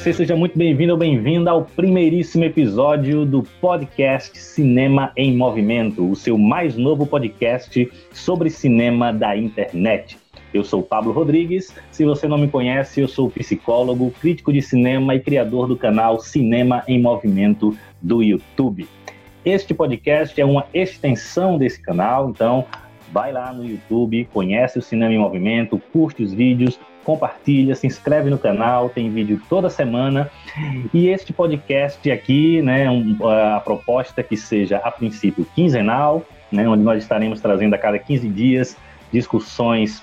[0.00, 6.16] Você seja muito bem-vindo ou bem-vinda ao primeiríssimo episódio do podcast Cinema em Movimento, o
[6.16, 10.16] seu mais novo podcast sobre cinema da internet.
[10.54, 11.74] Eu sou Pablo Rodrigues.
[11.90, 16.18] Se você não me conhece, eu sou psicólogo, crítico de cinema e criador do canal
[16.18, 18.88] Cinema em Movimento do YouTube.
[19.44, 22.64] Este podcast é uma extensão desse canal, então
[23.12, 28.30] vai lá no YouTube, conhece o Cinema em Movimento, curte os vídeos, compartilha, se inscreve
[28.30, 30.30] no canal, tem vídeo toda semana.
[30.92, 36.68] E este podcast aqui, né, um, a proposta é que seja a princípio quinzenal, né,
[36.68, 38.76] onde nós estaremos trazendo a cada 15 dias
[39.12, 40.02] discussões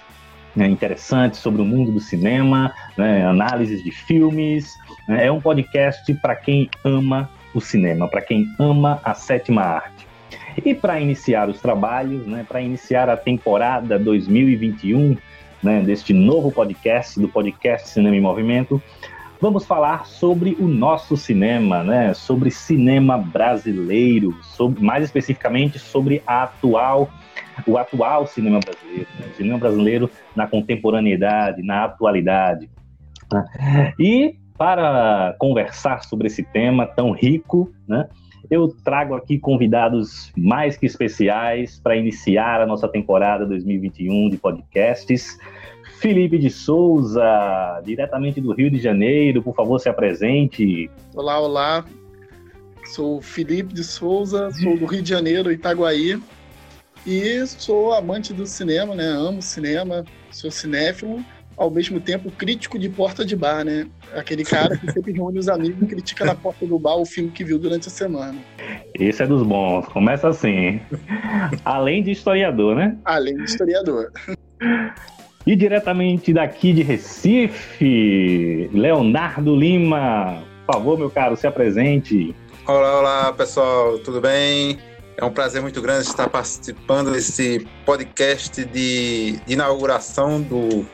[0.55, 4.73] né, interessantes sobre o mundo do cinema, né, análises de filmes.
[5.07, 10.07] Né, é um podcast para quem ama o cinema, para quem ama a sétima arte.
[10.65, 15.15] E para iniciar os trabalhos, né, para iniciar a temporada 2021,
[15.61, 18.81] né, deste novo podcast, do podcast Cinema em Movimento,
[19.41, 26.43] vamos falar sobre o nosso cinema, né, sobre cinema brasileiro, sobre, mais especificamente sobre a
[26.43, 27.09] atual,
[27.65, 32.69] o atual cinema brasileiro, né, o cinema brasileiro na contemporaneidade, na atualidade.
[33.31, 33.93] Né.
[33.99, 38.07] E para conversar sobre esse tema tão rico, né,
[38.49, 45.37] eu trago aqui convidados mais que especiais para iniciar a nossa temporada 2021 de podcasts.
[45.99, 50.89] Felipe de Souza, diretamente do Rio de Janeiro, por favor, se apresente.
[51.15, 51.85] Olá, olá.
[52.85, 56.21] Sou Felipe de Souza, sou do Rio de Janeiro, Itaguaí.
[57.05, 59.05] E sou amante do cinema, né?
[59.05, 61.23] Amo cinema, sou cinéfilo
[61.57, 63.87] ao mesmo tempo crítico de porta de bar, né?
[64.13, 67.31] Aquele cara que sempre reúne os amigos e critica na porta do bar o filme
[67.31, 68.35] que viu durante a semana.
[68.93, 70.79] Esse é dos bons, começa assim.
[71.65, 72.95] Além de historiador, né?
[73.03, 74.11] Além de historiador.
[75.47, 80.43] E diretamente daqui de Recife, Leonardo Lima.
[80.67, 82.35] Por favor, meu caro, se apresente.
[82.67, 84.77] Olá, olá, pessoal, tudo bem?
[85.15, 90.85] É um prazer muito grande estar participando desse podcast de, de inauguração do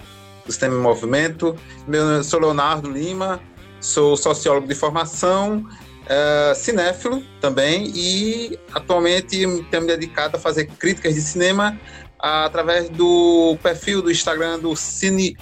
[0.45, 1.55] do Sistema em Movimento.
[1.87, 3.39] Meu, sou Leonardo Lima,
[3.79, 5.65] sou sociólogo de formação,
[6.07, 9.39] é, cinéfilo também e atualmente
[9.69, 11.79] tenho me dedicado a fazer críticas de cinema
[12.19, 15.37] através do perfil do Instagram do Cine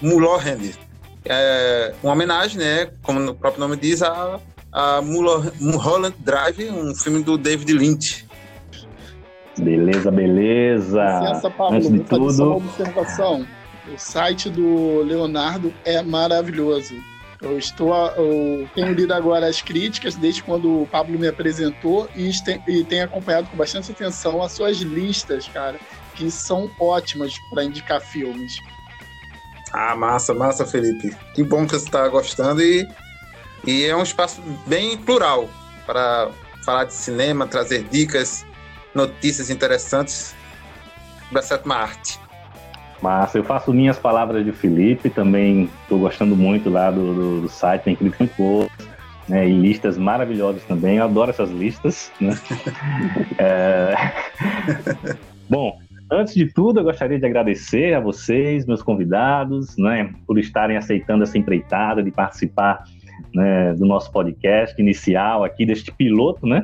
[0.00, 0.74] Mulholland.
[1.24, 4.40] É uma homenagem, né, como o próprio nome diz, a,
[4.72, 8.26] a Mulholland Drive, um filme do David Lynch.
[9.58, 11.04] Beleza, beleza.
[11.20, 13.46] Licença, Pablo, Antes de tudo, uma observação.
[13.88, 16.94] O site do Leonardo é maravilhoso.
[17.40, 22.30] Eu estou, eu tenho lido agora as críticas desde quando o Pablo me apresentou e,
[22.68, 25.76] e tenho acompanhado com bastante atenção as suas listas, cara,
[26.14, 28.58] que são ótimas para indicar filmes.
[29.72, 31.16] Ah, massa, massa, Felipe.
[31.34, 32.86] Que bom que você está gostando e,
[33.66, 35.48] e é um espaço bem plural
[35.84, 36.30] para
[36.64, 38.46] falar de cinema, trazer dicas,
[38.94, 40.32] notícias interessantes
[41.32, 42.20] da sétima arte.
[43.02, 47.48] Massa, eu faço minhas palavras de Felipe, também estou gostando muito lá do, do, do
[47.48, 48.70] site, tem críticas muito boas,
[49.28, 52.12] né, e listas maravilhosas também, eu adoro essas listas.
[52.20, 52.32] Né?
[53.38, 53.94] é...
[55.50, 55.78] Bom,
[56.10, 61.24] antes de tudo, eu gostaria de agradecer a vocês, meus convidados, né, por estarem aceitando
[61.24, 62.84] essa empreitada de participar
[63.34, 66.62] né, do nosso podcast inicial aqui, deste piloto, né?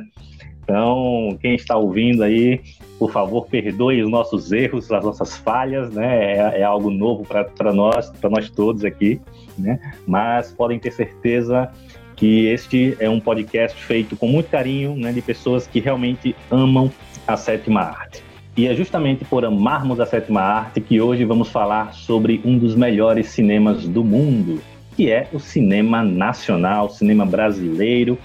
[0.69, 2.61] Então, quem está ouvindo aí,
[2.99, 6.35] por favor, perdoe os nossos erros, as nossas falhas, né?
[6.35, 9.19] É, é algo novo para nós, para nós todos aqui,
[9.57, 9.79] né?
[10.05, 11.71] Mas podem ter certeza
[12.15, 15.11] que este é um podcast feito com muito carinho, né?
[15.11, 16.91] De pessoas que realmente amam
[17.27, 18.23] a sétima arte.
[18.55, 22.75] E é justamente por amarmos a sétima arte que hoje vamos falar sobre um dos
[22.75, 24.61] melhores cinemas do mundo,
[24.95, 28.19] que é o cinema nacional, o cinema brasileiro,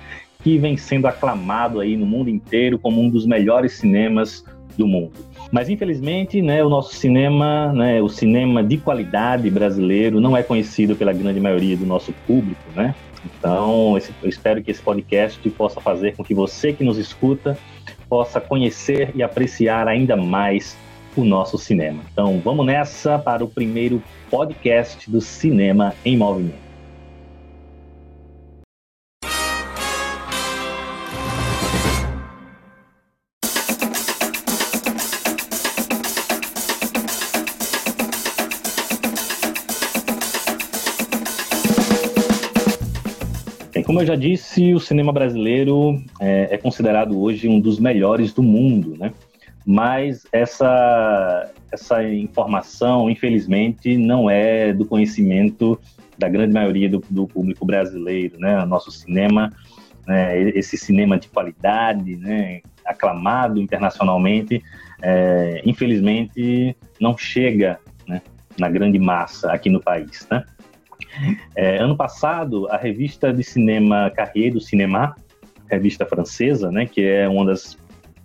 [0.45, 4.45] que vem sendo aclamado aí no mundo inteiro como um dos melhores cinemas
[4.77, 5.13] do mundo.
[5.51, 10.95] Mas infelizmente, né, o nosso cinema, né, o cinema de qualidade brasileiro não é conhecido
[10.95, 12.95] pela grande maioria do nosso público, né?
[13.39, 17.57] Então, eu espero que esse podcast possa fazer com que você que nos escuta
[18.07, 20.77] possa conhecer e apreciar ainda mais
[21.17, 22.03] o nosso cinema.
[22.13, 26.64] Então, vamos nessa para o primeiro podcast do Cinema em Movimento.
[44.05, 48.95] Eu já disse, o cinema brasileiro é, é, considerado hoje um dos melhores do mundo,
[48.99, 49.13] né?
[49.65, 55.81] Mas essa, essa informação, infelizmente, não é do conhecimento
[56.19, 58.63] da grande maioria do, do público brasileiro, né?
[58.67, 59.51] Nosso cinema,
[60.07, 60.39] né?
[60.51, 62.61] esse cinema de qualidade, né?
[62.85, 64.63] aclamado internacionalmente,
[65.01, 68.21] é, infelizmente não chega né?
[68.59, 70.45] na grande massa aqui no país, né?
[71.55, 75.15] É, ano passado, a revista de cinema Carrier do Cinema,
[75.69, 77.77] revista francesa, né, que é uma das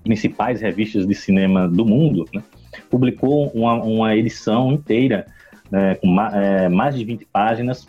[0.03, 2.43] principais revistas de cinema do mundo, né,
[2.89, 5.25] publicou uma, uma edição inteira
[5.71, 7.87] né, com ma, é, mais de 20 páginas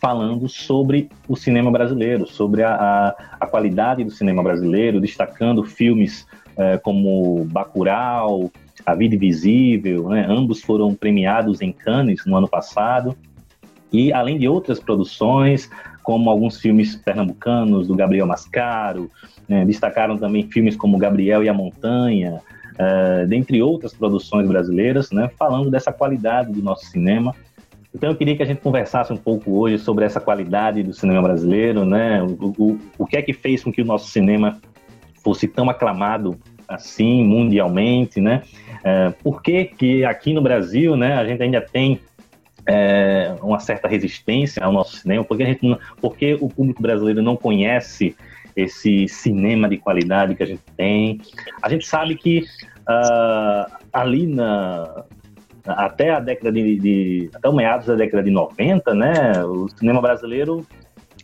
[0.00, 6.26] falando sobre o cinema brasileiro, sobre a, a, a qualidade do cinema brasileiro, destacando filmes
[6.56, 8.50] é, como Bacurau,
[8.86, 13.16] A Vida Invisível, né, ambos foram premiados em Cannes no ano passado,
[13.92, 15.70] e além de outras produções,
[16.02, 19.10] como alguns filmes pernambucanos do Gabriel Mascaro,
[19.48, 22.40] né, destacaram também filmes como Gabriel e a Montanha,
[22.74, 27.34] uh, dentre outras produções brasileiras, né, falando dessa qualidade do nosso cinema.
[27.94, 31.22] Então eu queria que a gente conversasse um pouco hoje sobre essa qualidade do cinema
[31.22, 34.58] brasileiro, né, o, o, o que é que fez com que o nosso cinema
[35.22, 36.38] fosse tão aclamado
[36.70, 38.42] assim mundialmente, né?
[38.80, 42.00] Uh, por que, que aqui no Brasil, né, a gente ainda tem
[42.66, 45.44] é, uma certa resistência ao nosso cinema, porque,
[46.00, 48.16] porque o público brasileiro não conhece
[48.54, 51.20] esse cinema de qualidade que a gente tem.
[51.62, 52.40] A gente sabe que
[52.80, 55.04] uh, ali na
[55.66, 60.00] até a década de, de, até o meados da década de 90, né, o cinema
[60.00, 60.66] brasileiro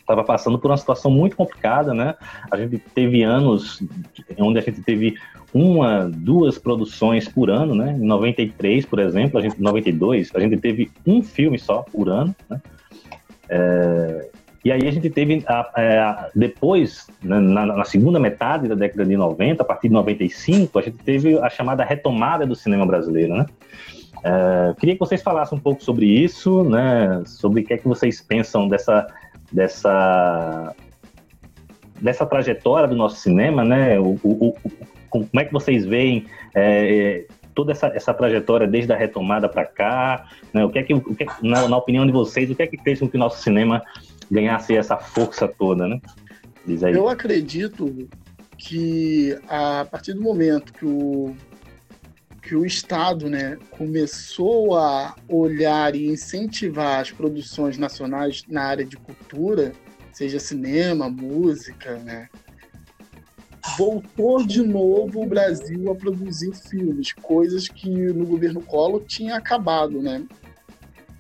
[0.07, 2.15] estava passando por uma situação muito complicada, né?
[2.51, 3.83] A gente teve anos
[4.39, 5.17] onde a gente teve
[5.53, 7.93] uma, duas produções por ano, né?
[7.93, 12.35] Em 93, por exemplo, a gente, 92, a gente teve um filme só por ano,
[12.49, 12.61] né?
[13.49, 14.31] É,
[14.65, 18.75] e aí a gente teve, a, é, a, depois, né, na, na, segunda metade da
[18.75, 22.85] década de 90, a partir de 95, a gente teve a chamada retomada do cinema
[22.85, 23.47] brasileiro, né?
[24.25, 27.23] É, queria que vocês falassem um pouco sobre isso, né?
[27.27, 29.07] Sobre o que é que vocês pensam dessa,
[29.53, 30.75] dessa,
[32.01, 33.99] dessa trajetória do nosso cinema, né?
[33.99, 34.57] O, o,
[35.11, 40.29] como é que vocês veem é, toda essa, essa trajetória desde a retomada para cá?
[40.53, 40.65] Né?
[40.65, 42.67] O que é que, o que é, na, na, opinião de vocês, o que é
[42.67, 43.83] que fez com que o nosso cinema
[44.31, 46.01] ganhasse essa força toda, né?
[46.93, 48.09] Eu acredito
[48.59, 51.37] que a partir do momento que o
[52.47, 58.97] que o Estado né, começou a olhar e incentivar as produções nacionais na área de
[58.97, 59.73] cultura,
[60.13, 62.29] seja cinema, música, né,
[63.77, 70.01] voltou de novo o Brasil a produzir filmes, coisas que no governo Collor tinha acabado,
[70.01, 70.25] né?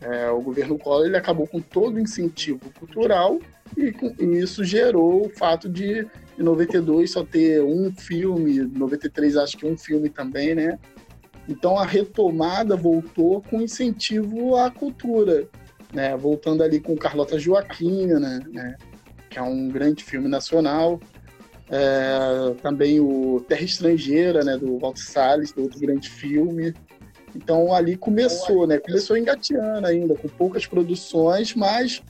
[0.00, 3.40] É, o governo Collor ele acabou com todo o incentivo cultural
[3.76, 6.06] e, com, e, isso gerou o fato de
[6.38, 10.78] em 92 só ter um filme, 93 acho que um filme também, né?
[11.49, 15.49] Então a retomada voltou com incentivo à cultura,
[15.93, 16.17] né?
[16.17, 18.41] Voltando ali com Carlota Joaquina, né?
[18.49, 18.77] né?
[19.31, 21.01] Que é um grande filme nacional.
[21.69, 26.73] É, também o Terra Estrangeira, né, do Walter Salles, outro grande filme.
[27.35, 28.79] Então ali começou, né?
[28.79, 32.03] Começou engateando ainda, com poucas produções, mas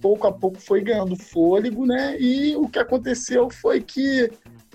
[0.00, 2.16] pouco a pouco foi ganhando fôlego, né?
[2.18, 4.30] E o que aconteceu foi que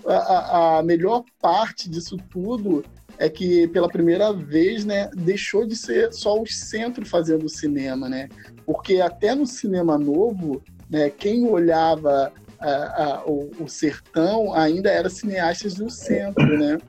[0.05, 2.83] a, a melhor parte disso tudo
[3.21, 8.27] é que pela primeira vez, né, deixou de ser só o centro fazendo cinema, né?
[8.65, 10.59] Porque até no cinema novo,
[10.89, 16.79] né, quem olhava a, o, o, sertão ainda era cineastas do centro, né?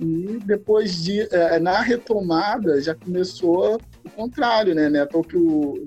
[0.00, 4.90] E depois de é, na retomada já começou o contrário, né?
[4.90, 5.06] né?
[5.06, 5.86] Porque o,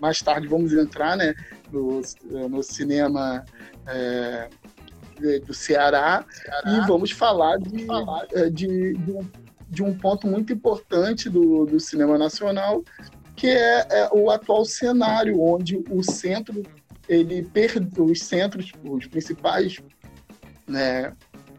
[0.00, 1.32] mais tarde vamos entrar, né?
[1.70, 2.00] No,
[2.48, 3.44] no cinema
[3.86, 4.48] é,
[5.44, 7.86] do Ceará, Ceará, e vamos falar de,
[8.32, 9.18] é, de, de,
[9.68, 12.82] de, um ponto muito importante do, do cinema nacional,
[13.34, 16.62] que é, é o atual cenário onde o centro
[17.08, 19.80] ele perde os centros, os principais
[20.66, 21.12] né,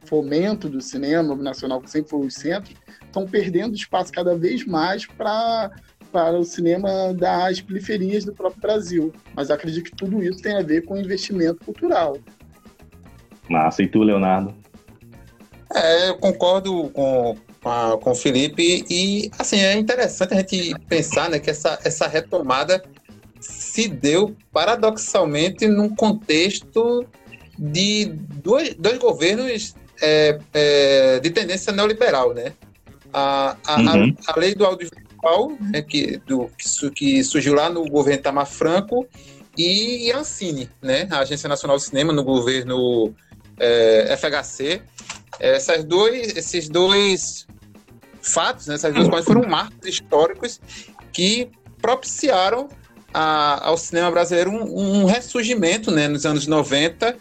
[0.06, 5.06] fomento do cinema nacional, que sempre foi os centros, estão perdendo espaço cada vez mais
[5.06, 5.72] para
[6.12, 9.14] para o cinema das periferias do próprio Brasil.
[9.36, 12.18] Mas acredito que tudo isso tem a ver com investimento cultural.
[13.50, 13.84] Massa.
[13.84, 14.54] E tu, Leonardo?
[15.74, 17.36] É, eu concordo com,
[18.02, 22.84] com, o Felipe e, assim, é interessante a gente pensar né, que essa, essa retomada
[23.40, 27.06] se deu paradoxalmente num contexto
[27.58, 28.06] de
[28.44, 32.54] dois, dois governos é, é, de tendência neoliberal, né?
[33.14, 34.16] A, a, uhum.
[34.28, 36.50] a, a lei do audiovisual, né, que, do,
[36.94, 39.08] que surgiu lá no governo Tamar Franco,
[39.58, 43.14] e a Ancine, né, a Agência Nacional do Cinema, no governo
[43.60, 44.82] é, FHC.
[45.40, 47.48] Essas dois, esses dois
[48.22, 50.60] fatos, né, essas duas coisas foram marcos históricos
[51.14, 51.50] que
[51.82, 52.70] propiciaram
[53.14, 57.16] a, ao cinema brasileiro um, um, ressurgimento né, nos anos 90,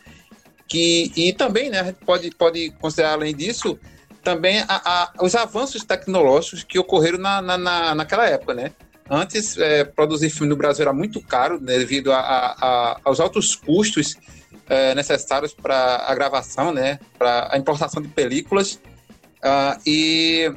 [0.67, 3.79] que, e também né, a gente pode, pode considerar, além disso,
[4.23, 8.55] também a, a, os avanços tecnológicos que ocorreram na, na, na naquela época.
[8.55, 8.73] Né?
[9.09, 13.55] Antes, é, produzir filme no Brasil era muito caro, né, devido a, a, aos altos
[13.55, 14.17] custos
[14.69, 18.81] é, necessários para a gravação, né, para a importação de películas.
[19.37, 20.53] Uh, e,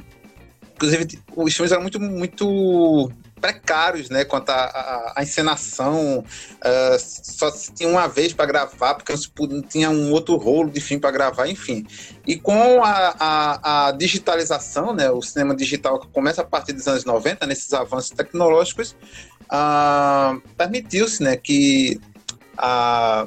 [0.74, 6.18] inclusive, os filmes eram muito, muito precários, né, quanto à encenação.
[6.18, 9.14] Uh, só tinha uma vez para gravar, porque
[9.48, 11.86] não tinha um outro rolo de filme para gravar, enfim.
[12.26, 16.86] E com a, a, a, digitalização, né, o cinema digital que começa a partir dos
[16.86, 18.94] anos 90, nesses avanços tecnológicos,
[19.44, 22.00] uh, permitiu-se né, que
[22.56, 23.26] a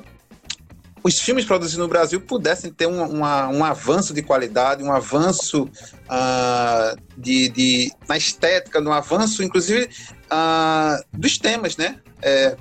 [1.04, 5.64] os filmes produzidos no Brasil pudessem ter um, uma, um avanço de qualidade, um avanço
[5.64, 9.90] uh, de, de, na estética, um avanço, inclusive,
[10.32, 12.00] uh, dos temas, né?
[12.22, 12.56] É,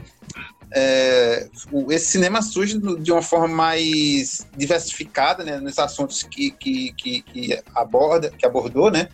[0.75, 1.49] é,
[1.91, 7.63] esse cinema surge de uma forma mais diversificada, né, nos assuntos que, que, que, que
[7.75, 9.09] aborda, que abordou, né?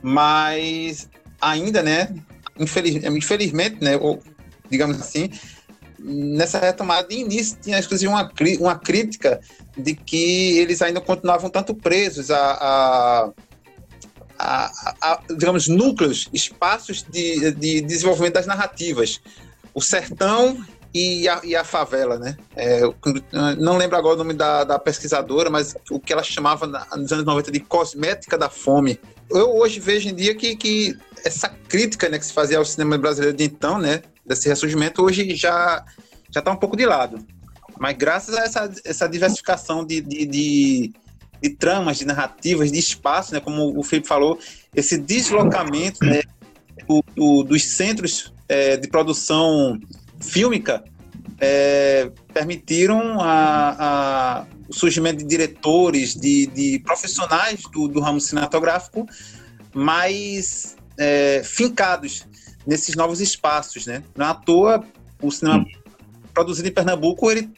[0.00, 1.08] Mas
[1.40, 2.14] ainda, né?
[2.58, 3.96] Infeliz, infelizmente, né?
[3.96, 4.22] Ou,
[4.70, 5.30] digamos assim,
[6.02, 8.30] nessa retomada de início tinha inclusive uma,
[8.60, 9.40] uma crítica
[9.76, 13.32] de que eles ainda continuavam tanto presos a, a,
[14.38, 19.20] a, a digamos, núcleos, espaços de, de desenvolvimento das narrativas.
[19.74, 20.62] O sertão
[20.94, 22.36] e a, e a favela, né?
[22.54, 22.82] É,
[23.58, 27.24] não lembro agora o nome da, da, pesquisadora, mas o que ela chamava nos anos
[27.24, 29.00] 90 de cosmética da fome.
[29.30, 30.94] Eu hoje vejo em dia que, que
[31.24, 34.02] essa crítica né, que se fazia ao cinema brasileiro de então, né?
[34.24, 35.84] Desse ressurgimento hoje já
[36.32, 37.24] já está um pouco de lado.
[37.78, 40.92] Mas graças a essa, essa diversificação de, de, de,
[41.42, 44.38] de tramas, de narrativas, de espaço, né, como o Felipe falou,
[44.74, 46.22] esse deslocamento né,
[46.88, 49.78] do, do, dos centros é, de produção
[50.20, 50.82] fílmica
[51.38, 59.06] é, permitiram a, a, o surgimento de diretores, de, de profissionais do, do ramo cinematográfico
[59.74, 62.26] mais é, fincados
[62.66, 64.02] nesses novos espaços, né?
[64.16, 64.84] Não é à toa
[65.20, 65.64] o cinema
[66.34, 67.50] produzido em Pernambuco, ele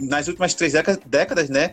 [0.00, 0.72] nas últimas três
[1.06, 1.72] décadas, né?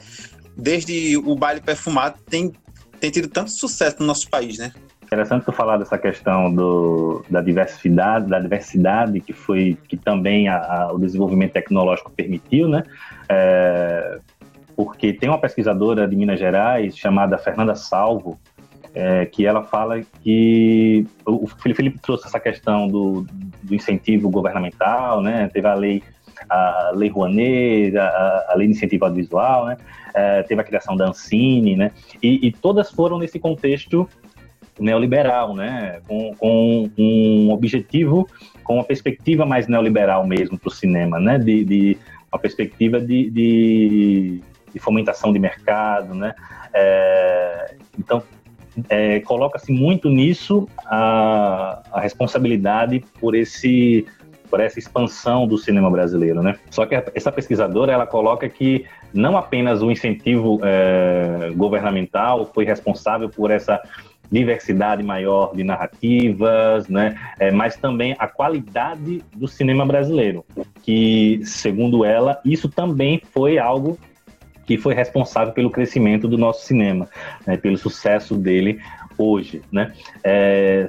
[0.58, 2.52] Desde o baile perfumado tem
[3.00, 4.74] tem tido tanto sucesso no nosso país, né?
[5.04, 10.58] Interessante tu falar dessa questão do, da diversidade, da diversidade que foi que também a,
[10.58, 12.84] a, o desenvolvimento tecnológico permitiu, né?
[13.28, 14.20] É,
[14.76, 18.40] porque tem uma pesquisadora de Minas Gerais chamada Fernanda Salvo,
[18.94, 23.26] é, que ela fala que o Felipe trouxe essa questão do,
[23.64, 25.50] do incentivo governamental, né?
[25.54, 26.04] Teve a lei
[26.50, 29.78] a lei Rouanet, a, a lei de incentivo audiovisual, né?
[30.14, 31.92] É, teve a criação da Ancine, né?
[32.22, 34.08] E, e, todas foram nesse contexto
[34.80, 36.00] neoliberal, né?
[36.08, 38.28] Com, com, um objetivo,
[38.64, 41.38] com uma perspectiva mais neoliberal mesmo para o cinema, né?
[41.38, 41.98] De, de,
[42.32, 44.42] uma perspectiva de, de,
[44.74, 46.34] de fomentação de mercado, né?
[46.74, 48.24] É, então
[48.90, 54.06] é, coloca-se muito nisso a, a responsabilidade por esse
[54.50, 56.58] por essa expansão do cinema brasileiro, né?
[56.72, 58.84] Só que essa pesquisadora ela coloca que
[59.14, 63.80] não apenas o incentivo é, governamental foi responsável por essa
[64.32, 67.16] diversidade maior de narrativas, né?
[67.40, 70.46] É, mas também a qualidade do cinema brasileiro,
[70.82, 73.98] que segundo ela isso também foi algo
[74.70, 77.10] que foi responsável pelo crescimento do nosso cinema,
[77.44, 78.80] né, pelo sucesso dele
[79.18, 79.92] hoje, né?
[80.24, 80.86] É,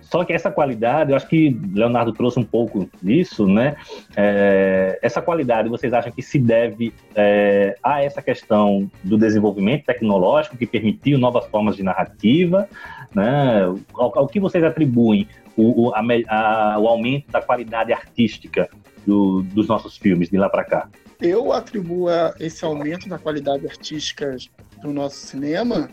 [0.00, 3.76] só que essa qualidade, eu acho que Leonardo trouxe um pouco disso, né?
[4.16, 10.56] É, essa qualidade, vocês acham que se deve é, a essa questão do desenvolvimento tecnológico
[10.56, 12.68] que permitiu novas formas de narrativa,
[13.14, 13.62] né?
[13.94, 18.68] Ao, ao que vocês atribuem o, o, a, a, o aumento da qualidade artística
[19.06, 20.88] do, dos nossos filmes de lá para cá?
[21.20, 22.08] Eu atribuo
[22.38, 24.36] esse aumento da qualidade artística
[24.80, 25.90] do nosso cinema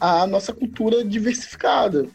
[0.00, 2.06] à nossa cultura diversificada.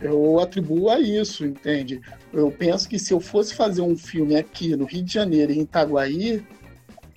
[0.00, 2.00] Eu atribuo a isso, entende?
[2.32, 5.62] Eu penso que se eu fosse fazer um filme aqui no Rio de Janeiro, em
[5.62, 6.44] Itaguaí,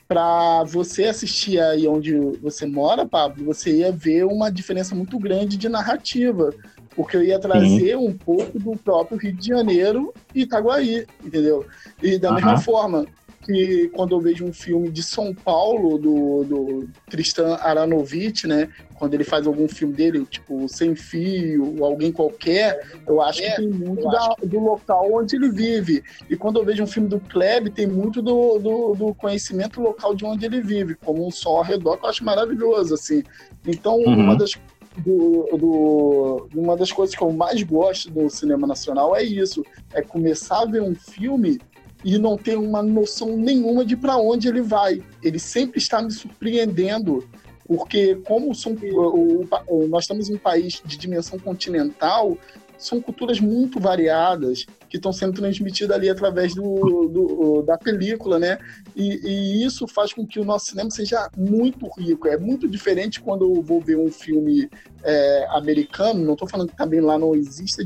[0.08, 5.56] para você assistir aí onde você mora, Pablo, você ia ver uma diferença muito grande
[5.56, 6.54] de narrativa,
[6.96, 11.66] porque eu ia trazer um pouco do próprio Rio de Janeiro e Itaguaí, entendeu?
[12.01, 12.36] E da uhum.
[12.36, 13.06] mesma forma,
[13.41, 18.69] que quando eu vejo um filme de São Paulo, do, do Tristan Aranovich, né?
[18.95, 23.67] Quando ele faz algum filme dele, tipo Sem Fio, alguém qualquer, eu acho que tem
[23.67, 26.03] muito da, do local onde ele vive.
[26.29, 30.13] E quando eu vejo um filme do Kleb, tem muito do, do, do conhecimento local
[30.13, 33.24] de onde ele vive, como um som ao redor, que eu acho maravilhoso, assim.
[33.65, 34.13] Então, uhum.
[34.13, 34.55] uma das
[34.98, 40.01] do, do, uma das coisas que eu mais gosto do cinema nacional é isso, é
[40.01, 41.60] começar a ver um filme
[42.03, 45.01] e não ter uma noção nenhuma de para onde ele vai.
[45.22, 47.27] Ele sempre está me surpreendendo,
[47.67, 52.38] porque como são, o, o, nós estamos em um país de dimensão continental,
[52.82, 58.58] são culturas muito variadas que estão sendo transmitidas ali através do, do da película, né?
[58.96, 62.28] E, e, isso faz com que o nosso cinema seja muito rico.
[62.28, 64.68] É muito diferente quando eu vou ver um filme
[65.04, 66.26] é, americano.
[66.26, 67.84] Não estou falando que também lá não exista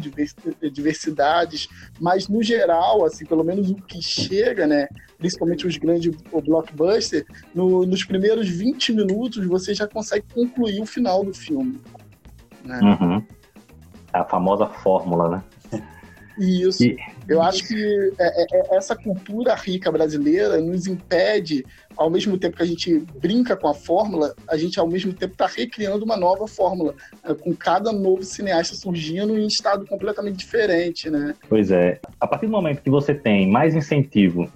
[0.71, 1.67] diversidades,
[1.99, 4.87] mas no geral, assim, pelo menos o que chega, né?
[5.17, 10.85] Principalmente os grandes o blockbuster, no, nos primeiros 20 minutos você já consegue concluir o
[10.85, 11.81] final do filme.
[12.63, 12.79] Né?
[12.81, 13.23] Uhum
[14.19, 15.43] a famosa fórmula, né?
[16.37, 16.83] Isso.
[16.83, 16.97] E...
[17.27, 21.65] Eu acho que é, é, é, essa cultura rica brasileira nos impede,
[21.97, 25.33] ao mesmo tempo que a gente brinca com a fórmula, a gente ao mesmo tempo
[25.33, 26.93] está recriando uma nova fórmula,
[27.41, 31.33] com cada novo cineasta surgindo em estado completamente diferente, né?
[31.49, 31.99] Pois é.
[32.19, 34.47] A partir do momento que você tem mais incentivo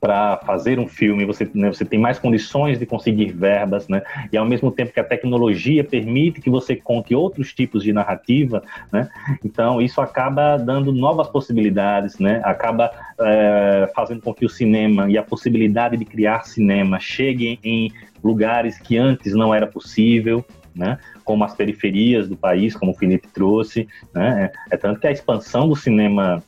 [0.00, 4.02] para fazer um filme, você, né, você tem mais condições de conseguir verbas, né?
[4.30, 8.62] E ao mesmo tempo que a tecnologia permite que você conte outros tipos de narrativa,
[8.92, 9.08] né?
[9.44, 12.42] Então isso acaba dando novas possibilidades, né?
[12.44, 17.90] Acaba é, fazendo com que o cinema e a possibilidade de criar cinema cheguem em
[18.22, 20.98] lugares que antes não era possível, né?
[21.24, 24.50] Como as periferias do país, como o Felipe trouxe, né?
[24.70, 26.44] É, tanto que a expansão do cinema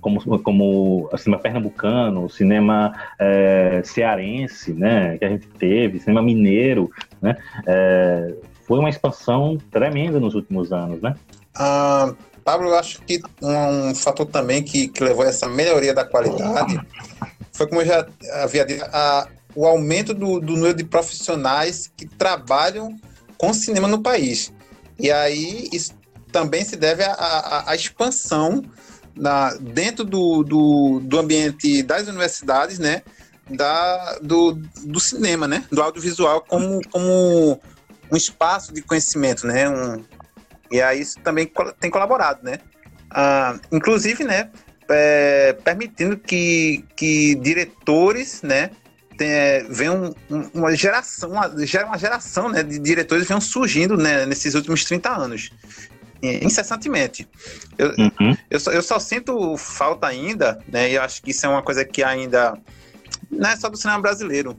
[0.00, 6.90] como, como cinema pernambucano, cinema é, cearense, né, que a gente teve, cinema mineiro,
[7.20, 7.36] né,
[7.66, 8.34] é,
[8.66, 11.14] foi uma expansão tremenda nos últimos anos, né?
[11.54, 12.14] Ah,
[12.44, 16.04] Pablo, eu acho que um, um fator também que, que levou a essa melhoria da
[16.04, 16.78] qualidade
[17.52, 18.06] foi, como eu já
[18.42, 22.96] havia dito, a, o aumento do, do número de profissionais que trabalham
[23.36, 24.52] com cinema no país.
[24.98, 25.92] E aí isso
[26.30, 28.62] também se deve à expansão
[29.18, 33.02] na, dentro do, do, do ambiente das universidades, né?
[33.50, 34.52] Da, do,
[34.84, 35.64] do cinema, né?
[35.70, 37.60] Do audiovisual como, como
[38.10, 39.68] um espaço de conhecimento, né?
[39.68, 40.04] Um,
[40.70, 41.50] e aí isso também
[41.80, 42.58] tem colaborado, né?
[43.10, 44.50] Ah, inclusive, né?
[44.90, 48.70] É, permitindo que, que diretores, né?
[49.16, 50.14] Tem, é, venham
[50.54, 55.50] uma geração, uma, uma geração né, de diretores venham surgindo né, nesses últimos 30 anos
[56.22, 57.28] incessantemente.
[57.76, 58.36] Eu, uhum.
[58.50, 60.90] eu, só, eu só sinto falta ainda, né?
[60.90, 62.58] E eu acho que isso é uma coisa que ainda
[63.30, 64.56] não é só do cinema brasileiro,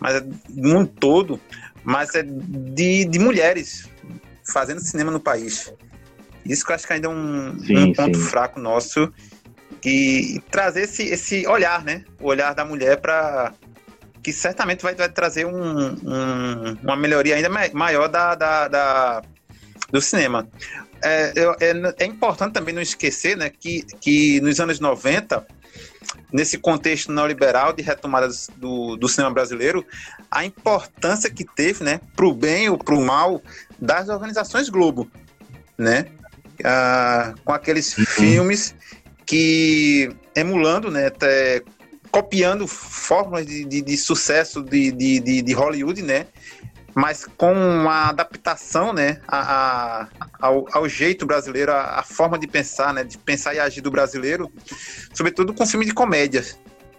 [0.00, 1.40] mas é do mundo todo,
[1.82, 3.88] mas é de, de mulheres
[4.44, 5.72] fazendo cinema no país.
[6.44, 8.24] Isso que eu acho que ainda é um, sim, um ponto sim.
[8.24, 9.12] fraco nosso
[9.84, 12.04] e, trazer esse, esse olhar, né?
[12.20, 13.52] O olhar da mulher para
[14.22, 19.22] que certamente vai, vai trazer um, um, uma melhoria ainda maior da, da, da,
[19.90, 20.48] do cinema
[21.02, 25.46] é, é, é, importante também não esquecer né, que, que nos anos 90,
[26.32, 29.84] nesse contexto neoliberal de retomada do, do cinema brasileiro,
[30.30, 33.42] a importância que teve, né, para o bem ou para o mal,
[33.78, 35.10] das organizações Globo,
[35.76, 36.06] né,
[36.64, 38.04] ah, com aqueles uhum.
[38.04, 38.74] filmes
[39.24, 41.62] que, emulando, né, até,
[42.10, 46.26] copiando fórmulas de, de, de sucesso de, de, de Hollywood, né,
[46.98, 50.08] mas com uma adaptação, né, a, a
[50.40, 53.90] ao, ao, jeito brasileiro, a, a, forma de pensar, né, de pensar e agir do
[53.90, 54.50] brasileiro,
[55.14, 56.44] sobretudo com filmes de comédia,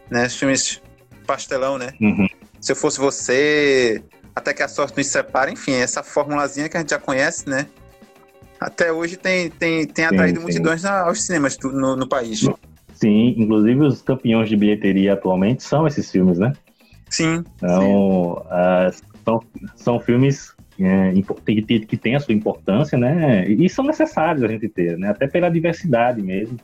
[0.09, 0.81] né, filmes
[1.27, 1.93] pastelão, né.
[1.99, 2.27] Uhum.
[2.61, 4.01] Se eu fosse você,
[4.33, 7.67] até que a sorte nos separe, enfim, essa formulazinha que a gente já conhece, né,
[8.57, 12.47] até hoje tem, tem, tem atraído sim, multidões aos cinemas no, no país.
[12.93, 16.53] Sim, inclusive os campeões de bilheteria atualmente são esses filmes, né?
[17.09, 17.43] Sim.
[17.57, 19.05] Então, sim.
[19.05, 19.43] Uh, são,
[19.75, 21.13] são filmes é,
[21.45, 23.47] que, que têm a sua importância, né?
[23.47, 25.09] E são necessários a gente ter, né?
[25.09, 26.57] Até pela diversidade mesmo,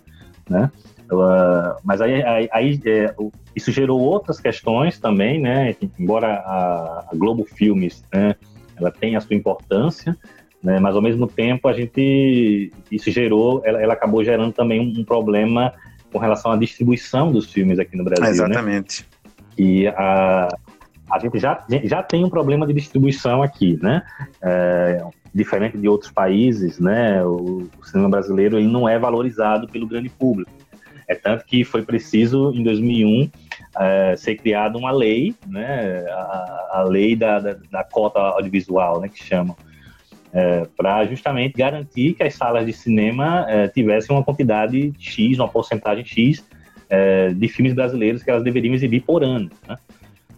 [0.49, 0.71] né?
[1.11, 3.13] Uh, mas aí, aí, aí é,
[3.55, 5.75] isso gerou outras questões também, né?
[5.99, 8.35] Embora a, a Globo Filmes, né?
[8.75, 10.17] Ela tem a sua importância,
[10.63, 10.79] né?
[10.79, 15.03] Mas ao mesmo tempo a gente isso gerou, ela, ela acabou gerando também um, um,
[15.03, 15.73] problema
[16.11, 18.31] com relação à distribuição dos filmes aqui no Brasil, né?
[18.31, 19.01] Exatamente.
[19.01, 19.07] Né?
[19.57, 20.49] E a,
[21.09, 24.03] a gente já, já tem um problema de distribuição aqui, né?
[24.41, 27.23] É, diferente de outros países, né?
[27.23, 30.51] O, o, cinema brasileiro ele não é valorizado pelo grande público.
[31.07, 33.29] É tanto que foi preciso, em 2001,
[33.77, 36.05] é, ser criada uma lei, né?
[36.09, 39.09] A, a lei da, da, da, cota audiovisual, né?
[39.09, 39.55] Que chamam.
[40.33, 45.47] É, para justamente garantir que as salas de cinema é, tivessem uma quantidade X, uma
[45.47, 46.43] porcentagem X
[46.89, 49.49] é, de filmes brasileiros que elas deveriam exibir por ano.
[49.67, 49.77] Né?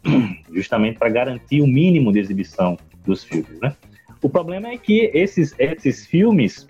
[0.54, 3.74] justamente para garantir o mínimo de exibição dos filmes, né?
[4.22, 6.68] O problema é que esses, esses filmes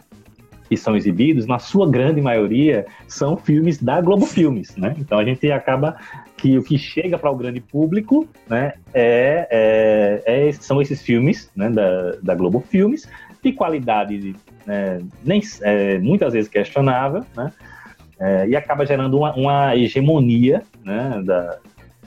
[0.68, 4.96] que são exibidos, na sua grande maioria, são filmes da Globo Filmes, né?
[5.00, 5.98] Então a gente acaba
[6.36, 11.52] que o que chega para o grande público, né, é, é, é, são esses filmes,
[11.56, 13.10] né, da, da Globo Filmes,
[13.42, 14.36] de qualidade
[14.66, 17.52] né, nem, é, muitas vezes questionável, né,
[18.20, 21.58] é, e acaba gerando uma, uma hegemonia, né, da,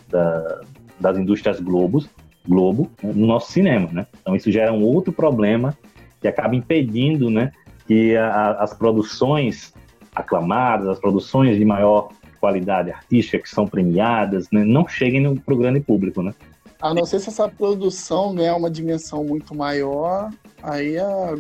[0.09, 0.61] da,
[1.01, 2.09] das indústrias Globos,
[2.47, 4.07] Globo no nosso cinema, né?
[4.21, 5.77] Então isso gera um outro problema
[6.21, 7.51] que acaba impedindo, né,
[7.87, 9.73] que a, as produções
[10.15, 15.57] aclamadas, as produções de maior qualidade artística que são premiadas, né, não cheguem para o
[15.57, 16.35] grande público, né?
[16.81, 20.31] A não ser se essa produção ganhar uma dimensão muito maior,
[20.63, 21.35] aí a,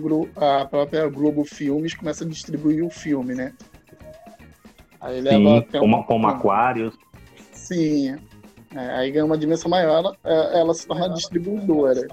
[0.60, 3.54] a própria Globo Filmes começa a distribuir o filme, né?
[5.00, 6.02] Aí leva Sim, como, um...
[6.02, 6.94] como Aquários.
[7.52, 8.16] Sim.
[8.74, 12.06] É, aí ganha uma dimensão maior, ela, é, ela se torna distribuidora.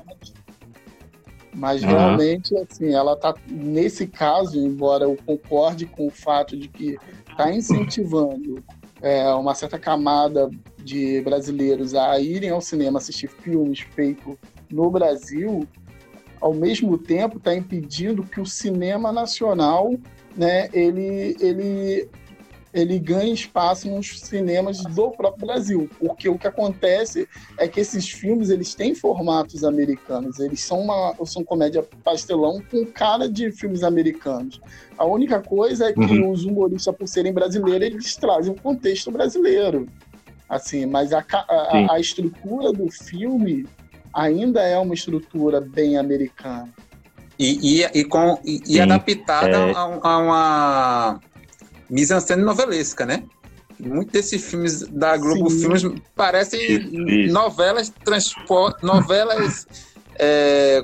[1.54, 1.90] Mas uhum.
[1.90, 6.98] realmente, assim, ela está nesse caso, embora eu concorde com o fato de que
[7.30, 8.64] está incentivando
[9.02, 10.50] é, uma certa camada
[10.84, 14.36] de brasileiros a irem ao cinema assistir filmes feitos
[14.72, 15.68] no Brasil,
[16.40, 19.94] ao mesmo tempo está impedindo que o cinema nacional
[20.36, 22.08] né, ele, ele
[22.78, 28.10] ele ganha espaço nos cinemas do próprio Brasil, porque o que acontece é que esses
[28.10, 33.84] filmes eles têm formatos americanos, eles são uma são comédia pastelão com cara de filmes
[33.84, 34.62] americanos.
[34.98, 36.32] A única coisa é que uhum.
[36.32, 39.88] os humoristas, por serem brasileiros, eles trazem um contexto brasileiro,
[40.48, 43.66] assim, mas a, a, a estrutura do filme
[44.14, 46.70] ainda é uma estrutura bem americana.
[47.40, 49.72] E, e, e, com, e, e adaptada é...
[49.72, 51.20] a, a uma
[51.90, 53.24] mise-en-scène novelesca, né?
[53.80, 55.60] Muitos desses filmes da Globo Sim.
[55.60, 56.60] Filmes parecem
[57.08, 57.34] Isso.
[57.34, 57.94] novelas
[58.82, 59.68] novelas
[60.18, 60.84] é,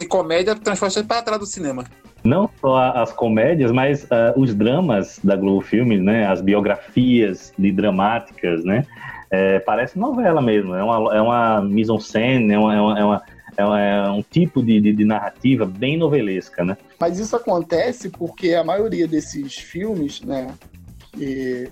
[0.00, 1.84] de comédia transpostas para trás do cinema.
[2.24, 6.26] Não só as comédias, mas uh, os dramas da Globo Filmes, né?
[6.26, 8.86] As biografias de dramáticas, né?
[9.30, 10.74] É, parece novela mesmo.
[10.74, 14.80] É uma, é uma mise-en-scène, é uma, é uma, é uma é, um tipo de,
[14.80, 16.76] de, de, narrativa bem novelesca, né?
[16.98, 20.54] Mas isso acontece porque a maioria desses filmes, né,
[21.16, 21.70] de,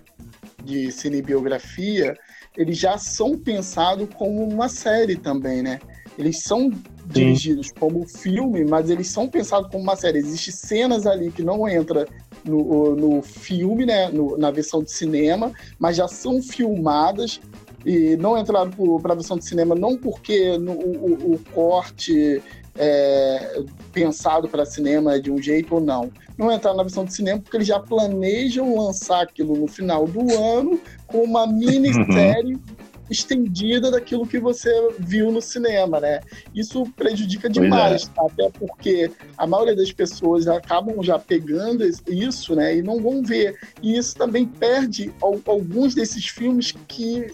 [0.64, 2.16] de cinebiografia,
[2.56, 5.78] eles já são pensados como uma série também, né?
[6.18, 6.70] Eles são
[7.06, 10.18] dirigidos como filme, mas eles são pensados como uma série.
[10.18, 12.06] Existem cenas ali que não entra
[12.44, 17.40] no, no filme, né, no, na versão de cinema, mas já são filmadas
[17.84, 22.42] e não entraram para a versão de cinema não porque no, o, o, corte
[22.76, 26.10] é, pensado para cinema é de um jeito ou não.
[26.36, 30.20] Não entraram na versão de cinema porque eles já planejam lançar aquilo no final do
[30.36, 32.62] ano com uma minissérie uhum.
[33.10, 36.20] estendida daquilo que você viu no cinema, né?
[36.54, 38.26] Isso prejudica demais, é.
[38.26, 42.76] até porque a maioria das pessoas acabam já pegando isso, né?
[42.76, 43.54] E não vão ver.
[43.82, 47.26] E isso também perde alguns desses filmes que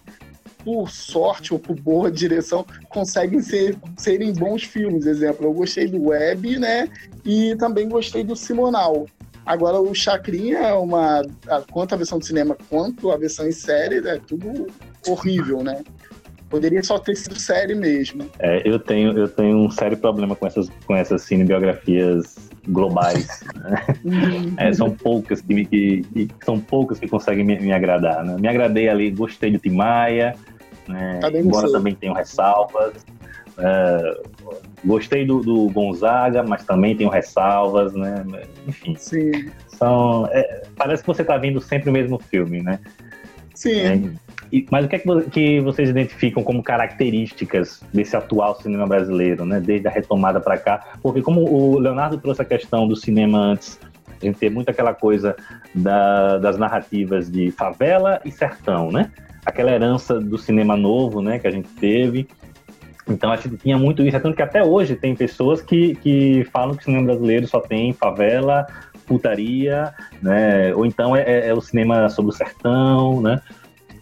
[0.68, 5.06] por sorte ou por boa direção, conseguem ser, serem bons filmes.
[5.06, 6.90] Exemplo, eu gostei do Web, né?
[7.24, 9.06] E também gostei do Simonal.
[9.46, 11.22] Agora, o Chacrinha é uma.
[11.72, 14.66] Quanto a versão de cinema quanto a versão em série, é tudo
[15.08, 15.82] horrível, né?
[16.50, 18.28] Poderia só ter sido série mesmo.
[18.38, 22.36] É, eu tenho, eu tenho um sério problema com essas, com essas cinebiografias
[22.68, 23.42] globais.
[23.54, 23.84] Né?
[24.04, 24.54] Uhum.
[24.58, 28.22] É, são poucas que, que, que, são poucas que conseguem me, me agradar.
[28.22, 28.36] Né?
[28.38, 30.34] Me agradei ali, gostei do Timaya,
[30.88, 31.18] né?
[31.20, 33.04] Tá embora também tenham ressalvas.
[33.58, 34.20] É,
[34.84, 38.24] gostei do, do, Gonzaga, mas também tenho ressalvas, né?
[38.66, 38.94] Enfim.
[38.96, 39.50] Sim.
[39.68, 42.78] São, é, parece que você está vendo sempre o mesmo filme, né?
[43.54, 43.80] Sim.
[43.80, 44.00] É,
[44.52, 49.44] e, mas o que é que, que vocês identificam como características desse atual cinema brasileiro,
[49.44, 49.60] né?
[49.60, 50.92] Desde a retomada para cá?
[51.02, 53.78] Porque como o Leonardo trouxe a questão do cinema antes,
[54.20, 55.36] a gente tem muito aquela coisa
[55.74, 59.10] da, das narrativas de favela e sertão, né?
[59.44, 62.28] Aquela herança do cinema novo, né, que a gente teve.
[63.08, 66.46] Então a gente tinha muito isso, é tanto que até hoje tem pessoas que, que
[66.52, 68.66] falam que o cinema brasileiro só tem favela,
[69.06, 73.40] putaria, né, ou então é, é, é o cinema sobre o sertão, né,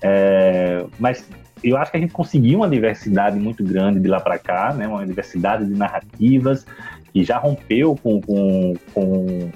[0.03, 1.29] é, mas
[1.63, 4.89] eu acho que a gente conseguiu uma diversidade muito grande de lá para cá, né,
[4.89, 6.67] uma diversidade de narrativas
[7.13, 9.51] que já rompeu com, com, com,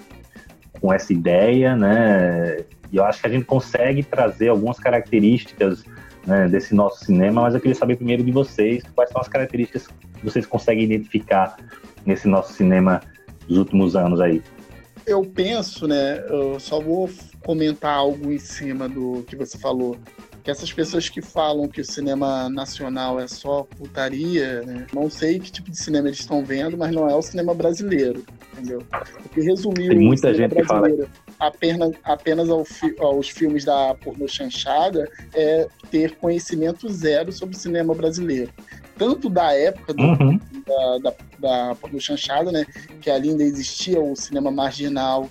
[0.81, 2.59] com essa ideia, né,
[2.93, 5.85] e eu acho que a gente consegue trazer algumas características
[6.27, 9.87] né, desse nosso cinema, mas eu queria saber primeiro de vocês quais são as características
[9.87, 11.57] que vocês conseguem identificar
[12.05, 13.01] nesse nosso cinema
[13.49, 14.43] dos últimos anos aí.
[15.07, 16.23] Eu penso, né?
[16.29, 17.09] Eu só vou
[17.45, 19.97] comentar algo em cima do que você falou.
[20.43, 24.87] Que essas pessoas que falam que o cinema nacional é só putaria, né?
[24.93, 28.25] não sei que tipo de cinema eles estão vendo, mas não é o cinema brasileiro,
[28.53, 28.83] entendeu?
[29.23, 30.89] Porque resumir Tem muita gente que fala
[31.39, 37.59] apenas, apenas ao fi, aos filmes da porno chanchada é ter conhecimento zero sobre o
[37.59, 38.53] cinema brasileiro.
[38.97, 40.39] Tanto da época do, uhum.
[40.67, 42.67] da, da, da porno chanchada, né?
[43.01, 45.31] Que ali ainda existia o cinema marginal,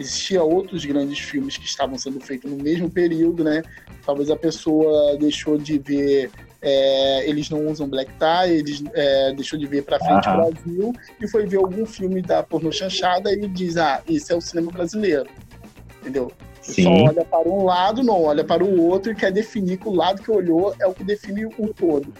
[0.00, 3.62] existia outros grandes filmes que estavam sendo feitos no mesmo período, né?
[4.04, 6.30] Talvez a pessoa deixou de ver
[6.62, 10.92] é, eles não usam black tie, eles é, deixou de ver para frente o Brasil
[11.20, 14.70] e foi ver algum filme da porno chanchada e diz, ah, esse é o cinema
[14.70, 15.28] brasileiro,
[16.00, 16.30] entendeu?
[16.60, 16.82] Sim.
[16.82, 19.94] Só olha para um lado, não olha para o outro e quer definir que o
[19.94, 22.12] lado que olhou é o que define o todo.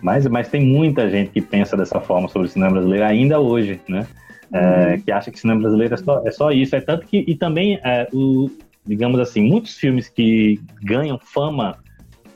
[0.00, 3.80] Mas, mas tem muita gente que pensa dessa forma sobre o cinema brasileiro ainda hoje,
[3.88, 4.06] né?
[4.52, 6.76] É, que acha que cinema brasileiro é só, é só isso.
[6.76, 8.50] É tanto que, e também, é, o,
[8.86, 11.78] digamos assim, muitos filmes que ganham fama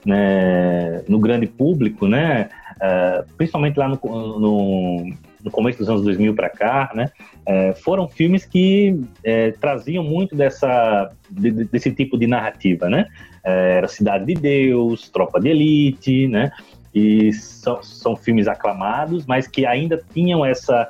[0.04, 2.48] né, no grande público, né,
[2.80, 5.12] é, principalmente lá no, no,
[5.44, 7.10] no, começo dos anos 2000 para cá, né,
[7.44, 12.88] é, foram filmes que é, traziam muito dessa, de, desse tipo de narrativa.
[12.88, 13.06] Né?
[13.44, 16.52] É, era Cidade de Deus, Tropa de Elite, né,
[16.94, 20.88] e são filmes aclamados, mas que ainda tinham essa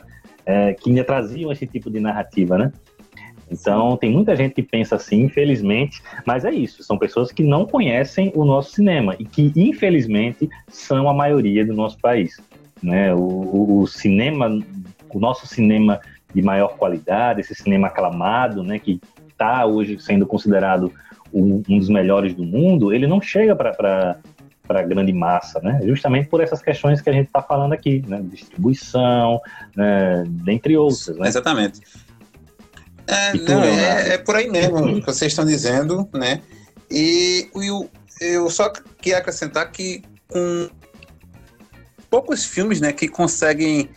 [0.49, 2.73] é, que ainda traziam esse tipo de narrativa, né?
[3.51, 7.67] Então, tem muita gente que pensa assim, infelizmente, mas é isso, são pessoas que não
[7.67, 12.41] conhecem o nosso cinema e que, infelizmente, são a maioria do nosso país.
[12.83, 13.15] Né?
[13.15, 14.49] O, o, cinema,
[15.11, 16.01] o nosso cinema
[16.35, 20.93] de maior qualidade, esse cinema aclamado, né, que está hoje sendo considerado
[21.33, 24.19] um, um, dos melhores do mundo, ele não chega para
[24.69, 25.81] para a grande massa, né?
[25.83, 28.21] Justamente por essas questões que a gente está falando aqui, né?
[28.23, 29.41] Distribuição,
[29.75, 30.25] né?
[30.27, 31.17] dentre outras.
[31.17, 31.27] Né?
[31.27, 31.81] Exatamente.
[33.07, 36.43] É, não, é, é, por aí mesmo que vocês estão dizendo, né?
[36.91, 40.69] E eu, eu só queria acrescentar que com
[42.11, 43.89] poucos filmes, né, que conseguem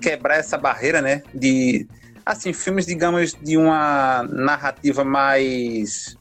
[0.00, 1.86] quebrar essa barreira, né, de
[2.26, 6.16] assim filmes, digamos, de uma narrativa mais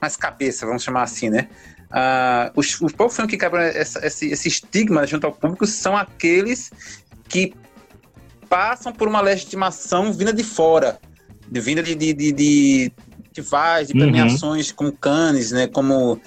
[0.00, 1.48] mais cabeça, vamos chamar assim, né?
[1.92, 5.94] Uh, os, os poucos filmes que quebram essa, esse, esse estigma junto ao público são
[5.94, 6.70] aqueles
[7.28, 7.54] que
[8.48, 10.98] passam por uma legitimação vinda de fora,
[11.46, 12.92] de, vinda de, de, de, de
[13.28, 14.00] festivais, de uhum.
[14.00, 14.76] premiações uhum.
[14.76, 15.66] como Cannes, né?
[15.66, 16.20] Como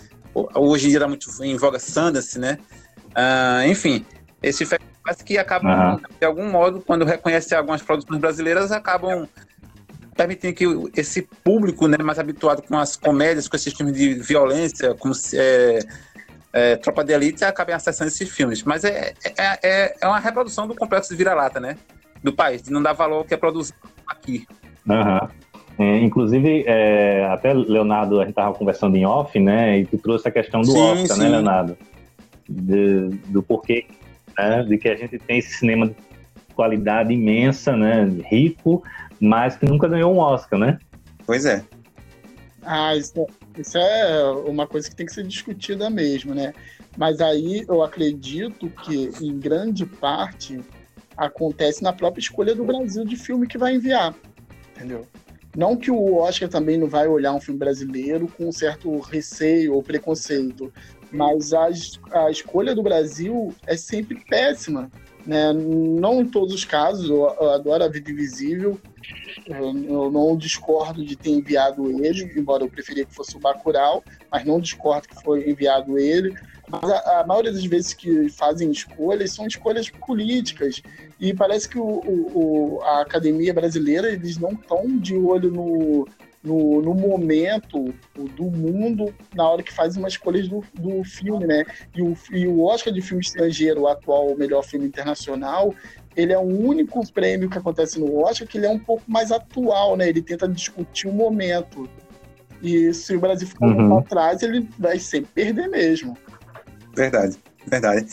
[0.53, 2.59] hoje em dia está muito em voga Sundance, né?
[3.11, 4.05] Uh, enfim,
[4.43, 6.01] esses festivais que acabam, uhum.
[6.19, 9.27] de algum modo, quando reconhecem algumas produções brasileiras, acabam
[10.15, 14.95] permitindo que esse público né, mais habituado com as comédias, com esses filmes de violência,
[14.95, 15.79] como é,
[16.53, 18.63] é, Tropa de Elite, acabem acessando esses filmes.
[18.63, 21.77] Mas é, é, é, é uma reprodução do complexo de vira-lata, né?
[22.23, 24.47] Do país, de não dar valor ao que é produzido aqui.
[24.87, 25.27] Uhum.
[25.77, 29.79] É, inclusive, é, até Leonardo, a gente estava conversando em off, né?
[29.79, 31.29] E tu trouxe a questão do sim, Oscar, né, sim.
[31.29, 31.77] né, Leonardo?
[32.47, 33.85] De, do porquê
[34.37, 35.95] né, de que a gente tem esse cinema de
[36.55, 38.09] qualidade imensa, né?
[38.29, 38.81] Rico,
[39.19, 40.77] mas que nunca ganhou um Oscar, né?
[41.25, 41.63] Pois é.
[42.61, 46.53] Ah, isso, é, isso é uma coisa que tem que ser discutida mesmo, né?
[46.97, 50.59] Mas aí eu acredito que, em grande parte,
[51.15, 54.15] acontece na própria escolha do Brasil de filme que vai enviar,
[54.75, 55.05] entendeu?
[55.55, 59.73] Não que o Oscar também não vai olhar um filme brasileiro com um certo receio
[59.73, 60.73] ou preconceito,
[61.11, 61.69] mas a,
[62.11, 64.91] a escolha do Brasil é sempre péssima.
[65.25, 65.53] Né?
[65.53, 68.79] Não em todos os casos, eu, eu adoro A Vida Invisível,
[69.47, 74.45] eu não discordo de ter enviado ele, embora eu preferia que fosse o Bacurau, mas
[74.45, 76.35] não discordo que foi enviado ele.
[76.67, 80.81] Mas a, a maioria das vezes que fazem escolhas são escolhas políticas.
[81.19, 86.07] E parece que o, o, a academia brasileira eles não estão de olho no,
[86.43, 87.93] no, no, momento
[88.35, 91.65] do mundo na hora que fazem umas escolhas do, do filme, né?
[91.95, 95.73] E o, e o Oscar de filme estrangeiro, o atual melhor filme internacional,
[96.15, 99.31] ele é o único prêmio que acontece no Oscar que ele é um pouco mais
[99.31, 100.07] atual, né?
[100.07, 101.89] Ele tenta discutir o momento.
[102.61, 103.97] E se o Brasil ficar uhum.
[103.97, 106.17] atrás, ele vai sempre perder mesmo.
[106.95, 108.07] Verdade, verdade.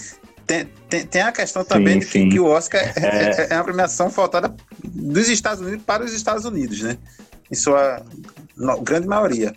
[0.47, 3.55] Tem, tem, tem a questão também sim, de que, que, o Oscar é, é, é
[3.55, 6.99] uma premiação faltada dos Estados Unidos para os Estados Unidos, né?
[7.51, 8.05] Em sua
[8.57, 9.55] no, grande maioria.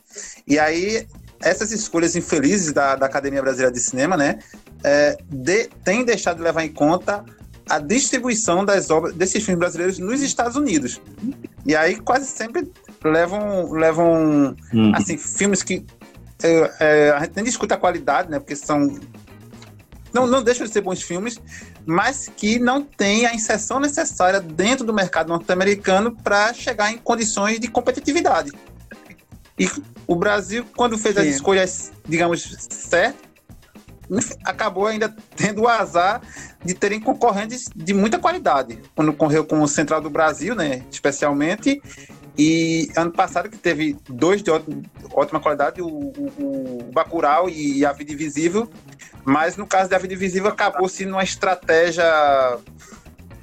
[0.48, 1.08] E aí,
[1.42, 4.38] essas escolhas infelizes da, da Academia Brasileira de Cinema, né?
[4.84, 7.26] É, de, tem deixado de levar em conta
[7.70, 11.02] a distribuição das obras desses filmes brasileiros nos Estados Unidos.
[11.66, 12.72] E aí quase sempre
[13.04, 14.92] levam, levam uhum.
[14.96, 15.86] assim, filmes que
[16.44, 18.40] é, é, a gente nem discute a qualidade, né?
[18.40, 19.00] Porque são.
[20.14, 21.42] Não, não deixam de ser bons filmes,
[21.86, 27.60] mas que não tem a inserção necessária dentro do mercado norte-americano para chegar em condições
[27.60, 28.52] de competitividade.
[29.60, 29.70] E
[30.08, 31.22] o Brasil, quando fez Sim.
[31.22, 33.26] as escolhas, digamos, certas,
[34.46, 36.22] acabou ainda tendo o azar
[36.66, 38.80] de terem concorrentes de muita qualidade.
[38.96, 41.82] Quando correu com o Central do Brasil, né, especialmente,
[42.38, 44.52] e ano passado que teve dois de
[45.14, 48.70] ótima qualidade, o, o, o Bacurau e a Vida Invisível,
[49.24, 52.04] mas no caso da Vida Invisível acabou sendo uma estratégia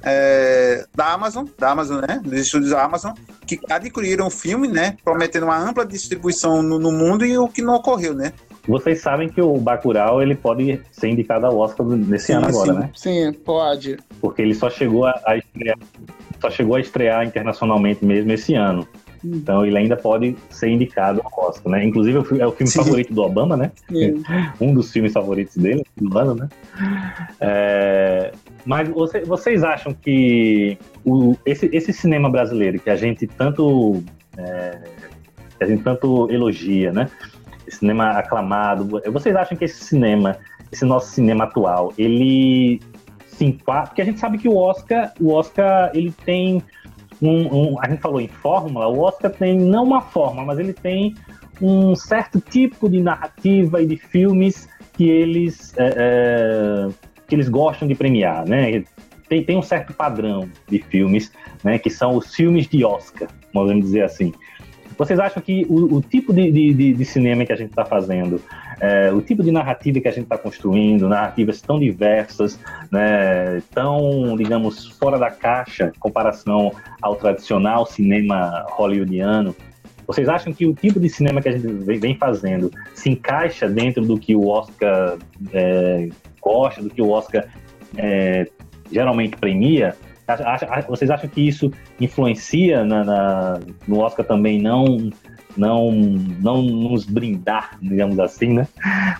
[0.03, 3.13] é, da Amazon, da Amazon, né, dos estúdios da Amazon,
[3.47, 7.61] que adquiriram o filme, né, prometendo uma ampla distribuição no, no mundo e o que
[7.61, 8.33] não ocorreu, né.
[8.67, 12.73] Vocês sabem que o Bacurau ele pode ser indicado ao Oscar nesse sim, ano agora,
[12.73, 12.89] sim, né?
[12.95, 13.97] Sim, pode.
[14.21, 15.77] Porque ele só chegou a, a estrear,
[16.39, 18.87] só chegou a estrear internacionalmente mesmo esse ano.
[19.23, 19.31] Hum.
[19.35, 21.83] Então ele ainda pode ser indicado ao Oscar, né?
[21.83, 22.79] Inclusive é o filme Sim.
[22.79, 23.71] favorito do Obama, né?
[23.89, 24.23] Sim.
[24.61, 26.49] Um dos filmes favoritos dele do ano, né?
[27.41, 28.31] É...
[28.65, 34.01] Mas você, vocês acham que o, esse, esse cinema brasileiro que a gente tanto
[34.37, 34.79] é,
[35.57, 37.09] que a gente tanto elogia, né?
[37.75, 39.01] Cinema aclamado.
[39.11, 40.37] Vocês acham que esse cinema,
[40.71, 42.81] esse nosso cinema atual, ele
[43.27, 43.87] se enquadra?
[43.87, 46.63] Porque a gente sabe que o Oscar, o Oscar, ele tem
[47.21, 50.73] um, um, a gente falou em fórmula, o Oscar tem não uma forma, mas ele
[50.73, 51.15] tem
[51.61, 56.89] um certo tipo de narrativa e de filmes que eles é, é,
[57.27, 58.83] que eles gostam de premiar, né?
[59.29, 61.31] Tem, tem um certo padrão de filmes,
[61.63, 61.79] né?
[61.79, 64.33] Que são os filmes de Oscar, vamos dizer assim.
[64.97, 68.41] Vocês acham que o, o tipo de, de, de, cinema que a gente está fazendo,
[68.79, 72.59] é, o tipo de narrativa que a gente está construindo, narrativas tão diversas,
[72.91, 79.55] né, tão, digamos, fora da caixa em comparação ao tradicional cinema hollywoodiano,
[80.05, 84.05] vocês acham que o tipo de cinema que a gente vem fazendo se encaixa dentro
[84.05, 85.17] do que o Oscar
[85.53, 86.09] é,
[86.41, 87.47] gosta, do que o Oscar
[87.97, 88.47] é,
[88.91, 89.95] geralmente premia?
[90.87, 95.09] Vocês acham que isso influencia na, na, no Oscar também não,
[95.57, 98.67] não, não nos brindar, digamos assim, né?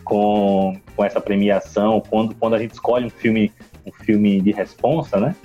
[0.03, 3.51] Com, com essa premiação, quando, quando a gente escolhe um filme,
[3.85, 5.35] um filme de responsa, né?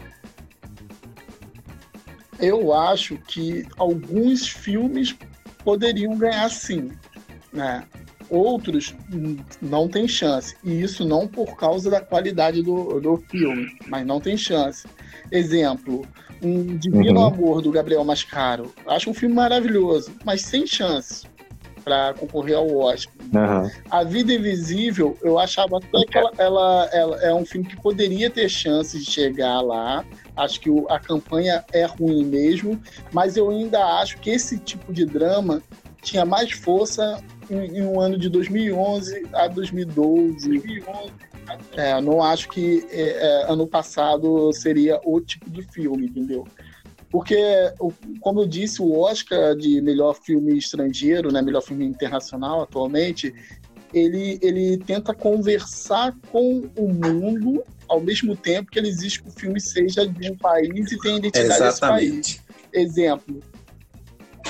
[2.39, 5.17] Eu acho que alguns filmes
[5.65, 6.93] poderiam ganhar sim,
[7.53, 7.85] né?
[8.31, 8.95] Outros
[9.61, 10.55] não tem chance.
[10.63, 14.87] E isso não por causa da qualidade do, do filme, mas não tem chance.
[15.31, 16.07] Exemplo,
[16.43, 17.27] um Divino uhum.
[17.27, 18.73] Amor do Gabriel Mascaro.
[18.87, 21.27] Acho um filme maravilhoso, mas sem chance
[21.85, 23.15] para concorrer ao Oscar.
[23.33, 23.71] Uhum.
[23.91, 28.29] A Vida Invisível, eu achava até que ela, ela, ela, é um filme que poderia
[28.29, 30.05] ter chances de chegar lá.
[30.37, 34.93] Acho que o, a campanha é ruim mesmo, mas eu ainda acho que esse tipo
[34.93, 35.63] de drama
[36.03, 40.49] tinha mais força em, em um ano de 2011 a 2012.
[40.49, 41.28] 2011
[41.77, 46.47] é, não acho que é, é, ano passado seria o tipo de filme, entendeu?
[47.11, 47.37] Porque,
[48.21, 53.35] como eu disse, o Oscar de melhor filme estrangeiro, né, melhor filme internacional atualmente,
[53.95, 59.33] ele, ele tenta conversar com o mundo ao mesmo tempo que ele exige que o
[59.33, 62.17] filme seja de um país e tenha identidade Exatamente.
[62.17, 62.43] desse país.
[62.71, 63.43] Exemplo,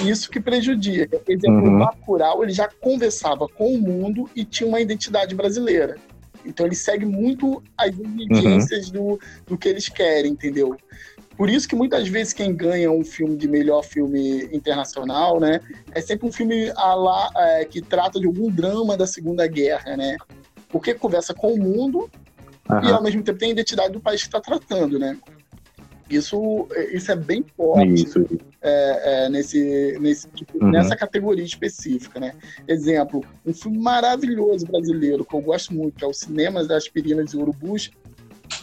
[0.03, 1.21] isso que prejudica.
[1.29, 1.77] Exemplo, uhum.
[1.77, 5.97] o Bacurau, ele já conversava com o mundo e tinha uma identidade brasileira.
[6.49, 8.93] Então ele segue muito as exigências uhum.
[8.93, 10.77] do, do que eles querem, entendeu?
[11.37, 15.61] Por isso que muitas vezes quem ganha um filme de melhor filme internacional, né,
[15.93, 20.17] é sempre um filme lá, é, que trata de algum drama da Segunda Guerra, né?
[20.69, 22.11] Porque conversa com o mundo
[22.69, 22.85] uhum.
[22.85, 25.17] e ao mesmo tempo tem a identidade do país que está tratando, né?
[26.11, 28.25] Isso, isso é bem forte isso.
[28.63, 30.71] É, é, nesse, nesse, tipo, uhum.
[30.71, 32.35] nessa categoria específica, né?
[32.67, 37.33] Exemplo, um filme maravilhoso brasileiro que eu gosto muito, que é o Cinemas das Aspirinas
[37.33, 37.91] e Urubus,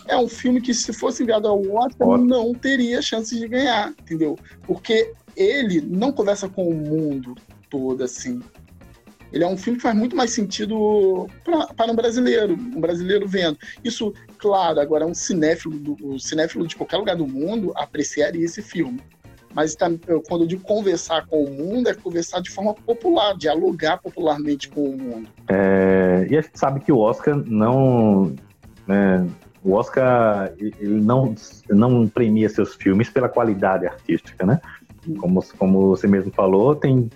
[0.07, 4.37] é um filme que, se fosse enviado ao Oscar, não teria chances de ganhar, entendeu?
[4.65, 7.35] Porque ele não conversa com o mundo
[7.69, 8.41] todo, assim.
[9.35, 13.27] Ele é um filme que faz muito mais sentido pra, para um brasileiro, um brasileiro
[13.27, 13.59] vendo.
[13.83, 18.61] Isso, claro, agora um cinéfilo, do, um cinéfilo de qualquer lugar do mundo apreciaria esse
[18.61, 19.01] filme.
[19.53, 19.87] Mas tá,
[20.29, 24.89] quando eu digo conversar com o mundo, é conversar de forma popular, dialogar popularmente com
[24.89, 25.27] o mundo.
[25.49, 28.33] É, e a gente sabe que o Oscar não.
[28.87, 29.27] Né,
[29.61, 31.35] o Oscar ele não,
[31.69, 34.61] não premia seus filmes pela qualidade artística, né?
[35.17, 37.09] Como, como você mesmo falou, tem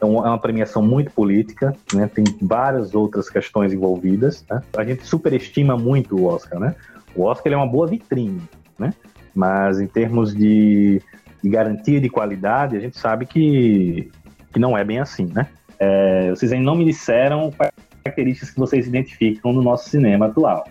[0.00, 2.08] é, é uma premiação muito política, né?
[2.12, 4.44] Tem várias outras questões envolvidas.
[4.50, 4.62] Né?
[4.76, 6.74] A gente superestima muito o Oscar, né?
[7.14, 8.42] O Oscar é uma boa vitrine,
[8.78, 8.92] né?
[9.34, 11.00] Mas em termos de,
[11.42, 14.10] de garantia de qualidade, a gente sabe que,
[14.52, 15.48] que não é bem assim, né?
[15.78, 17.72] É, vocês ainda não me disseram quais
[18.06, 20.68] características que vocês identificam no nosso cinema atual.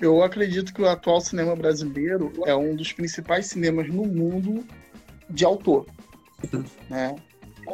[0.00, 4.64] Eu acredito que o atual cinema brasileiro é um dos principais cinemas no mundo
[5.28, 5.86] de autor.
[6.88, 7.16] Né?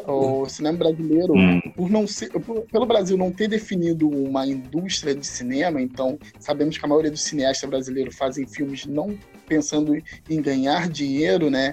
[0.07, 1.61] O cinema brasileiro, hum.
[1.75, 6.77] por não ser, por, pelo Brasil não ter definido uma indústria de cinema, então sabemos
[6.77, 9.17] que a maioria dos cineastas brasileiros fazem filmes não
[9.47, 9.95] pensando
[10.29, 11.73] em ganhar dinheiro, né?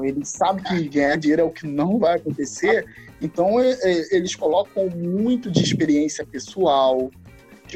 [0.00, 2.84] Ele sabe que ganhar dinheiro é o que não vai acontecer,
[3.20, 7.10] então é, é, eles colocam muito de experiência pessoal,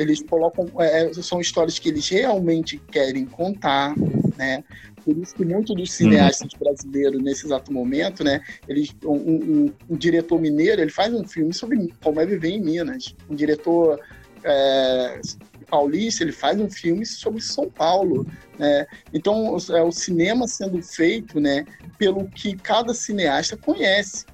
[0.01, 3.95] eles colocam é, é, são histórias que eles realmente querem contar,
[4.37, 4.65] né?
[5.05, 6.59] Por isso que muitos dos cineastas uhum.
[6.61, 8.41] brasileiros nesse exato momento, né?
[8.69, 12.61] Eles, um, um, um, diretor mineiro, ele faz um filme sobre como é viver em
[12.61, 13.15] Minas.
[13.29, 13.99] Um diretor
[14.45, 15.21] é,
[15.69, 18.27] paulista, ele faz um filme sobre São Paulo,
[18.59, 18.87] né?
[19.13, 21.65] Então é o cinema sendo feito, né?
[21.99, 24.27] Pelo que cada cineasta conhece,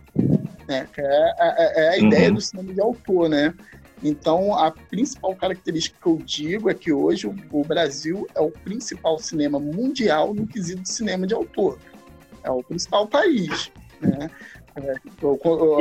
[0.67, 0.87] né?
[0.97, 2.35] É, é, é a ideia uhum.
[2.35, 3.55] do cinema de autor, né?
[4.03, 8.51] Então, a principal característica que eu digo é que hoje o, o Brasil é o
[8.51, 11.79] principal cinema mundial no quesito de cinema de autor.
[12.43, 13.73] É o principal país.
[14.01, 14.31] Né?
[14.77, 15.37] É, eu,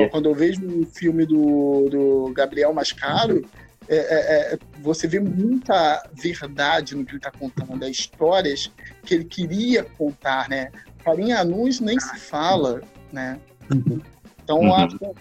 [0.09, 3.45] quando eu vejo o um filme do, do Gabriel Mascaro,
[3.87, 8.71] é, é, é, você vê muita verdade no que ele está contando, das histórias
[9.03, 10.71] que ele queria contar, né?
[11.03, 12.81] Farinha Anus nem se fala,
[13.13, 13.39] né?
[13.71, 14.01] Uhum.
[14.43, 15.13] Então, uhum.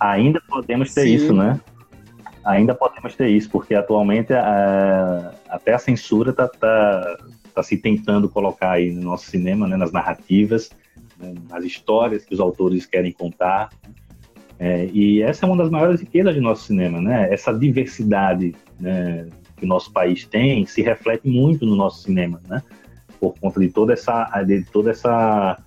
[0.00, 1.14] Ainda podemos ter Sim.
[1.14, 1.60] isso, né?
[2.44, 7.18] Ainda podemos ter isso, porque atualmente a, até a censura está tá,
[7.54, 10.70] tá se tentando colocar aí no nosso cinema, né, nas narrativas,
[11.18, 13.70] né, nas histórias que os autores querem contar.
[14.58, 17.32] É, e essa é uma das maiores riquezas do nosso cinema, né?
[17.32, 19.26] Essa diversidade né,
[19.56, 22.62] que o nosso país tem se reflete muito no nosso cinema, né?
[23.18, 25.58] Por conta de toda essa, de toda essa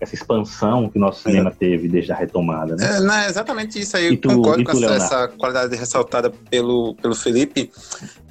[0.00, 2.96] essa expansão que o nosso cinema teve desde a retomada, né?
[2.96, 6.94] É, não, é exatamente isso aí, eu tu, concordo com essa, essa, qualidade ressaltada pelo,
[6.96, 7.70] pelo Felipe,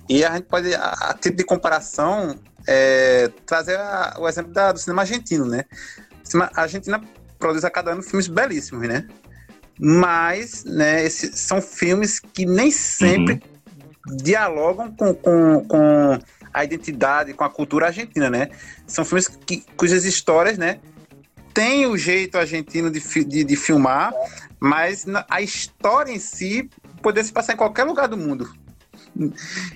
[0.08, 2.36] e a gente pode, a, a tipo de comparação,
[2.68, 5.66] é, trazer a, o exemplo da, do cinema argentino, né?
[6.56, 7.02] A Argentina
[7.40, 9.08] produz a cada ano filmes belíssimos, né?
[9.80, 13.42] Mas, né, esses são filmes que nem sempre
[14.08, 14.18] uhum.
[14.18, 16.20] dialogam com, com, com
[16.54, 18.50] a identidade, com a cultura argentina, né?
[18.88, 20.80] São filmes que, cujas histórias, né,
[21.56, 24.14] tem o jeito argentino de, de, de filmar,
[24.60, 26.70] mas a história em si
[27.02, 28.54] poderia se passar em qualquer lugar do mundo.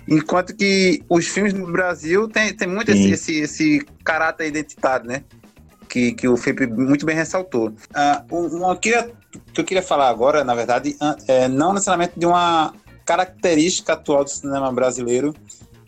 [0.06, 5.24] Enquanto que os filmes no Brasil tem, tem muito esse, esse, esse, caráter identitário, né?
[5.88, 7.70] Que, que o Felipe muito bem ressaltou.
[8.30, 8.92] Uh, uma que
[9.56, 12.74] eu queria falar agora, na verdade, é não necessariamente de uma
[13.06, 15.34] característica atual do cinema brasileiro,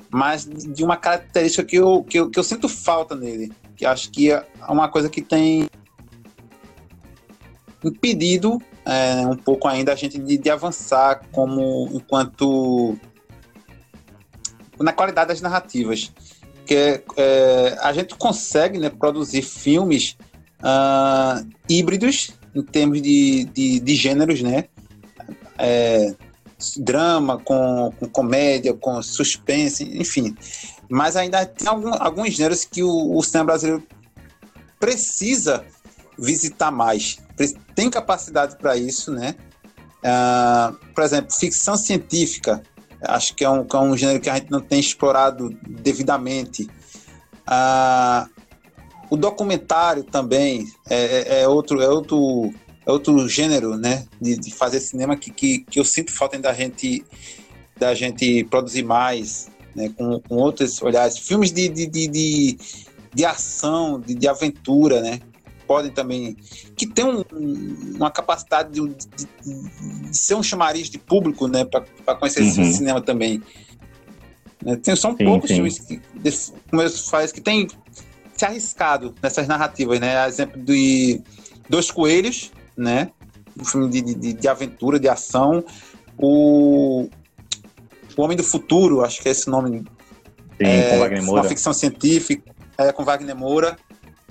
[0.10, 4.10] mas de uma característica que eu, que eu, que eu sinto falta nele, que acho
[4.10, 5.70] que é uma coisa que tem
[7.84, 12.98] impedido é, um pouco ainda a gente de, de, avançar como enquanto
[14.80, 16.12] na qualidade das narrativas.
[16.66, 20.16] Que é, a gente consegue né, produzir filmes
[20.62, 24.66] uh, híbridos em termos de, de, de gêneros né?
[25.58, 26.16] É,
[26.78, 30.36] drama com, com, comédia com suspense enfim.
[30.90, 33.84] Mas ainda tem algum, alguns gêneros que o, o cinema brasileiro
[34.80, 35.66] precisa
[36.18, 37.20] visitar mais
[37.76, 39.36] tem capacidade para isso, né?
[40.02, 42.64] Uh, por exemplo, ficção científica,
[43.04, 46.64] acho que é, um, que é um gênero que a gente não tem explorado devidamente.
[47.48, 48.30] Uh,
[49.12, 52.54] o documentário também é, é, é, outro, é outro,
[52.86, 56.54] é outro gênero, né, de, de, fazer cinema que, que, que eu sinto falta da
[56.54, 57.04] gente,
[57.78, 61.18] da gente produzir mais, né, com, com outros olhares.
[61.18, 62.58] Filmes de, de, de, de,
[63.14, 65.20] de ação, de, de aventura, né,
[65.72, 66.36] podem também,
[66.76, 67.24] que tem um,
[67.96, 69.08] uma capacidade de, de,
[69.42, 72.50] de, ser um chamariz de público, né, para conhecer uhum.
[72.50, 73.42] esse cinema também.
[74.62, 75.56] Né, tem, são sim, poucos sim.
[75.56, 76.02] filmes que,
[76.70, 76.90] como eu
[77.34, 77.70] que tem
[78.36, 81.22] se arriscado nessas narrativas, né, exemplo de
[81.70, 83.10] Dois Coelhos, né,
[83.58, 85.64] um filme de, de, de aventura, de ação,
[86.18, 87.08] o,
[88.18, 89.86] o Homem do Futuro, acho que é esse nome,
[90.58, 91.42] Sim, é, com Wagner Moura.
[91.44, 93.78] uma ficção científica, é, com Wagner Moura.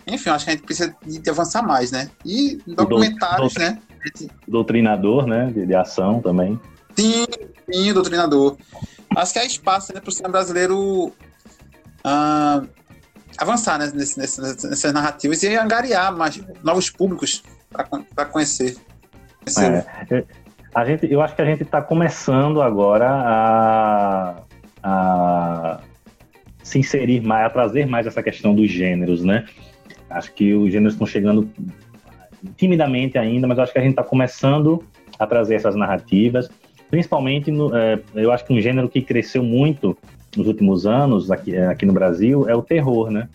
[0.07, 2.11] Enfim, acho que a gente precisa de, avançar mais, né?
[2.24, 3.78] E documentários, né?
[4.48, 5.51] Doutrinador, né?
[5.53, 6.59] De, de, ação também.
[6.96, 7.26] Sim,
[7.70, 8.57] sim, doutrinador.
[9.16, 11.12] Acho que há espaço né, para o cinema brasileiro
[12.05, 12.68] uh,
[13.36, 18.76] avançar né, nesse, nesse, nessas narrativas e angariar mais novos públicos para conhecer.
[19.44, 19.86] conhecer.
[20.11, 20.24] É,
[20.74, 24.42] a gente, eu acho que a gente está começando agora a,
[24.82, 25.80] a
[26.62, 29.46] se inserir mais, a trazer mais essa questão dos gêneros, né?
[30.11, 31.48] Acho que os gêneros estão chegando
[32.56, 34.82] timidamente ainda, mas acho que a gente está começando
[35.18, 36.50] a trazer essas narrativas,
[36.90, 39.96] principalmente, no, é, eu acho que um gênero que cresceu muito
[40.36, 43.28] nos últimos anos aqui, é, aqui no Brasil é o terror, né?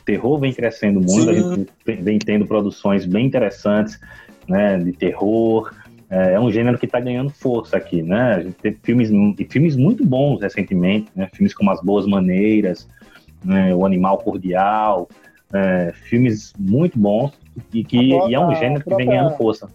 [0.00, 1.30] O terror vem crescendo muito, Sim.
[1.30, 4.00] a gente vem tendo produções bem interessantes,
[4.48, 5.72] né, de terror.
[6.08, 8.34] É, é um gênero que está ganhando força aqui, né?
[8.34, 9.10] A gente teve filmes,
[9.48, 11.28] filmes muito bons recentemente, né?
[11.32, 12.88] Filmes como As Boas Maneiras,
[13.44, 13.72] né?
[13.74, 15.08] O Animal Cordial,
[15.52, 17.32] é, filmes muito bons
[17.72, 19.68] e que própria, e é um gênero própria, que vem ganhando força.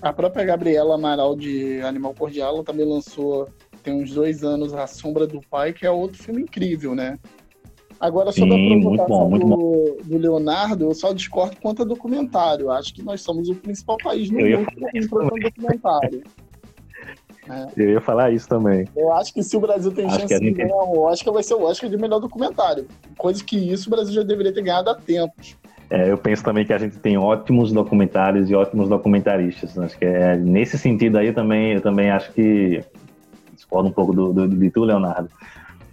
[0.00, 3.48] A própria Gabriela Amaral de Animal Cordial ela também lançou
[3.82, 7.18] tem uns dois anos A Sombra do Pai, que é outro filme incrível, né?
[7.98, 12.70] Agora, sobre Sim, a provocação bom, do, do, Leonardo, eu só discordo quanto a documentário.
[12.70, 16.22] Acho que nós somos o principal país no mundo em produção documentário.
[17.48, 17.66] É.
[17.76, 18.86] Eu ia falar isso também.
[18.96, 21.54] Eu acho que se o Brasil tem acho chance de ganhar o Oscar, vai ser
[21.54, 22.86] o Oscar de melhor documentário.
[23.18, 25.56] Coisa que isso o Brasil já deveria ter ganhado há tempos.
[25.90, 29.76] É, eu penso também que a gente tem ótimos documentários e ótimos documentaristas.
[29.78, 32.82] Acho que é, nesse sentido aí eu também, eu também acho que
[33.52, 35.28] discordo um pouco do, do, de tu, Leonardo.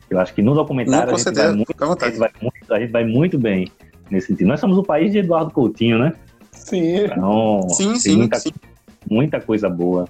[0.10, 2.80] Eu acho que no documentário Não, a, gente vai muito, a, gente vai muito, a
[2.80, 3.72] gente vai muito bem
[4.10, 4.48] nesse sentido.
[4.48, 6.14] Nós somos o país de Eduardo Coutinho, né?
[6.52, 7.06] Sim.
[7.06, 8.52] Então, sim, sim, muita, sim.
[9.10, 10.08] muita coisa boa.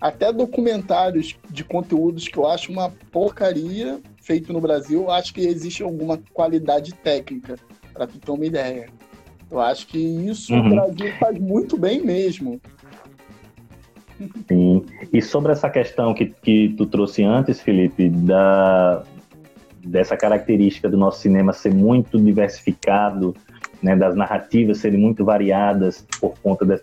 [0.00, 5.40] Até documentários de conteúdos que eu acho uma porcaria feito no Brasil, eu acho que
[5.40, 7.56] existe alguma qualidade técnica,
[7.92, 8.88] para tu ter uma ideia.
[9.50, 10.66] Eu acho que isso uhum.
[10.66, 12.60] o Brasil faz muito bem mesmo.
[14.48, 14.84] Sim.
[15.12, 19.02] E sobre essa questão que, que tu trouxe antes, Felipe, da,
[19.84, 23.34] dessa característica do nosso cinema ser muito diversificado,
[23.82, 26.80] né, das narrativas serem muito variadas por conta de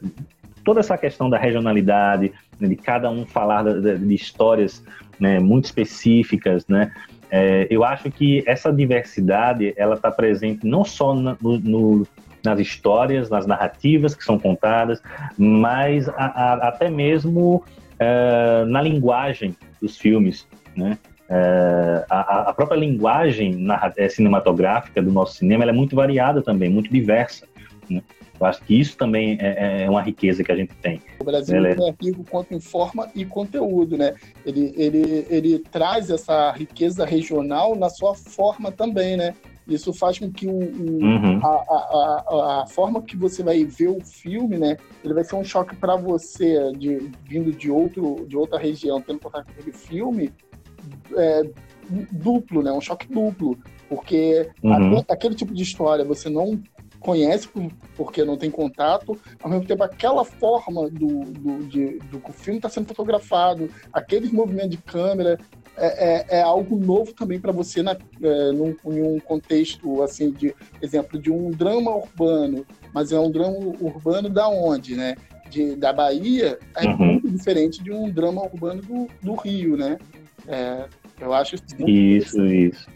[0.63, 4.83] toda essa questão da regionalidade, né, de cada um falar de, de histórias
[5.19, 6.91] né, muito específicas, né?
[7.35, 12.07] É, eu acho que essa diversidade ela está presente não só no, no,
[12.43, 15.01] nas histórias, nas narrativas que são contadas,
[15.35, 20.97] mas a, a, até mesmo uh, na linguagem dos filmes, né?
[21.23, 23.65] Uh, a, a, própria linguagem
[23.97, 27.47] é, cinematográfica do nosso cinema é muito variada também, muito diversa.
[27.89, 28.03] Né?
[28.43, 31.01] Eu acho que isso também é, é, uma riqueza que a gente tem.
[31.19, 34.13] O Brasil é rico quanto em forma e conteúdo, né?
[34.45, 39.33] Ele, ele, ele traz essa riqueza regional na sua forma também, né?
[39.65, 41.39] Isso faz com que o, o uhum.
[41.41, 45.43] a, a, a, forma que você vai ver o filme, né, ele vai ser um
[45.43, 50.33] choque para você de, vindo de outro de outra região, tendo contato com aquele filme
[51.15, 51.43] é,
[52.11, 54.73] duplo, né, um choque duplo, porque uhum.
[54.73, 56.61] aquele, aquele tipo de história você não
[57.03, 57.49] conhece
[57.95, 62.33] porque não tem contato, ao mesmo tempo aquela forma do, do, de, do que o
[62.33, 65.37] filme está sendo fotografado, aqueles movimentos de câmera,
[65.75, 70.31] é, é, é algo novo também para você na, é, num, em um contexto, assim,
[70.31, 75.15] de exemplo, de um drama urbano, mas é um drama urbano da onde, né?
[75.49, 76.97] De, da Bahia, é uhum.
[76.97, 79.97] muito diferente de um drama urbano do, do Rio, né?
[80.47, 80.85] É,
[81.19, 81.65] eu acho isso.
[81.87, 82.87] Isso, isso.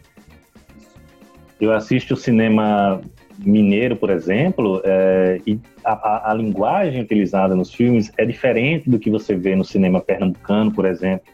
[1.60, 3.02] Eu assisto o cinema
[3.40, 9.00] mineiro, por exemplo, é, e a, a, a, linguagem utilizada nos filmes é diferente do
[9.00, 11.28] que você vê no cinema pernambucano, por exemplo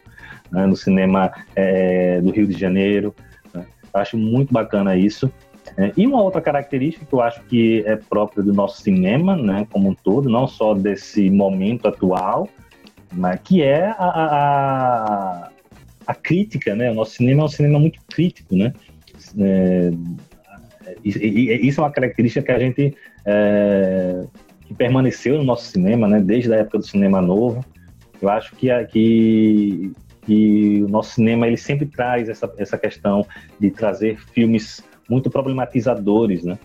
[0.54, 3.14] né, no cinema é, do Rio de Janeiro.
[3.52, 3.66] Né?
[3.92, 5.30] Acho muito bacana isso.
[5.76, 9.66] É, e uma outra característica que eu acho que é própria do nosso cinema, né,
[9.70, 12.48] como um todo, não só desse momento atual,
[13.12, 15.50] mas que é a, a,
[16.06, 16.90] a crítica, né?
[16.90, 18.72] O nosso cinema é um cinema muito crítico, né?
[19.38, 19.92] É,
[21.04, 22.96] isso é uma característica que a gente
[23.26, 24.24] é,
[24.62, 26.20] que permaneceu no nosso cinema, né?
[26.20, 27.64] Desde a época do cinema novo.
[28.22, 29.92] Eu acho que, que
[30.26, 33.26] e o nosso cinema ele sempre traz essa, essa questão
[33.60, 36.58] de trazer filmes muito problematizadores, né?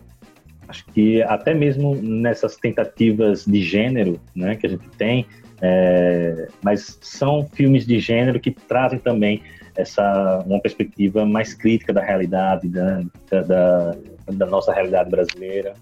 [0.68, 5.26] Acho que até mesmo nessas tentativas de gênero, né, que a gente tem,
[5.62, 9.42] é, mas são filmes de gênero que trazem também
[9.80, 13.95] essa uma perspectiva mais crítica da realidade, da, da,
[14.27, 15.73] da nossa realidade brasileira.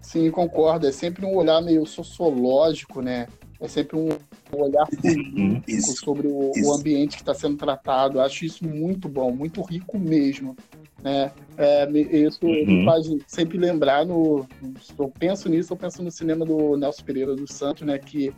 [0.00, 0.86] Sim, concordo.
[0.86, 3.26] É sempre um olhar meio sociológico, né?
[3.62, 4.08] é sempre um
[4.52, 8.20] olhar político sobre o, o, ambiente que está sendo tratado.
[8.20, 10.56] Acho isso muito bom, muito rico mesmo.
[11.00, 11.30] Né?
[11.56, 12.66] É, isso uhum.
[12.66, 14.46] me faz sempre lembrar no.
[14.98, 17.98] Eu penso nisso, eu penso no cinema do Nelson Pereira dos Santos, né?
[17.98, 18.32] Que,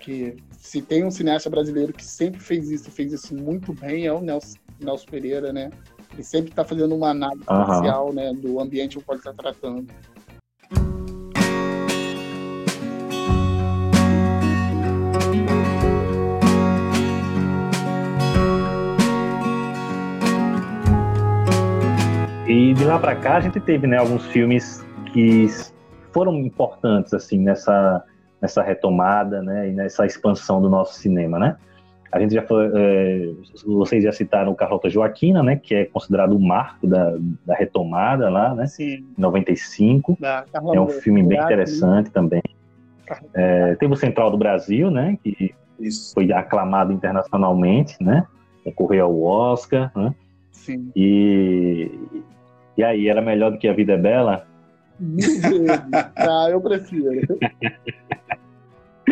[0.00, 4.12] que se tem um cineasta brasileiro que sempre fez isso, fez isso muito bem, é
[4.12, 5.70] o Nelson, Nelson Pereira, né?
[6.12, 7.66] Ele sempre está fazendo uma análise uhum.
[7.66, 9.86] social né, do ambiente que pode estar tá tratando.
[22.48, 25.46] E de lá para cá a gente teve né, alguns filmes que
[26.12, 28.04] foram importantes assim nessa
[28.40, 31.56] nessa retomada, né, e nessa expansão do nosso cinema, né?
[32.12, 33.30] A gente já foi, é,
[33.64, 37.14] vocês já citaram o Carlota Joaquina, né, que é considerado o marco da,
[37.46, 38.66] da retomada lá, né?
[38.66, 39.06] Sim.
[39.16, 40.16] 95.
[40.18, 42.42] Da, é um filme bem interessante também.
[43.34, 45.18] É, teve o Central do Brasil, né?
[45.22, 46.12] Que Isso.
[46.14, 48.26] foi aclamado internacionalmente, né?
[48.64, 50.14] Concorreu ao Oscar, né?
[50.52, 50.90] Sim.
[50.94, 51.90] E,
[52.76, 54.46] e aí, era melhor do que A Vida é Bela?
[56.16, 57.26] ah, eu prefiro.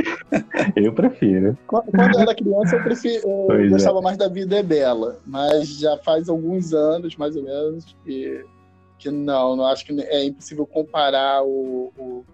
[0.76, 1.56] eu prefiro.
[1.66, 3.68] Quando, quando eu era criança, eu, prefiro, eu é.
[3.68, 4.02] gostava é.
[4.02, 8.44] mais da Vida é Bela, mas já faz alguns anos, mais ou menos, que,
[8.98, 12.24] que não, não acho que é impossível comparar o, o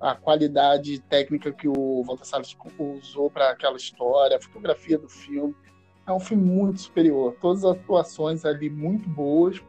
[0.00, 5.54] a qualidade técnica que o Walter Salles usou para aquela história, a fotografia do filme.
[6.06, 7.36] É um filme muito superior.
[7.38, 9.60] Todas as atuações ali muito boas,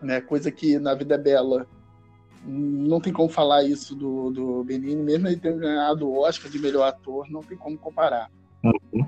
[0.00, 0.20] né?
[0.20, 1.66] Coisa que na Vida é Bela
[2.44, 6.58] não tem como falar isso do, do Benini, mesmo ele tendo ganhado o Oscar de
[6.58, 8.30] melhor ator, não tem como comparar.
[8.62, 9.06] Uhum.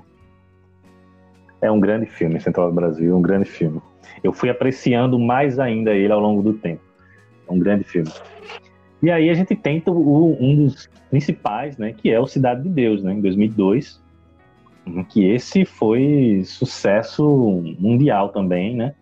[1.61, 3.81] É um grande filme, Central do Brasil, um grande filme.
[4.23, 6.81] Eu fui apreciando mais ainda ele ao longo do tempo.
[7.47, 8.11] É um grande filme.
[9.01, 12.69] E aí a gente tenta o, um dos principais, né, que é o Cidade de
[12.69, 14.01] Deus, né, em 2002,
[15.09, 17.23] que esse foi sucesso
[17.79, 18.95] mundial também, né,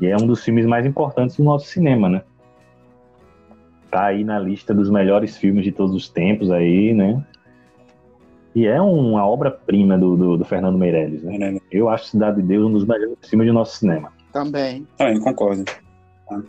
[0.00, 2.22] e é um dos filmes mais importantes do nosso cinema, né
[3.90, 7.24] tá aí na lista dos melhores filmes de todos os tempos aí, né?
[8.54, 11.58] E é uma obra-prima do, do, do, Fernando Meirelles, né?
[11.70, 14.12] Eu acho Cidade de Deus um dos melhores filmes do nosso cinema.
[14.32, 14.86] Também.
[14.96, 15.64] Também, concordo.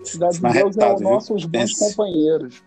[0.04, 2.64] Cidade de Deus é o nossos bons companheiros.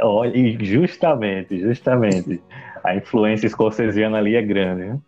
[0.00, 0.32] Olha,
[0.64, 2.40] justamente, justamente.
[2.84, 5.00] A influência escocesiana ali é grande, né?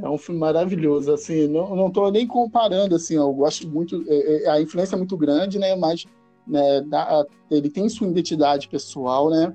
[0.00, 4.44] É um filme maravilhoso, assim, não, não tô nem comparando, assim, eu gosto muito, é,
[4.44, 6.06] é, a influência é muito grande, né, mas
[6.48, 9.52] né, da, ele tem sua identidade pessoal, né?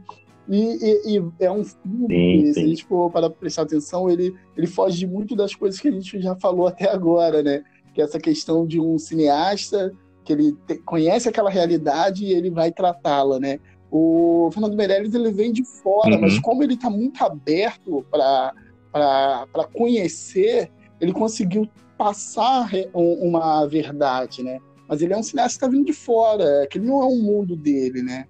[0.48, 4.10] E, e, e é um filme sim, que, se a gente for para prestar atenção,
[4.10, 7.64] ele, ele foge muito das coisas que a gente já falou até agora, né?
[7.94, 12.50] Que é essa questão de um cineasta que ele te, conhece aquela realidade e ele
[12.50, 13.60] vai tratá-la, né?
[13.92, 16.22] O Fernando Meirelles ele vem de fora, uhum.
[16.22, 24.60] mas como ele está muito aberto para conhecer, ele conseguiu passar uma verdade, né?
[24.94, 27.06] Mas ele é um cineasta que está vindo de fora, é que ele não é
[27.06, 28.28] um mundo dele, né?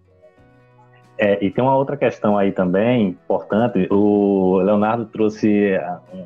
[1.17, 3.85] É, e tem uma outra questão aí também importante.
[3.91, 5.77] O Leonardo trouxe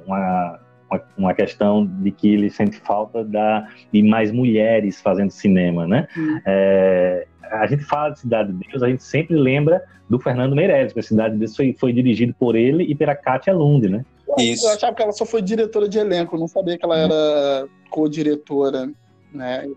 [0.06, 0.60] uma,
[0.92, 6.08] uma, uma, questão de que ele sente falta da, de mais mulheres fazendo cinema, né?
[6.16, 6.40] Hum.
[6.46, 10.94] É, a gente fala de Cidade de Deus, a gente sempre lembra do Fernando Meirelles,
[10.94, 14.06] porque Cidade de Deus foi, foi dirigido por ele e pela Kátia Lund, né?
[14.38, 14.68] Isso.
[14.68, 18.88] Eu achava que ela só foi diretora de elenco, não sabia que ela era co-diretora,
[19.34, 19.68] né?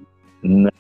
[0.43, 0.71] Não,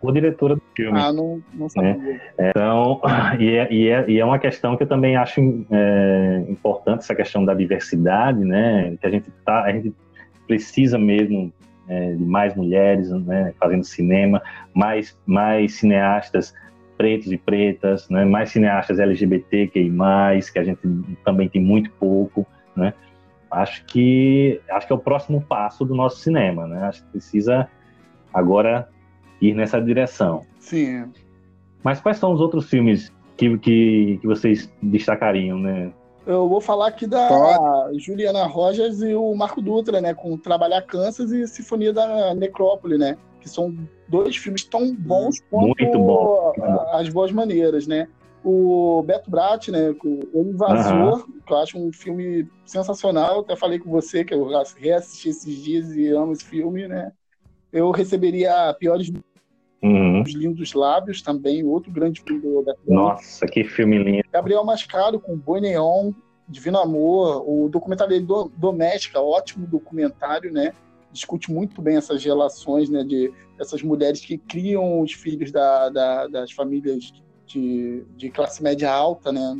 [0.00, 0.98] co-diretora do filme.
[0.98, 1.94] Ah, não, não sabia.
[1.96, 2.20] Né?
[2.38, 3.00] Então,
[3.38, 5.40] e é, e, é, e é uma questão que eu também acho
[5.70, 8.96] é, importante, essa questão da diversidade, né?
[9.00, 9.94] Que a gente, tá, a gente
[10.46, 11.52] precisa mesmo
[11.88, 14.40] é, de mais mulheres né, fazendo cinema,
[14.72, 16.54] mais, mais cineastas
[16.96, 20.80] pretos e pretas, né, mais cineastas LGBT que mais, que a gente
[21.24, 22.46] também tem muito pouco,
[22.76, 22.92] né?
[23.50, 26.84] Acho que acho que é o próximo passo do nosso cinema, né?
[26.84, 27.68] Acho que precisa
[28.32, 28.88] agora
[29.40, 30.44] ir nessa direção.
[30.58, 31.10] Sim.
[31.82, 35.92] Mas quais são os outros filmes que, que, que vocês destacariam, né?
[36.26, 37.98] Eu vou falar aqui da Pode.
[37.98, 40.12] Juliana Rogers e o Marco Dutra, né?
[40.12, 43.16] Com Trabalhar Kansas e Sinfonia da Necrópole, né?
[43.40, 43.74] Que são
[44.08, 46.52] dois filmes tão bons quanto bom.
[46.92, 48.06] As Boas Maneiras, né?
[48.44, 49.94] O Beto Brat, né?
[50.04, 51.40] O Invasor, uhum.
[51.46, 53.40] que eu acho um filme sensacional.
[53.40, 57.12] Até falei com você que eu reassisti esses dias e amo esse filme, né?
[57.72, 59.10] Eu receberia Piores
[59.82, 60.22] Uhum.
[60.22, 64.24] Os Lindos Lábios também, outro grande filme do Beto Nossa, que filme lindo.
[64.30, 66.12] Gabriel Mascaro com Boi Neon,
[66.46, 70.72] Divino Amor, o documentário dele, do, Doméstica, ótimo documentário, né?
[71.10, 73.02] Discute muito bem essas relações, né?
[73.02, 77.12] De essas mulheres que criam os filhos da, da, das famílias
[77.46, 79.58] de, de classe média alta, né?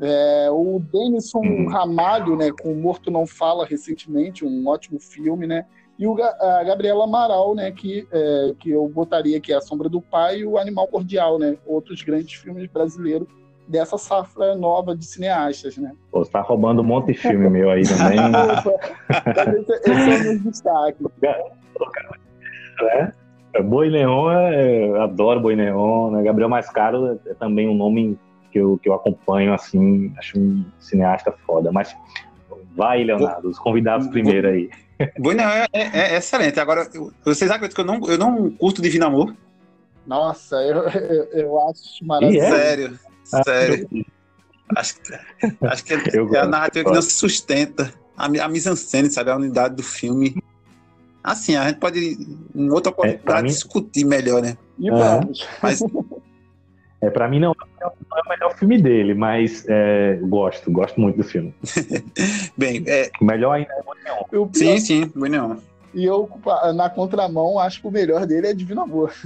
[0.00, 1.68] É, o Denison uhum.
[1.68, 5.66] Ramalho, né, com Morto Não Fala, recentemente, um ótimo filme, né?
[5.98, 10.00] E o, a Gabriela Amaral, né, que, é, que eu botaria aqui A Sombra do
[10.00, 13.28] Pai e O Animal Cordial, né, outros grandes filmes brasileiros
[13.66, 15.92] dessa safra nova de cineastas, né.
[16.10, 18.18] Pô, você tá roubando um monte de filme meu aí também.
[19.60, 21.04] esse, esse é o meu destaque.
[22.82, 26.22] É, Boi Neon, é, eu adoro Boi Neon, né?
[26.22, 28.18] Gabriel Mais Caro é também um nome
[28.50, 31.96] que eu, que eu acompanho, assim, acho um cineasta foda, mas
[32.76, 34.70] vai, Leonardo, os convidados primeiro aí.
[35.18, 36.60] Bueno, é, é, é, excelente.
[36.60, 36.88] Agora,
[37.24, 39.34] vocês acreditam que eu não, eu não curto Divino Amor?
[40.06, 42.46] Nossa, eu, eu, eu acho maravilhoso.
[42.46, 42.50] É?
[42.50, 42.98] Sério,
[43.32, 43.88] ah, sério.
[44.76, 44.94] Acho,
[45.62, 47.92] acho que é, a narrativa que não se sustenta.
[48.16, 49.30] A, a mise-en-scène, sabe?
[49.30, 50.36] A unidade do filme.
[51.22, 52.18] Assim, a gente pode,
[52.54, 53.48] em outra é, oportunidade, é, mim...
[53.48, 54.56] discutir melhor, né?
[54.78, 55.46] E vamos.
[55.62, 55.80] Mas...
[57.04, 61.16] É, pra mim não, não é o melhor filme dele, mas é, gosto, gosto muito
[61.16, 61.54] do filme.
[62.56, 63.10] Bem, é...
[63.20, 65.28] melhor ainda é Boi Sim, sim, Boi
[65.92, 66.30] E eu,
[66.74, 69.12] na contramão, acho que o melhor dele é Divino Amor.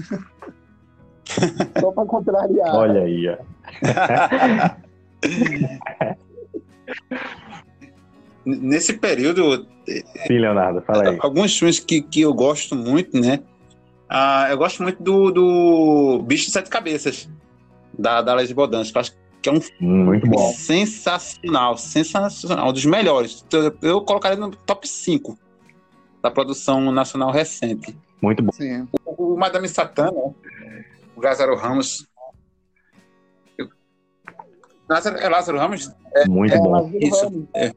[1.78, 2.74] Só pra contrariar.
[2.74, 3.36] Olha aí, ó.
[8.44, 9.68] Nesse período.
[10.26, 11.18] Sim, Leonardo, fala aí.
[11.20, 13.40] Alguns filmes que, que eu gosto muito, né?
[14.08, 17.28] Ah, eu gosto muito do, do Bicho de Sete Cabeças,
[17.98, 18.96] da, da Bodansky.
[18.96, 20.52] Eu acho que é um hum, muito bom.
[20.52, 23.44] sensacional, sensacional, um dos melhores.
[23.52, 25.38] Eu, eu colocaria no top 5
[26.22, 27.96] da produção nacional recente.
[28.20, 28.52] Muito bom.
[28.52, 28.88] Sim.
[29.04, 30.32] O, o Madame Satã, né?
[31.16, 32.06] o Lázaro Ramos.
[33.56, 33.68] Eu...
[34.88, 35.92] Lázaro, é Lázaro Ramos?
[36.14, 36.90] É, muito é, bom.
[37.00, 37.48] Isso.
[37.54, 37.66] É.
[37.66, 37.72] é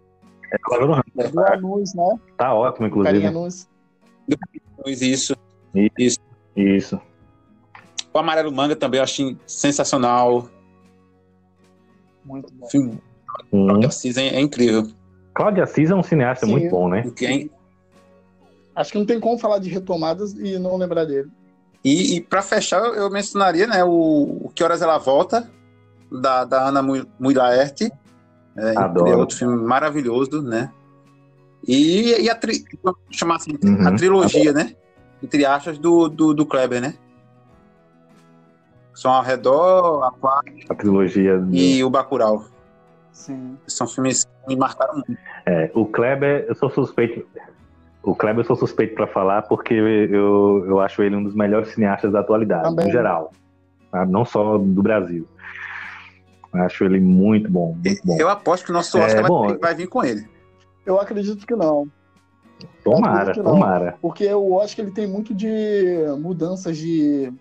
[0.69, 1.31] Lázaro Ramos.
[1.31, 2.19] Do Anus, né?
[2.37, 3.25] Tá ótimo, inclusive.
[3.27, 3.67] Anus.
[4.87, 5.35] Isso.
[5.97, 6.19] Isso.
[6.55, 7.01] Isso.
[8.13, 10.47] O Amarelo Manga também eu achei sensacional.
[12.25, 12.67] Muito bom.
[12.67, 13.01] Filme.
[13.51, 13.67] Hum.
[13.67, 14.87] Cláudio Assis é, é, incrível.
[15.33, 16.51] Cláudio Assis é um cineasta Sim.
[16.51, 17.09] muito bom, né?
[17.15, 17.49] Quem...
[18.75, 21.29] Acho que não tem como falar de retomadas e não lembrar dele.
[21.83, 25.49] E, e para fechar, eu mencionaria né, o, o Que Horas Ela Volta,
[26.11, 26.81] da, da Ana
[27.19, 27.91] Mulaerte.
[28.55, 30.71] É, é outro filme maravilhoso, né?
[31.67, 32.63] E, e a, tri,
[33.09, 33.87] chamar assim, uhum.
[33.87, 34.75] a trilogia, né?
[35.23, 36.95] entre aspas, do, do, do Kleber, né?
[38.93, 40.53] São ao redor, Aquário.
[40.69, 41.39] A trilogia.
[41.39, 41.53] Do...
[41.53, 42.45] E o Bacurau.
[43.11, 43.57] Sim.
[43.67, 45.17] São filmes que me marcaram muito.
[45.45, 47.25] É, o Kleber, eu sou suspeito.
[48.03, 51.69] O Kleber eu sou suspeito para falar porque eu, eu acho ele um dos melhores
[51.69, 52.87] cineastas da atualidade, Também.
[52.87, 53.31] no geral.
[53.91, 54.05] Tá?
[54.05, 55.27] Não só do Brasil.
[56.53, 58.17] Acho ele muito bom, muito bom.
[58.19, 60.27] Eu aposto que o nosso Oscar é, vai, vai vir com ele.
[60.85, 61.87] Eu acredito que não.
[62.83, 63.97] Tomara, tomara.
[64.01, 67.31] Porque eu acho que ele tem muito de mudanças de.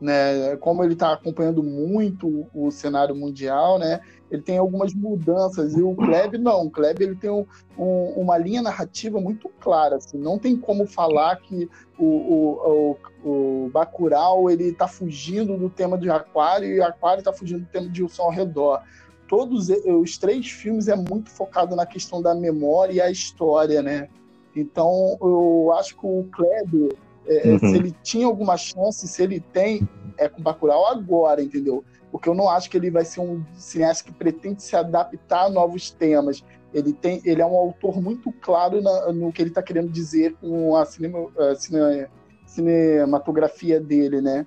[0.00, 5.74] Né, como ele está acompanhando muito o cenário mundial, né, ele tem algumas mudanças.
[5.74, 6.66] E o Kleb, não.
[6.66, 7.44] O Kleb ele tem um,
[7.76, 9.96] um, uma linha narrativa muito clara.
[9.96, 11.68] Assim, não tem como falar que
[11.98, 17.20] o, o, o, o Bacurau ele está fugindo do tema de Aquário e o Aquário
[17.20, 18.80] está fugindo do tema de O Som ao Redor
[19.28, 24.08] todos os três filmes é muito focado na questão da memória e a história, né?
[24.56, 26.96] Então, eu acho que o Kleber,
[27.28, 27.58] é, é, uhum.
[27.58, 31.84] se ele tinha alguma chance, se ele tem, é com Bacurau agora, entendeu?
[32.10, 35.50] Porque eu não acho que ele vai ser um cineasta que pretende se adaptar a
[35.50, 36.42] novos temas.
[36.72, 40.34] Ele, tem, ele é um autor muito claro na, no que ele está querendo dizer
[40.40, 42.06] com a, cinema, a cine,
[42.46, 44.46] cinematografia dele, né?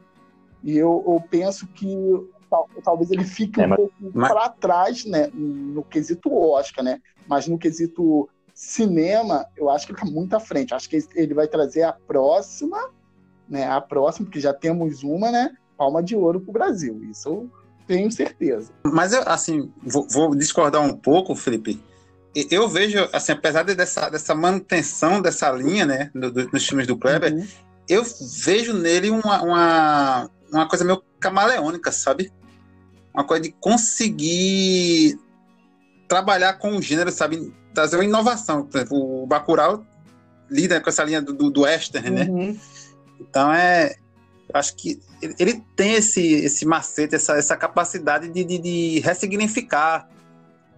[0.64, 1.96] E eu, eu penso que
[2.50, 4.32] tal, talvez ele fique é, um mas, pouco mas...
[4.32, 5.30] para trás, né?
[5.34, 7.00] No quesito Oscar, né?
[7.28, 8.28] Mas no quesito
[8.62, 10.74] cinema, eu acho que ele está muito à frente.
[10.74, 12.78] Acho que ele vai trazer a próxima,
[13.50, 13.68] né?
[13.68, 15.52] A próxima, porque já temos uma, né?
[15.76, 17.04] Palma de ouro para o Brasil.
[17.10, 17.50] Isso eu
[17.88, 18.72] tenho certeza.
[18.86, 21.84] Mas eu, assim, vou, vou discordar um pouco, Felipe.
[22.52, 26.96] Eu vejo, assim, apesar dessa, dessa manutenção dessa linha, né, do, do, nos filmes do
[26.96, 27.46] Kleber, uhum.
[27.90, 28.04] eu
[28.46, 32.32] vejo nele uma, uma, uma coisa meio camaleônica, sabe?
[33.12, 35.20] Uma coisa de conseguir
[36.08, 37.52] trabalhar com o gênero, sabe?
[37.74, 38.66] Trazer uma inovação.
[38.66, 39.86] Por exemplo, o Bacurau
[40.50, 42.24] lida com essa linha do, do western, né?
[42.30, 42.48] uhum.
[42.48, 42.58] né?
[43.20, 43.96] Então é,
[44.54, 50.10] acho que ele, tem esse, esse macete, essa, essa capacidade de, de, de ressignificar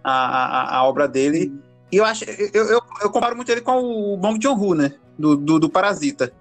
[0.04, 1.54] a, a, a, obra dele.
[1.92, 3.80] E eu acho, eu, eu, eu, comparo muito ele com
[4.14, 4.94] o Bong Joon-ho, né?
[5.18, 6.34] Do, do, do, Parasita,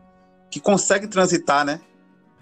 [0.50, 1.80] que consegue transitar, né?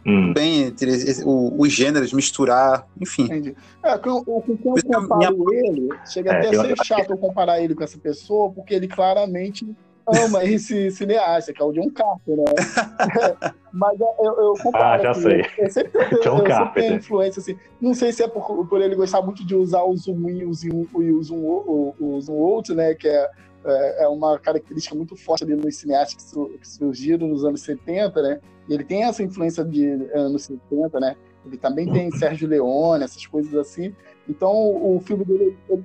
[0.07, 0.33] Hum.
[0.33, 0.91] Bem entre
[1.25, 3.25] os gêneros, misturar, enfim.
[3.25, 3.55] Entendi.
[3.83, 5.69] É, com, com, com eu comparo minha...
[5.69, 8.89] ele, chega é, até a ser chato eu comparar ele com essa pessoa, porque ele
[8.89, 9.67] claramente
[10.07, 12.45] ama esse cineasta, que é o John Carter, né?
[13.73, 14.85] Mas eu, eu comparo.
[14.85, 15.45] Ah, já sei.
[15.57, 15.93] Eu, sempre,
[16.23, 16.83] John eu, Carpenter.
[16.83, 17.57] sempre influência, assim.
[17.81, 20.53] Não sei se é por, por ele gostar muito de usar o zoom in, o
[20.53, 22.95] zoom, o zoom, o, o zoom out, né?
[22.95, 23.31] Que é
[23.65, 27.61] é, é, uma característica muito forte ali nos cineastas que, su, que, surgiram nos anos
[27.63, 28.41] 70, né?
[28.75, 31.17] Ele tem essa influência de anos 70, né?
[31.45, 33.95] Ele também tem Sérgio Leone, essas coisas assim.
[34.29, 35.57] Então, o filme dele...
[35.69, 35.85] Ele,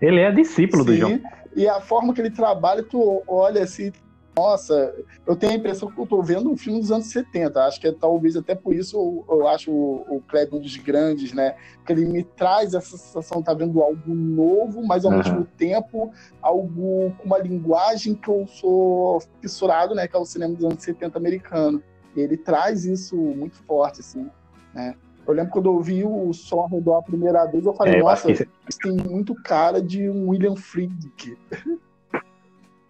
[0.00, 1.20] ele é discípulo sim, do João.
[1.56, 3.90] E a forma que ele trabalha, tu olha assim,
[4.38, 4.94] nossa,
[5.26, 7.60] eu tenho a impressão que eu estou vendo um filme dos anos 70.
[7.64, 10.76] Acho que é, talvez até por isso eu, eu acho o, o Kleber um dos
[10.76, 11.56] grandes, né?
[11.84, 15.18] Que ele me traz essa sensação de estar tá vendo algo novo, mas ao uhum.
[15.18, 20.06] mesmo tempo algo com uma linguagem que eu sou fissurado, né?
[20.06, 21.82] Que é o cinema dos anos 70 americano.
[22.14, 24.30] E ele traz isso muito forte, assim,
[24.72, 24.94] né?
[25.26, 27.98] Eu lembro quando eu vi o som ao redor a primeira vez, eu falei, é,
[27.98, 28.46] nossa, isso
[28.80, 31.36] tem muito cara de um William Friedkin.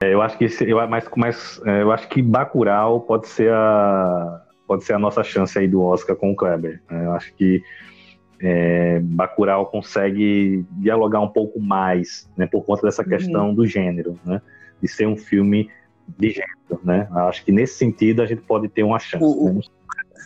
[0.01, 3.53] É, eu acho que esse, eu, mas, mas, é, eu acho que Bacurau pode ser
[3.53, 6.83] a pode ser a nossa chance aí do Oscar com o Kleber.
[6.91, 7.07] Né?
[7.07, 7.63] Eu acho que
[8.41, 13.09] é, Bacurau consegue dialogar um pouco mais, né, por conta dessa uhum.
[13.09, 13.55] questão uhum.
[13.55, 14.43] do gênero, né,
[14.81, 15.71] de ser um filme
[16.19, 17.09] de gênero, né.
[17.13, 19.25] Acho que nesse sentido a gente pode ter uma chance.
[19.25, 19.61] O, né?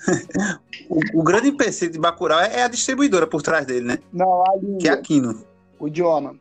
[0.91, 3.99] o, o, grande empecilho de Bacurau é a distribuidora por trás dele, né?
[4.13, 5.45] Não, ali, que é a Kino.
[5.79, 6.35] O idioma.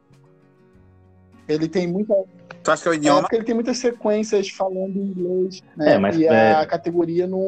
[1.47, 2.15] Ele tem muita.
[2.63, 3.19] Tu acha que é o idioma?
[3.19, 5.93] É porque ele tem muitas sequências falando inglês, né?
[5.93, 6.53] É, mas, e é...
[6.53, 7.41] a categoria não,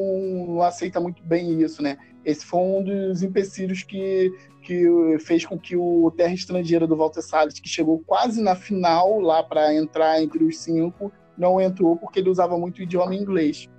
[0.48, 1.98] não, aceita muito bem isso, né?
[2.26, 7.22] Esse foi um dos empecilhos que, que fez com que o Terra Estrangeira do Walter
[7.22, 12.20] Salles, que chegou quase na final lá para entrar entre os cinco, não entrou porque
[12.20, 13.70] ele usava muito o idioma inglês.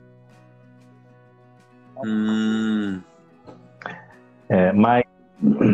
[2.05, 3.01] Hum.
[4.49, 5.05] É, mas,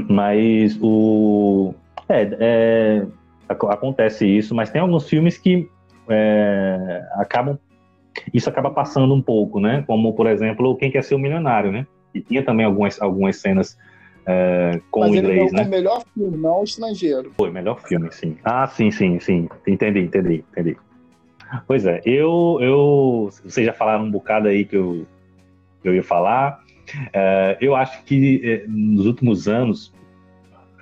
[0.09, 1.75] mas o.
[2.09, 3.07] É, é,
[3.51, 5.69] acontece isso, mas tem alguns filmes que
[6.09, 7.59] é, acabam.
[8.35, 9.85] Isso acaba passando um pouco, né?
[9.87, 11.87] Como, por exemplo, Quem Quer Ser o Milionário, né?
[12.15, 13.79] E tinha também algumas, algumas cenas
[14.27, 15.59] é, com Mas o inglês, né?
[15.61, 17.33] Foi o melhor filme, não o estrangeiro.
[17.37, 18.37] Foi, melhor filme, sim.
[18.45, 19.49] Ah, sim, sim, sim.
[19.67, 20.77] Entendi, entendi, entendi.
[21.67, 23.29] Pois é, eu, eu.
[23.45, 25.07] Vocês já falaram um bocado aí que eu,
[25.83, 26.61] que eu ia falar.
[27.13, 29.93] É, eu acho que é, nos últimos anos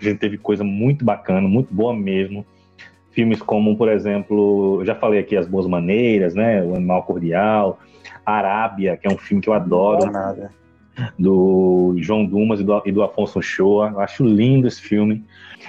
[0.01, 2.47] a gente teve coisa muito bacana, muito boa mesmo.
[3.11, 6.63] Filmes como, por exemplo, eu já falei aqui As Boas Maneiras, né?
[6.63, 7.79] O Animal Cordial,
[8.25, 10.07] Arábia, que é um filme que eu adoro.
[10.07, 10.59] Não nada
[11.19, 13.91] do João Dumas e do, e do Afonso Shoa.
[13.91, 15.25] Eu acho lindo esse filme.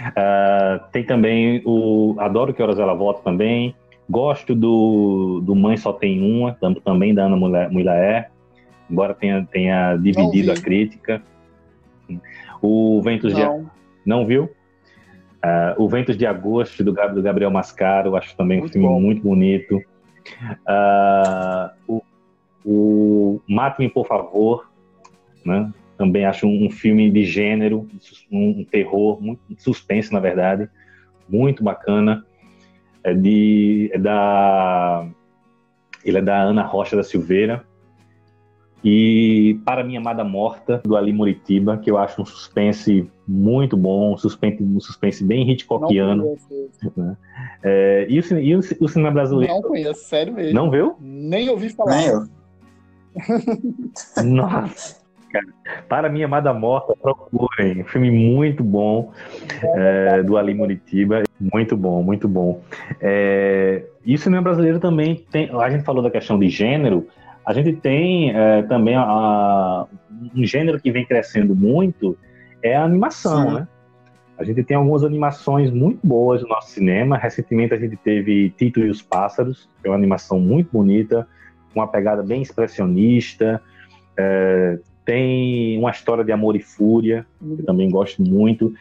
[0.10, 3.76] Uh, tem também o Adoro Que Horas Ela Volta também.
[4.10, 8.32] Gosto do, do Mãe Só Tem Uma, também da Ana Mulaer,
[8.90, 11.22] embora tenha, tenha dividido a crítica.
[12.60, 13.60] O Ventos Não.
[13.62, 13.68] de...
[14.04, 14.50] Não viu?
[15.44, 19.00] Uh, o Ventos de Agosto, do, Gabriel Mascaro, acho também muito um filme bom.
[19.00, 19.82] muito bonito.
[20.68, 22.04] Uh, o,
[22.66, 24.70] o Mate-me, por favor,
[25.46, 25.72] né?
[25.98, 27.88] Também acho um, um filme de gênero,
[28.32, 30.70] um, um terror, muito suspense, na verdade,
[31.28, 32.26] muito bacana.
[33.04, 35.08] É, de, é da,
[36.04, 37.66] ele é da Ana Rocha da Silveira.
[38.84, 44.14] E Para Minha Amada Morta, do Ali Muritiba, que eu acho um suspense muito bom,
[44.14, 46.38] um suspense, um suspense bem Hitchcockiano.
[46.96, 47.18] Né?
[47.62, 49.54] É, e, o, e o, o, cinema brasileiro?
[49.54, 50.54] Não conheço, sério mesmo.
[50.54, 50.96] Não viu?
[51.00, 51.98] Nem ouvi falar.
[51.98, 52.24] Nem eu.
[54.24, 55.02] Nossa,
[55.32, 55.46] cara.
[55.88, 57.82] Para Minha Amada Morta, procurem.
[57.82, 59.12] Um filme muito bom
[59.62, 61.24] é, do Ali Muritiba.
[61.40, 62.62] Muito bom, muito bom.
[63.02, 65.50] É, e o cinema brasileiro também tem.
[65.54, 67.08] A gente falou da questão de gênero.
[67.46, 69.88] A gente tem é, também a, a,
[70.36, 72.18] um gênero que vem crescendo muito
[72.62, 73.54] é a animação, Sim.
[73.56, 73.68] né?
[74.38, 77.18] A gente tem algumas animações muito boas no nosso cinema.
[77.18, 81.28] Recentemente a gente teve Tito e os Pássaros, que é uma animação muito bonita,
[81.74, 83.62] com uma pegada bem expressionista.
[84.18, 88.74] É, tem uma história de amor e fúria, que eu também gosto muito.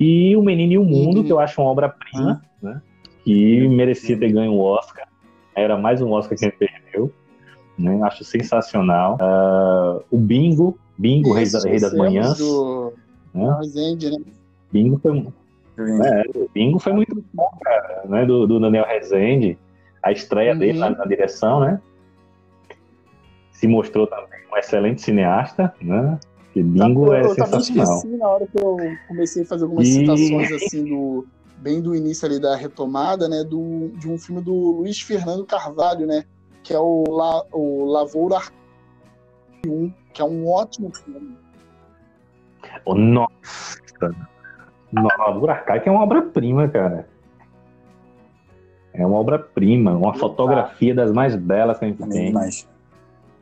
[0.00, 2.82] E O Menino e o Mundo, que eu acho uma obra-prima, né?
[3.22, 5.06] Que merecia ter ganho o Oscar.
[5.54, 7.12] Era mais um Oscar que ele perdeu.
[7.78, 8.00] Né?
[8.02, 9.16] Acho sensacional.
[9.20, 12.38] Uh, o Bingo, Bingo, Rei, da, Rei das Manhãs.
[12.38, 12.92] Do...
[13.32, 13.46] Né?
[13.74, 14.18] Né?
[14.72, 15.26] Bingo foi,
[15.78, 16.22] é,
[16.52, 18.26] Bingo foi muito bom, cara, né?
[18.26, 19.56] Do, do Daniel Rezende.
[20.02, 20.58] A estreia uhum.
[20.58, 21.80] dele na, na direção, né?
[23.52, 26.18] Se mostrou também um excelente cineasta, né?
[26.52, 27.96] Que Bingo é eu, sensacional.
[27.96, 28.76] esqueci na hora que eu
[29.06, 29.92] comecei a fazer algumas e...
[29.92, 31.26] citações assim do
[31.58, 36.06] bem do início ali da retomada, né, do, de um filme do Luiz Fernando Carvalho,
[36.06, 36.24] né,
[36.68, 38.40] que é o, La, o Lavoura
[39.66, 41.34] 1, que é um ótimo filme.
[42.84, 43.80] Oh, nossa!
[44.92, 47.08] Lavoura Arcaica é uma obra-prima, cara.
[48.92, 52.32] É uma obra-prima, uma fotografia das mais belas que a gente tem.
[52.32, 52.68] Mais.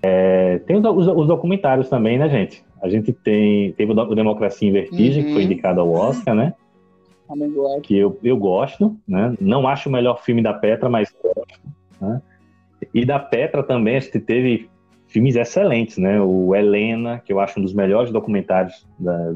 [0.00, 2.64] É, tem os, os, documentários também, né, gente?
[2.80, 5.26] A gente tem teve o Democracia em Vertigem, uhum.
[5.26, 5.50] que foi uhum.
[5.50, 6.54] indicado ao Oscar, né?
[7.82, 9.34] Que eu, eu gosto, né?
[9.40, 11.60] Não acho o melhor filme da Petra, mas gosto.
[12.00, 12.22] Né?
[12.96, 14.70] E da Petra também a gente teve
[15.06, 16.18] filmes excelentes, né?
[16.18, 19.34] O Helena, que eu acho um dos melhores documentários da,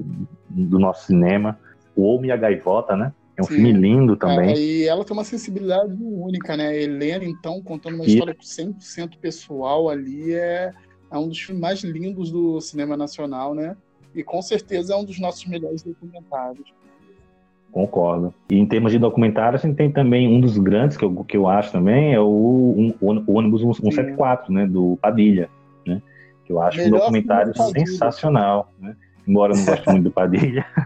[0.48, 1.60] do nosso cinema.
[1.94, 3.12] O Homem e a Gaivota, né?
[3.36, 3.56] É um Sim.
[3.56, 4.54] filme lindo também.
[4.54, 6.74] É, e ela tem uma sensibilidade única, né?
[6.74, 8.14] Helena, então, contando uma e...
[8.14, 10.72] história 100% pessoal ali, é,
[11.12, 13.76] é um dos filmes mais lindos do cinema nacional, né?
[14.14, 16.72] E com certeza é um dos nossos melhores documentários.
[17.72, 18.34] Concordo.
[18.50, 21.36] E em termos de documentário, a gente tem também um dos grandes que eu, que
[21.36, 22.94] eu acho também, é o, um,
[23.26, 24.66] o ônibus 174, né?
[24.66, 25.48] Do Padilha,
[25.86, 26.02] né?
[26.44, 28.96] Que eu acho Melhor um documentário sensacional, né?
[29.26, 30.66] embora eu não goste muito do Padilha.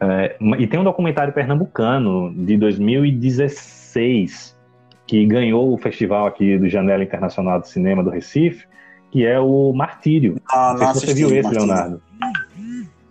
[0.00, 4.56] É, e tem um documentário pernambucano de 2016
[5.06, 8.66] que ganhou o festival aqui do Janela Internacional de Cinema do Recife,
[9.10, 10.36] que é o Martírio.
[10.50, 11.66] Ah, não sei se você viu esse, Martírio.
[11.66, 12.02] Leonardo.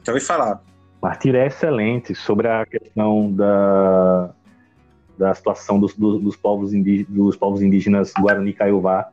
[0.05, 0.61] Já ouvi falar.
[1.01, 4.31] Martir é excelente sobre a questão da,
[5.17, 9.09] da situação dos, dos, dos povos indígenas, dos povos indígenas Guarani Kaiowá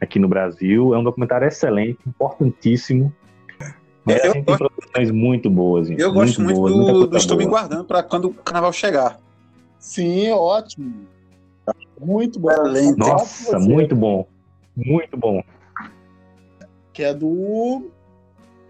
[0.00, 0.94] aqui no Brasil.
[0.94, 3.12] É um documentário excelente, importantíssimo.
[4.06, 5.88] É, eu tem gosto, produções muito boas.
[5.88, 9.18] Gente, eu gosto muito, boas, do, do Estou Me Guardando para quando o carnaval chegar.
[9.78, 11.06] Sim, ótimo.
[12.00, 12.50] Muito bom.
[12.50, 12.98] Excelente.
[12.98, 14.26] Nossa, muito bom.
[14.76, 15.42] Muito bom.
[16.92, 17.90] Que é do.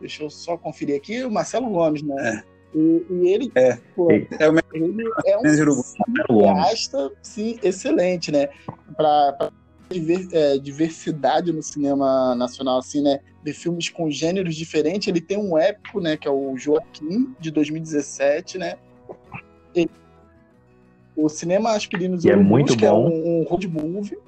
[0.02, 2.42] Deixa eu só conferir aqui, o Marcelo Gomes, né?
[2.44, 2.52] É.
[2.76, 4.26] E, e, ele, é, pô, é,
[4.74, 8.48] ele é um cineasta, sim, excelente, né?
[8.96, 9.52] Para
[9.88, 13.20] diver, é, diversidade no cinema nacional, assim, né?
[13.44, 15.06] De filmes com gêneros diferentes.
[15.06, 16.16] Ele tem um épico, né?
[16.16, 18.76] Que é o Joaquim, de 2017, né?
[21.14, 22.86] O Cinema Aspirinos é muito é bom.
[22.86, 24.18] é um, um road movie.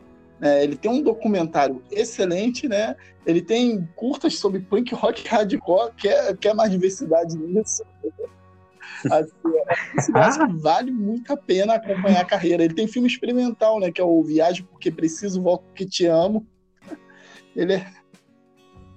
[0.44, 0.62] Né?
[0.62, 2.94] Ele tem um documentário excelente, né?
[3.24, 7.82] Ele tem curtas sobre punk rock hardcore, que é, que é mais diversidade nisso.
[9.10, 9.32] Assim,
[10.14, 10.46] ah.
[10.60, 12.62] vale muito a pena acompanhar a carreira.
[12.62, 13.90] Ele tem filme experimental, né?
[13.90, 16.46] Que é o Viagem Porque Preciso, Volto Porque Te Amo.
[17.56, 17.86] Ele é,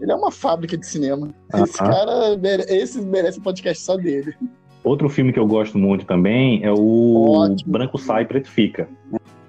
[0.02, 1.28] ele é uma fábrica de cinema.
[1.28, 1.64] Uh -huh.
[1.64, 4.36] Esse cara, esse merece um podcast só dele.
[4.84, 7.72] Outro filme que eu gosto muito também é o Ótimo.
[7.72, 8.90] Branco Sai, Preto Fica.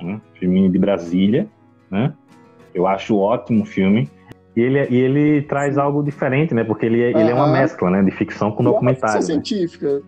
[0.00, 0.20] Né?
[0.34, 1.48] Filme de Brasília,
[1.90, 2.12] né?
[2.74, 4.10] Eu acho ótimo filme.
[4.56, 6.64] E ele, e ele traz algo diferente, né?
[6.64, 7.20] Porque ele, -huh.
[7.20, 8.02] ele é uma mescla, né?
[8.02, 9.14] De ficção com documentário.
[9.14, 9.44] É uma ficção né?
[9.44, 10.02] científica.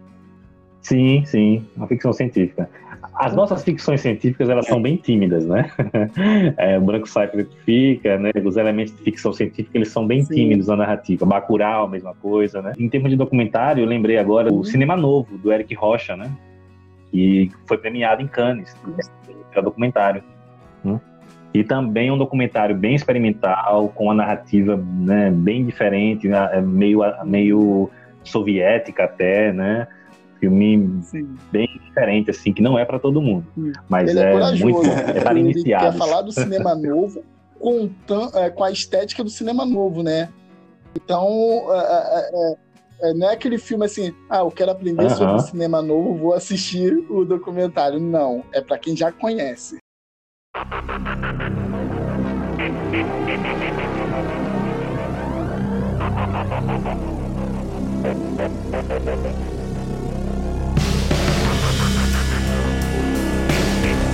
[0.83, 2.69] Sim, sim, uma ficção científica.
[3.15, 5.71] As nossas ficções científicas, elas são bem tímidas, né?
[6.57, 8.31] É, o Branco Sai Preto Fica, né?
[8.45, 10.35] Os elementos de ficção científica, eles são bem sim.
[10.35, 11.27] tímidos na narrativa.
[11.27, 12.73] Bacurau, mesma coisa, né?
[12.79, 16.31] Em termos de documentário, eu lembrei agora o Cinema Novo, do Eric Rocha, né?
[17.11, 18.75] Que foi premiado em Cannes,
[19.55, 20.23] é documentário.
[20.83, 21.01] Né?
[21.53, 26.61] E também um documentário bem experimental, com uma narrativa né, bem diferente, né?
[26.61, 27.91] meio, meio
[28.23, 29.89] soviética até, né?
[30.41, 31.37] filme Sim.
[31.53, 33.47] bem diferente, assim, que não é para todo mundo.
[33.89, 35.89] Mas ele é, é muito é para iniciados.
[35.89, 37.23] Ele quer falar do cinema novo
[37.59, 37.91] com,
[38.35, 40.31] é, com a estética do cinema novo, né?
[40.97, 41.29] Então,
[41.71, 42.57] é, é,
[43.03, 45.17] é, não é aquele filme assim, ah, eu quero aprender uh -huh.
[45.17, 48.01] sobre cinema novo, vou assistir o documentário.
[48.01, 49.80] Não, é para quem já conhece.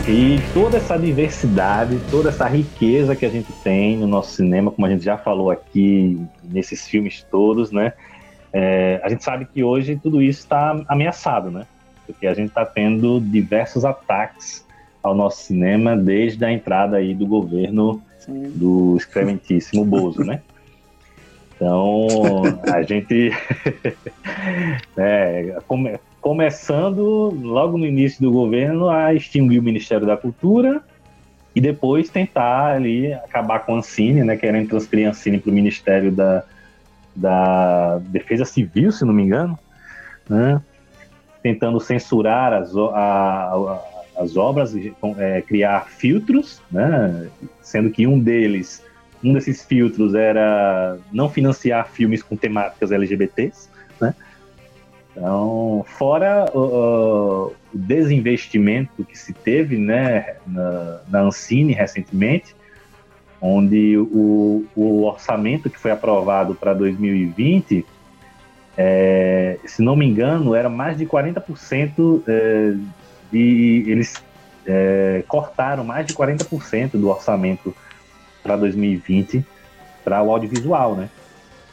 [0.09, 4.87] E toda essa diversidade, toda essa riqueza que a gente tem no nosso cinema, como
[4.87, 7.95] a gente já falou aqui nesses filmes todos, né?
[8.53, 11.67] É, a gente sabe que hoje tudo isso está ameaçado, né?
[12.07, 14.66] Porque a gente está tendo diversos ataques
[15.07, 18.51] ao nosso cinema desde a entrada aí do governo Sim.
[18.55, 20.41] do excrementíssimo Bozo, né?
[21.55, 22.07] Então,
[22.71, 23.31] a gente
[24.97, 30.83] é, come, começando logo no início do governo a extinguir o Ministério da Cultura
[31.55, 35.55] e depois tentar ali acabar com a Ancine, né, querendo transferir a Ancine para o
[35.55, 36.45] Ministério da,
[37.15, 39.59] da Defesa Civil, se não me engano,
[40.29, 40.61] né,
[41.43, 44.75] tentando censurar as, a, a, as obras,
[45.19, 47.29] é, criar filtros, né,
[47.61, 48.83] sendo que um deles,
[49.23, 53.69] um desses filtros era não financiar filmes com temáticas LGBTs,
[54.01, 54.15] né,
[55.17, 62.55] então, fora o, o desinvestimento que se teve né, na, na Ancine recentemente,
[63.41, 67.87] onde o, o, orçamento que foi aprovado para 2020,
[68.77, 72.75] é, se não me engano, era mais de 40% é,
[73.31, 73.85] de.
[73.87, 74.15] Eles
[74.67, 77.75] é, cortaram mais de 40% do orçamento
[78.43, 79.45] para 2020
[80.05, 81.09] para o audiovisual, né?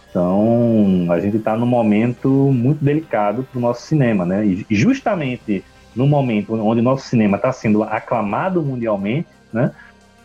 [0.10, 4.46] Então, a gente está num momento muito delicado para o nosso cinema, né?
[4.46, 5.64] E justamente
[5.96, 9.72] no momento onde o nosso cinema está sendo aclamado mundialmente, né?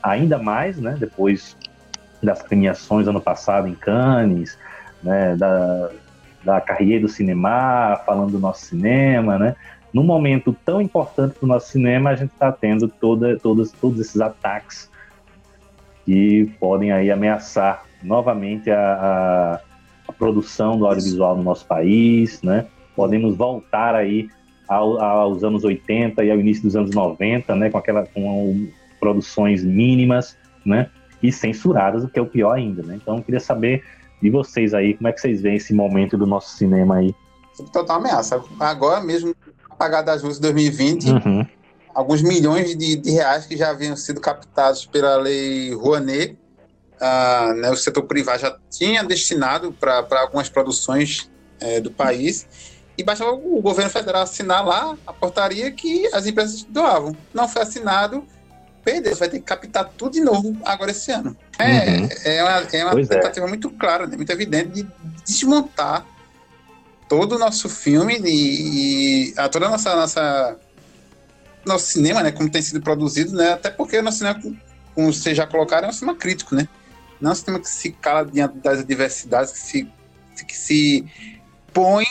[0.02, 0.96] Ainda mais, né?
[0.98, 1.56] Depois
[2.22, 4.58] das premiações ano passado em Cannes,
[5.02, 5.36] né?
[5.36, 5.90] Da,
[6.44, 9.56] da carreira do cinema, falando do nosso cinema, né?
[9.92, 14.00] Num momento tão importante para o nosso cinema, a gente está tendo toda, todos, todos
[14.00, 14.90] esses ataques
[16.04, 19.68] que podem aí ameaçar novamente a, a
[20.08, 22.66] a produção do audiovisual no nosso país, né?
[22.96, 24.28] Podemos voltar aí
[24.66, 27.70] ao, aos anos 80 e ao início dos anos 90, né?
[27.70, 28.68] Com aquela com
[28.98, 30.90] produções mínimas, né?
[31.22, 32.98] E censuradas, o que é o pior ainda, né?
[33.00, 33.84] Então, eu queria saber
[34.20, 37.14] de vocês aí, como é que vocês veem esse momento do nosso cinema aí?
[37.72, 38.42] Total ameaça.
[38.58, 39.34] Agora mesmo,
[39.78, 41.46] apagado das luzes de 2020, uhum.
[41.94, 46.36] alguns milhões de, de reais que já haviam sido captados pela lei Rouanet
[47.00, 52.46] ah, né, o setor privado já tinha destinado para algumas produções é, do país
[52.96, 57.16] e bastava o governo federal assinar lá a portaria que as empresas doavam.
[57.32, 58.24] Não foi assinado,
[58.84, 61.36] perdeu, vai ter que captar tudo de novo agora esse ano.
[61.56, 62.08] É, uhum.
[62.24, 63.48] é uma, é uma tentativa é.
[63.48, 64.88] muito clara, né, muito evidente de
[65.24, 66.04] desmontar
[67.08, 70.58] todo o nosso filme e, e a toda a nossa, nossa
[71.64, 74.40] nosso cinema, né, como tem sido produzido, né, até porque o nosso cinema,
[74.94, 76.68] como vocês já colocaram, é um cinema crítico, né,
[77.20, 79.88] não é um cinema que se cala diante das adversidades, que se,
[80.46, 81.04] que se
[81.72, 82.04] põe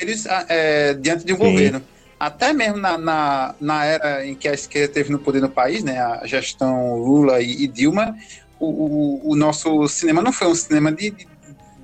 [0.00, 1.42] eles, é, diante de um Sim.
[1.42, 1.82] governo.
[2.18, 5.84] Até mesmo na, na, na, era em que a esquerda teve no poder no país,
[5.84, 8.16] né, a gestão Lula e, e Dilma,
[8.58, 11.28] o, o, o, nosso cinema não foi um cinema de, de,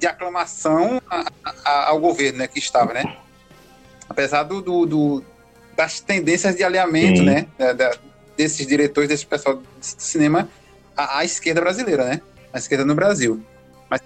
[0.04, 1.24] de aclamação a,
[1.64, 3.16] a, ao governo né, que estava, né?
[4.06, 5.24] Apesar do, do, do
[5.74, 7.24] das tendências de alinhamento, Sim.
[7.24, 7.96] né, da, da,
[8.36, 10.48] desses diretores, desse pessoal do cinema
[10.94, 12.20] à, à, esquerda brasileira, né,
[12.52, 13.42] à esquerda no Brasil.
[13.88, 14.02] Mas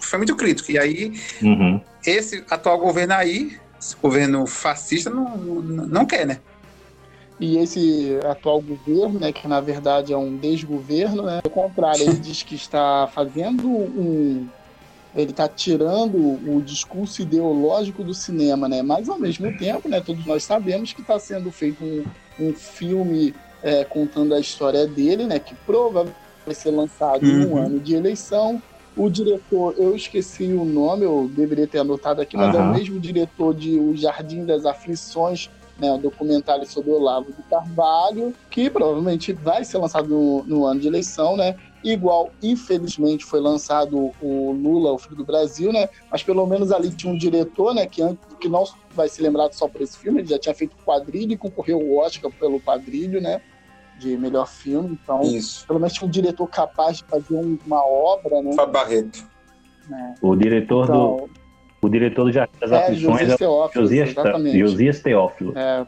[0.00, 0.72] foi muito crítico.
[0.72, 1.78] E aí, uhum.
[2.04, 6.40] esse atual governo aí, esse governo fascista, não, não, não quer, né?
[7.38, 12.14] E esse atual governo, né, que na verdade é um desgoverno, né, ao contrário, ele
[12.14, 14.48] diz que está fazendo um
[15.14, 18.82] ele está tirando o discurso ideológico do cinema, né?
[18.82, 20.00] Mas ao mesmo tempo, né?
[20.00, 22.04] Todos nós sabemos que está sendo feito um,
[22.40, 25.38] um filme é, contando a história dele, né?
[25.38, 27.48] Que provavelmente vai ser lançado uhum.
[27.48, 28.60] no ano de eleição.
[28.96, 32.60] O diretor, eu esqueci o nome, eu deveria ter anotado aqui, mas uhum.
[32.60, 37.32] é o mesmo diretor de O Jardim das Aflições, né, um documentário sobre o Olavo
[37.32, 41.56] de Carvalho, que provavelmente vai ser lançado no, no ano de eleição, né?
[41.84, 45.88] Igual, infelizmente, foi lançado o Lula, o Filho do Brasil, né?
[46.10, 47.86] Mas pelo menos ali tinha um diretor, né?
[47.86, 48.02] Que,
[48.40, 51.36] que não vai ser lembrado só por esse filme, ele já tinha feito quadrilho e
[51.36, 53.42] concorreu ao Oscar pelo quadrilho, né?
[53.98, 54.98] De melhor filme.
[55.02, 55.66] Então, Isso.
[55.66, 58.54] pelo menos tinha um diretor capaz de fazer uma obra, né?
[58.54, 59.28] Fábio Barreto.
[59.92, 60.14] É.
[60.22, 61.30] O diretor então, do.
[61.82, 64.14] O diretor do Jardim das é, Aflições Josias Teófilo, Josias,
[64.54, 65.52] Josias Teófilo.
[65.58, 65.86] É,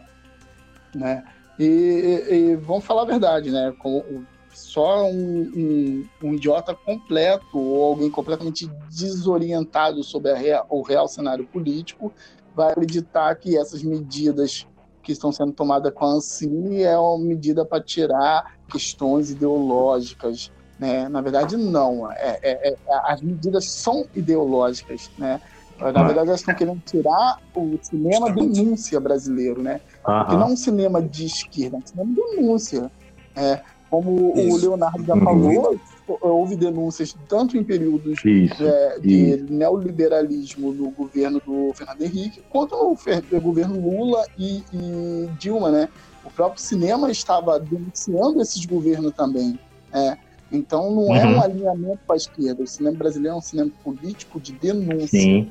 [0.95, 1.25] né?
[1.59, 3.73] E, e, e, vamos falar a verdade, né?
[3.79, 4.05] Com,
[4.57, 11.47] só um, um, um, idiota completo ou alguém completamente desorientado sobre real, o real cenário
[11.47, 12.13] político
[12.55, 14.67] vai acreditar que essas medidas
[15.03, 20.51] que estão sendo tomadas com a Ancine é uma medida para tirar questões ideológicas.
[20.79, 21.09] Né?
[21.09, 22.11] Na verdade, não.
[22.11, 25.11] É, é, é, as medidas são ideológicas.
[25.19, 25.41] Né?
[25.79, 29.81] Na verdade, elas estão querendo tirar o cinema denúncia brasileiro, né?
[30.03, 32.91] Porque não é um cinema de esquerda, é um cinema denúncia.
[33.37, 33.61] É,
[33.91, 34.57] como Isso.
[34.57, 35.25] o Leonardo já uhum.
[35.25, 35.81] falou,
[36.21, 39.53] houve denúncias tanto em períodos é, de Isso.
[39.53, 45.89] neoliberalismo no governo do Fernando Henrique, quanto no governo Lula e, e, Dilma, né?
[46.25, 49.59] O próprio cinema estava denunciando esses governos também.
[49.93, 50.17] É.
[50.51, 51.33] Então não é uhum.
[51.33, 52.63] é um alinhamento com a esquerda.
[52.63, 55.21] O cinema brasileiro é um cinema político de denúncia.
[55.21, 55.51] Sim.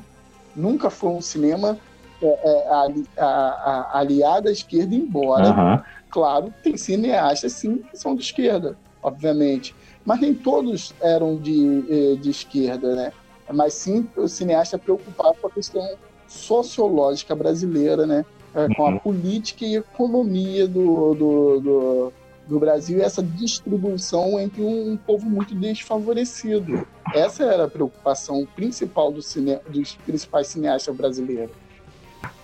[0.56, 1.78] Nunca foi um cinema
[2.22, 7.98] é, é, ali, a, a, aliado à esquerda, embora uhum claro, tem cineastas sim que
[7.98, 9.76] são de esquerda, obviamente,
[10.06, 13.12] mas nem todos eram de, eh, de esquerda, né?
[13.52, 15.88] Mas sim o cineasta preocupado com a questão
[16.28, 18.26] sociológica brasileira, né?
[18.54, 19.00] É, com a uhum.
[19.00, 22.14] política e economia do, do, do,
[22.48, 26.88] do, Brasil e essa distribuição entre um povo muito desfavorecido.
[27.14, 31.52] Essa era a preocupação principal do cine, dos principais cineastas brasileiros.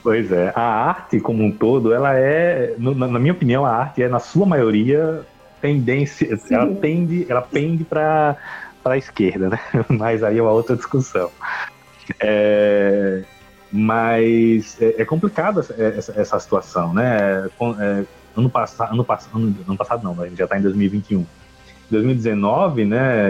[0.04, 4.10] Pois é, a arte como um todo, ela é, na minha opinião, a arte é
[4.10, 5.22] na sua maioria
[5.62, 6.56] tendência, Sim.
[6.56, 8.36] ela tende, ela pende para
[8.84, 9.60] para a esquerda, né?
[9.88, 11.30] Mas aí é uma outra discussão.
[12.20, 13.24] É,
[13.72, 17.48] mas é, é complicado essa, essa, essa, situação, né?
[17.80, 18.04] É,
[18.36, 21.20] ano, passado, ano, passado, ano, ano passado não, a gente já está em 2021.
[21.20, 21.26] Em
[21.90, 23.30] 2019, né,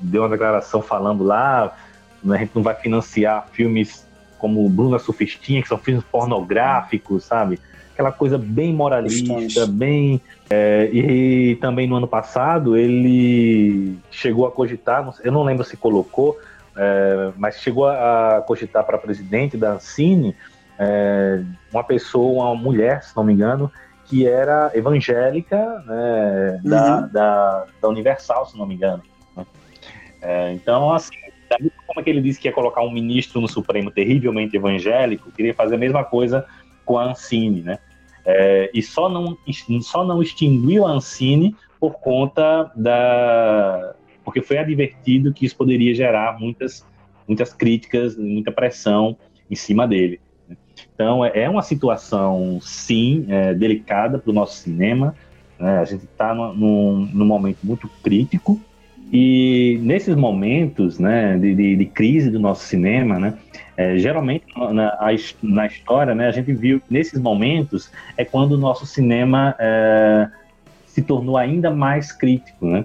[0.00, 1.74] deu uma declaração falando lá,
[2.22, 4.06] né, a gente não vai financiar filmes
[4.40, 7.60] como Bruna Sufistinha, que são filmes pornográficos, sabe?
[7.92, 10.20] Aquela coisa bem moralista, bem.
[10.48, 16.38] É, e, também no ano passado ele chegou a cogitar, eu não lembro se colocou,
[16.76, 20.34] é, mas chegou a cogitar para presidente da Ancine
[20.78, 23.70] é, uma pessoa, uma mulher, se não me engano,
[24.06, 25.56] que era evangélica
[25.86, 26.70] né, uhum.
[26.70, 29.02] da, da, da, Universal, se não me engano.
[29.36, 29.46] Né?
[30.22, 31.14] É, então, assim,
[31.50, 35.32] da mesma forma que ele disse que ia colocar um ministro no Supremo terrivelmente evangélico,
[35.32, 36.46] queria fazer a mesma coisa
[36.84, 37.78] com a Ancine, né?
[38.24, 39.36] É, e só não,
[39.80, 43.94] só não extinguiu a Ancine por conta da.
[44.24, 46.86] porque foi advertido que isso poderia gerar muitas,
[47.26, 49.16] muitas críticas, muita pressão
[49.50, 50.20] em cima dele.
[50.48, 50.56] Né?
[50.94, 55.16] Então, é, é uma situação, sim, é, delicada para o nosso cinema.
[55.58, 55.78] Né?
[55.78, 58.60] A gente está num, num momento muito crítico
[59.12, 63.34] E nesses momentos né, de, de, de crise do nosso cinema, né,
[63.76, 64.96] é, geralmente na,
[65.42, 70.28] na, história, né, a gente viu que nesses momentos é quando o nosso cinema é,
[70.86, 72.66] se tornou ainda mais crítico.
[72.66, 72.84] Né?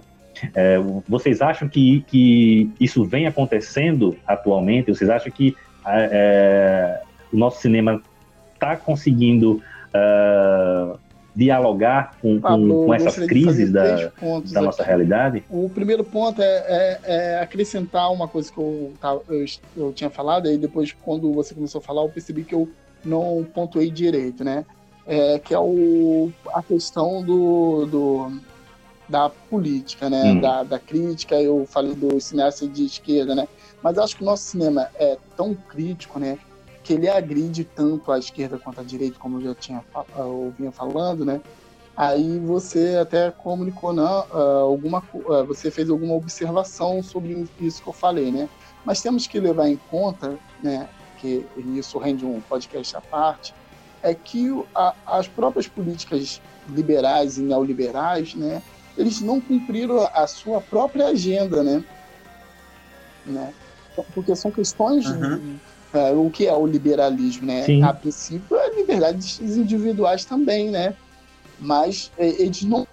[0.54, 0.78] É,
[1.08, 4.94] vocês acham que, que isso vem acontecendo atualmente?
[4.94, 8.02] Vocês acham que é, é o nosso cinema
[8.54, 9.62] está conseguindo
[9.94, 10.98] uh,
[11.36, 14.12] dialogar com, Pablo, com, com essas crises da,
[14.52, 15.44] da nossa realidade?
[15.50, 18.94] O primeiro ponto é, é, é, acrescentar uma coisa que eu,
[19.28, 19.46] eu,
[19.76, 22.70] eu tinha falado, e depois, quando você começou a falar, eu percebi que eu
[23.04, 24.66] não pontuei direito, né?
[25.06, 28.32] É, que é o, a questão do, do
[29.08, 30.24] da política, né?
[30.32, 30.40] Hum.
[30.40, 33.48] Da, da crítica, eu falei do cineasta de esquerda, né?
[33.84, 36.40] Mas acho que o nosso cinema é tão crítico, né?
[36.86, 39.84] Que ele agride tanto a esquerda quanto a direita, como eu já tinha
[40.16, 41.42] eu vinha falando, né?
[41.98, 47.90] Aí você até comunicou, não, uh, alguma, uh, você fez alguma observação sobre isso que
[47.90, 48.48] eu falei, né?
[48.86, 50.88] Mas temos que levar em conta, né,
[51.18, 51.44] que
[51.74, 53.56] isso rende um podcast à parte,
[54.04, 56.40] é que a, as próprias políticas
[56.70, 58.62] liberais e neoliberais, né,
[58.96, 61.84] eles não cumpriram a sua própria agenda, né?
[63.26, 63.54] né?
[64.14, 65.75] Porque são questões uhum é,
[66.14, 67.64] o que é o liberalismo, né?
[67.64, 67.84] Sim.
[67.84, 70.94] A princípio é liberdades individuais também, né?
[71.60, 72.88] Mas é, eles não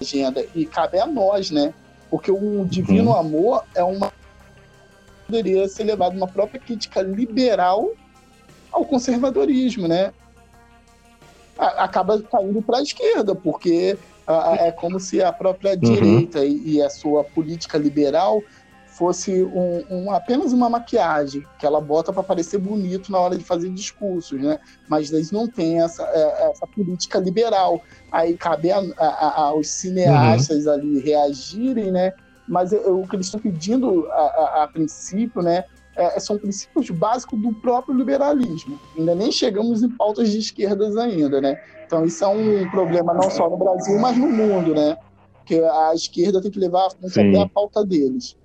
[0.00, 1.74] agenda e cabe a nós, né?
[2.10, 3.16] Porque o divino uhum.
[3.16, 4.12] amor é uma
[5.26, 7.90] poderia ser levado uma própria crítica liberal
[8.72, 10.12] ao conservadorismo, né?
[11.58, 13.98] Acaba caindo para a esquerda, porque
[14.58, 15.78] é como se a própria uhum.
[15.78, 18.42] direita e a sua política liberal
[18.98, 23.44] fosse um, um, apenas uma maquiagem que ela bota para parecer bonito na hora de
[23.44, 24.58] fazer discursos, né?
[24.88, 27.80] Mas eles não têm essa, é, essa política liberal.
[28.10, 30.72] Aí cabe a, a, aos cineastas uhum.
[30.72, 32.12] ali reagirem, né?
[32.48, 35.64] Mas o que eles estão pedindo a, a princípio, né?
[35.94, 38.80] É, são princípios básicos do próprio liberalismo.
[38.96, 41.60] Ainda nem chegamos em pautas de esquerdas ainda, né?
[41.86, 44.96] Então isso é um problema não só no Brasil, mas no mundo, né?
[45.44, 48.36] Que a esquerda tem que levar a até a pauta deles.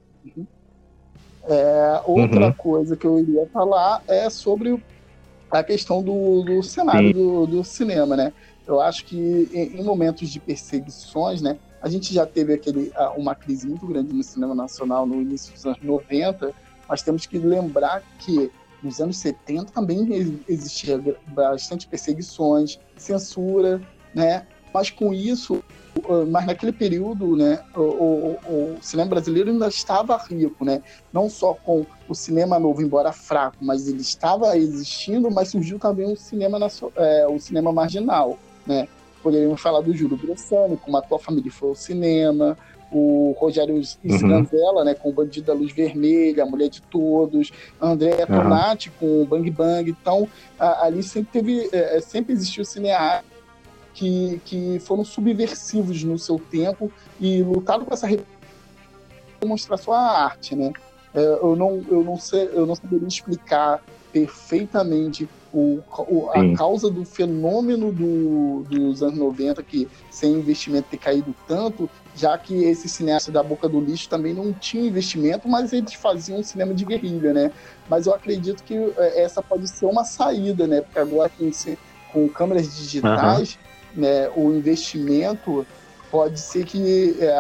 [1.46, 2.54] É, outra uhum.
[2.54, 4.82] coisa que eu iria falar é sobre
[5.52, 8.34] a questão do, do cenário do, do, cinema, né?
[8.66, 11.58] Eu acho que em, em, momentos de perseguições, né?
[11.82, 15.66] A gente já teve aquele, uma crise muito grande no cinema nacional no início dos
[15.66, 16.54] anos 90,
[16.88, 18.50] mas temos que lembrar que
[18.82, 23.82] nos anos 70 também existia bastante perseguições, censura,
[24.16, 24.46] né?
[24.74, 25.64] Mas com isso
[26.30, 30.82] mas naquele período, né, o, o, o, cinema brasileiro ainda estava rico, né?
[31.14, 36.12] Não só com o cinema novo, embora fraco, mas ele estava existindo, mas surgiu também
[36.12, 36.58] o cinema,
[36.96, 38.88] é, o cinema marginal, né?
[39.22, 42.58] Poderíamos falar do Júlio Bressani, como a tua família foi ao cinema,
[42.92, 44.86] o Rogério Sganzella, uhum.
[44.86, 47.52] né, com o Bandido da Luz Vermelha, a Mulher de Todos,
[47.82, 48.42] André uhum.
[48.42, 49.90] Tonati com o Bang Bang.
[49.90, 50.28] Então,
[50.60, 53.33] a, ali sempre teve, é, sempre existiu cineasta
[53.94, 58.08] que, que foram subversivos no seu tempo e lutaram com essa
[59.46, 60.72] mostrar sua arte, né?
[61.14, 66.90] É, eu não eu não sei eu não saberia explicar perfeitamente o, o, a causa
[66.90, 72.90] do fenômeno do, dos anos 90 que sem investimento ter caído tanto, já que esse
[72.90, 76.86] cineasta da boca do lixo também não tinha investimento, mas eles faziam um cinema de
[76.86, 77.52] guerrilha, né?
[77.88, 80.82] Mas eu acredito que é, essa pode ser uma saída, né?
[80.82, 81.52] Porque agora com,
[82.12, 85.66] com câmeras digitais uhum né, o investimento
[86.12, 87.32] pode ser que é,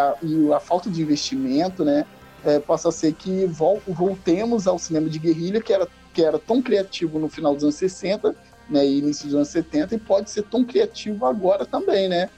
[0.55, 2.05] a falta de investimento, né,
[2.43, 6.61] é, possa ser que vol voltemos ao cinema de guerrilha que era que era tão
[6.61, 8.35] criativo no final dos anos 60,
[8.69, 12.29] né, e início dos anos 70 e pode ser tão criativo agora também, né?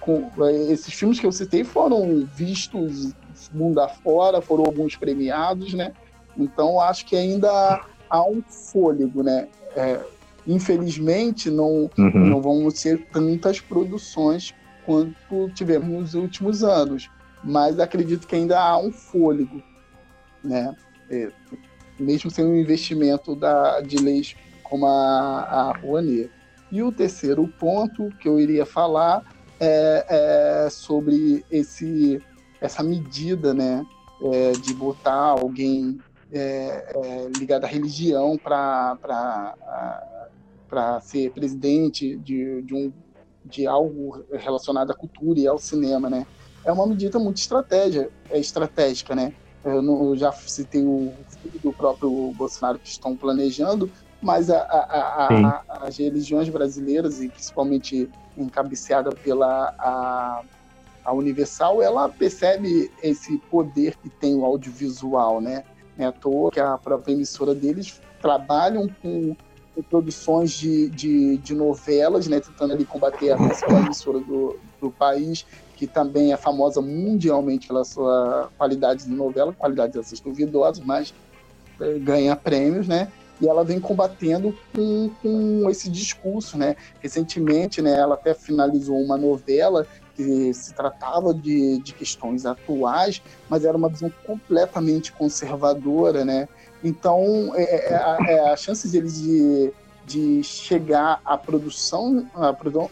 [0.00, 3.14] Com, é, esses filmes que eu citei foram vistos
[3.52, 5.92] mundo afora, foram alguns premiados, né?
[6.36, 9.48] Então acho que ainda há um fôlego, né?
[9.74, 10.00] É,
[10.46, 12.12] Infelizmente, não, uhum.
[12.14, 14.54] não vão ser tantas produções
[14.84, 17.10] quanto tivemos nos últimos anos,
[17.42, 19.60] mas acredito que ainda há um fôlego,
[20.44, 20.74] né?
[21.10, 21.30] É,
[21.98, 26.30] mesmo sem o um investimento da, de leis como a, a Rouanet.
[26.70, 29.24] E o terceiro ponto que eu iria falar
[29.58, 32.20] é, é sobre esse,
[32.60, 33.84] essa medida né,
[34.32, 35.98] é, de botar alguém
[36.32, 38.98] é, é ligado à religião para
[40.68, 42.92] para ser presidente de, de, um,
[43.44, 46.26] de algo relacionado à cultura e ao cinema, né?
[46.64, 49.32] É uma medida muito estratégia, é estratégica, né?
[49.64, 51.12] Eu, não, eu já citei o
[51.62, 53.90] do próprio Bolsonaro que estão planejando,
[54.20, 60.42] mas a, a, a, as religiões brasileiras, e principalmente encabeceada pela a,
[61.12, 65.62] Universal, ela percebe esse poder que tem o audiovisual, né?
[65.96, 69.36] Não é à toa que a própria emissora deles trabalham com
[69.82, 72.40] produções de, de, de, novelas, né?
[72.40, 75.46] Tentando ali combater a principal emissora do, do país,
[75.76, 81.12] que também é famosa mundialmente pela sua qualidade de novela, qualidade dessas duvidosas, mas
[81.80, 83.10] é, ganha prêmios, né?
[83.40, 86.76] e ela vem combatendo com, com, esse discurso, né?
[87.00, 93.20] Recentemente, né, ela até finalizou uma novela que se tratava de, de questões atuais,
[93.50, 96.48] mas era uma visão completamente conservadora, né?
[96.82, 99.72] Então, é, é, a, é, a chance deles de,
[100.06, 102.26] de chegar à produção,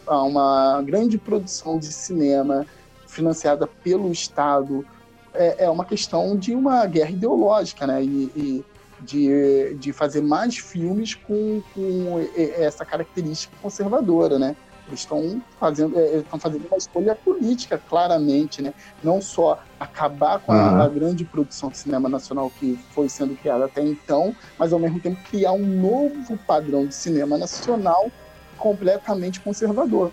[0.07, 2.65] a uma grande produção de cinema
[3.07, 4.85] financiada pelo Estado
[5.33, 8.03] é, é uma questão de uma guerra ideológica, né?
[8.03, 8.65] E, e
[9.01, 12.25] de, de fazer mais filmes com, com
[12.57, 14.55] essa característica conservadora, né?
[14.87, 18.73] Eles estão fazendo, é, estão fazendo uma escolha política, claramente, né?
[19.03, 20.81] Não só acabar com a, uhum.
[20.81, 24.99] a, grande produção de cinema nacional que foi sendo criada até então, mas ao mesmo
[24.99, 28.11] tempo criar um novo padrão de cinema nacional
[28.57, 30.11] completamente conservador.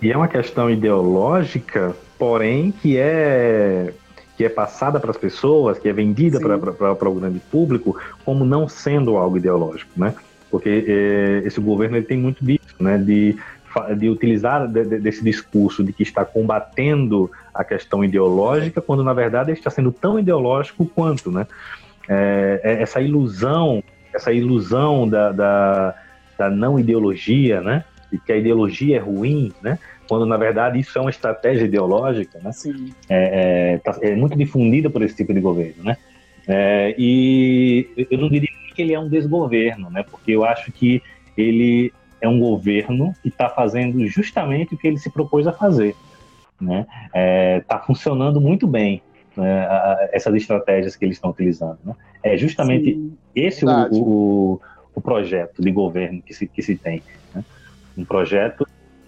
[0.00, 3.94] E é uma questão ideológica, porém, que é
[4.36, 8.68] que é passada para as pessoas, que é vendida para o grande público, como não
[8.68, 10.14] sendo algo ideológico, né?
[10.50, 12.98] Porque é, esse governo ele tem muito disso, né?
[12.98, 13.36] De
[13.96, 19.12] de utilizar de, de, desse discurso de que está combatendo a questão ideológica, quando na
[19.12, 21.46] verdade está sendo tão ideológico quanto, né?
[22.08, 23.82] É, é essa ilusão,
[24.12, 25.94] essa ilusão da, da,
[26.38, 27.84] da, não ideologia, né?
[28.10, 29.78] De que a ideologia é ruim, né?
[30.08, 32.52] Quando na verdade isso é uma estratégia ideológica, né?
[32.52, 32.92] Sim.
[33.08, 35.96] É, é, tá, é muito difundida por esse tipo de governo, né?
[36.46, 40.02] É, e eu não diria que ele é um desgoverno, né?
[40.02, 41.02] Porque eu acho que
[41.36, 41.92] ele
[42.22, 45.96] é um governo que está fazendo justamente o que ele se propôs a fazer.
[46.52, 46.86] Está né?
[47.12, 49.02] é, tá funcionando muito bem
[49.36, 49.66] né,
[50.12, 51.78] essas estratégias que eles estão utilizando.
[51.84, 51.94] Né?
[52.22, 54.60] É justamente Sim, esse o, o,
[54.94, 57.02] o, projeto de governo que se, que se tem.
[57.34, 57.44] Né?
[57.98, 58.64] Um projeto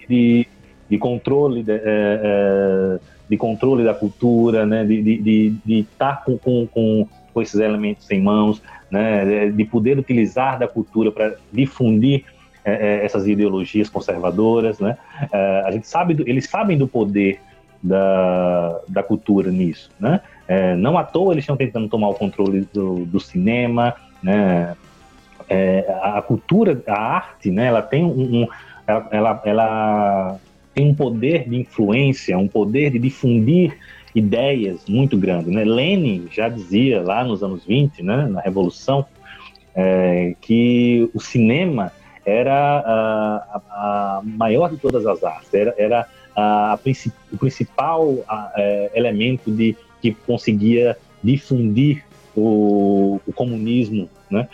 [0.09, 0.45] de,
[0.89, 4.83] de controle de, é, é, de, controle da cultura, né?
[4.83, 6.37] de estar de, de, tá com,
[6.67, 8.61] com, com, esses elementos em mãos,
[8.91, 9.49] né?
[9.49, 12.25] de poder utilizar da cultura para difundir
[12.65, 14.97] é, é, essas ideologias conservadoras, né?
[15.31, 17.39] É, a gente sabe, do, eles sabem do poder
[17.81, 20.19] da, da cultura nisso, né?
[20.47, 24.75] É, não à toa eles estão tentando tomar o controle do, do cinema, né?
[25.47, 27.67] É, a, cultura, a arte, né?
[27.67, 28.47] Ela tem um, um
[28.87, 30.39] ela, ela, ela
[30.73, 33.77] tem um poder de influência, um poder de difundir
[34.15, 35.51] ideias muito grande.
[35.51, 35.63] Né?
[35.63, 39.05] Lenin já dizia lá nos anos 20, né, na Revolução,
[39.75, 41.91] é, que o cinema
[42.25, 46.77] era a, a, maior de todas as artes, era, era a,
[47.31, 48.15] o principal
[48.55, 52.03] é, elemento de, que conseguia difundir
[52.35, 54.47] o, o comunismo, né?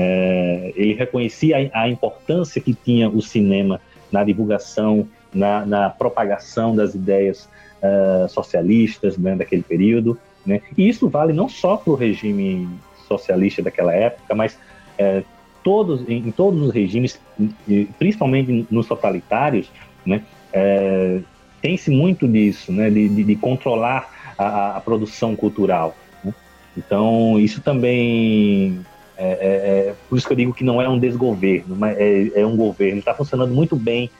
[0.00, 3.80] É, ele reconhecia a, importância que tinha o cinema
[4.12, 7.48] na divulgação, na, na propagação das ideias
[7.82, 10.16] uh, socialistas né, daquele período.
[10.46, 10.60] Né?
[10.76, 12.68] E isso vale não só para o regime
[13.08, 14.54] socialista daquela época, mas
[15.00, 15.24] uh,
[15.68, 17.20] todos, em, em todos os regimes,
[17.98, 19.70] principalmente nos totalitários,
[20.04, 21.20] né, é,
[21.60, 25.94] tem-se muito disso, né, de, de, de controlar a, a, produção cultural.
[26.24, 26.32] Né?
[26.74, 28.80] Então, isso também
[29.18, 32.40] é, é, é, por isso que eu digo que não é um desgoverno, mas é,
[32.40, 33.00] é um governo.
[33.00, 34.10] Está funcionando muito bem,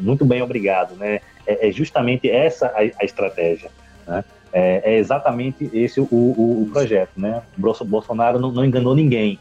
[0.00, 0.96] muito bem, obrigado.
[0.96, 1.20] Né?
[1.46, 3.70] É, é justamente essa a, a estratégia.
[4.08, 4.24] Né?
[4.52, 7.12] É, exatamente esse o, o, o, projeto.
[7.16, 7.40] Né?
[7.56, 9.38] Bolsonaro não, não enganou ninguém.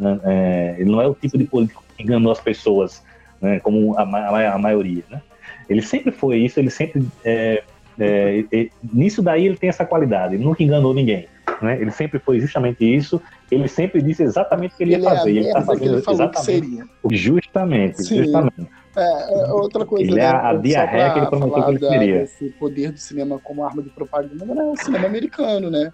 [0.00, 0.18] Né?
[0.24, 3.02] É, ele não é o tipo de político que enganou as pessoas,
[3.40, 3.60] né?
[3.60, 5.04] como a, a, a, maioria.
[5.10, 5.20] Né?
[5.68, 7.06] Ele sempre foi isso, ele sempre.
[7.22, 7.62] É,
[7.98, 11.28] é, nisso daí ele tem essa qualidade, ele nunca enganou ninguém.
[11.60, 11.78] Né?
[11.78, 13.20] Ele sempre foi justamente isso,
[13.50, 15.28] ele sempre disse exatamente o que ele, ele ia fazer.
[15.28, 16.88] É ele está fazendo ele exatamente.
[17.10, 18.22] Justamente, Sim.
[18.22, 18.68] justamente.
[18.96, 20.04] É, é, outra coisa.
[20.04, 20.22] Ele né?
[20.22, 22.22] é a diarreia que ele prometeu que ele queria.
[22.22, 25.92] Esse poder do cinema como arma de propaganda, não é o cinema americano, né?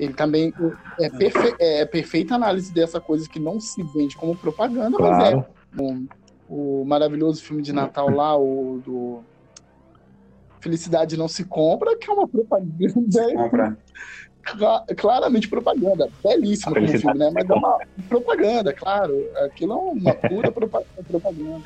[0.00, 0.50] Ele também
[0.98, 5.14] é, perfe é perfeita análise dessa coisa que não se vende como propaganda, claro.
[5.14, 9.20] mas é o, o, maravilhoso filme de Natal lá, o do
[10.58, 13.34] Felicidade Não Se Compra, que é uma propaganda.
[13.34, 13.76] Compra.
[14.96, 17.30] Claramente propaganda, belíssimo como filme, né?
[17.32, 17.78] Mas é uma
[18.08, 19.28] propaganda, claro.
[19.44, 21.62] Aquilo é uma pura propaganda.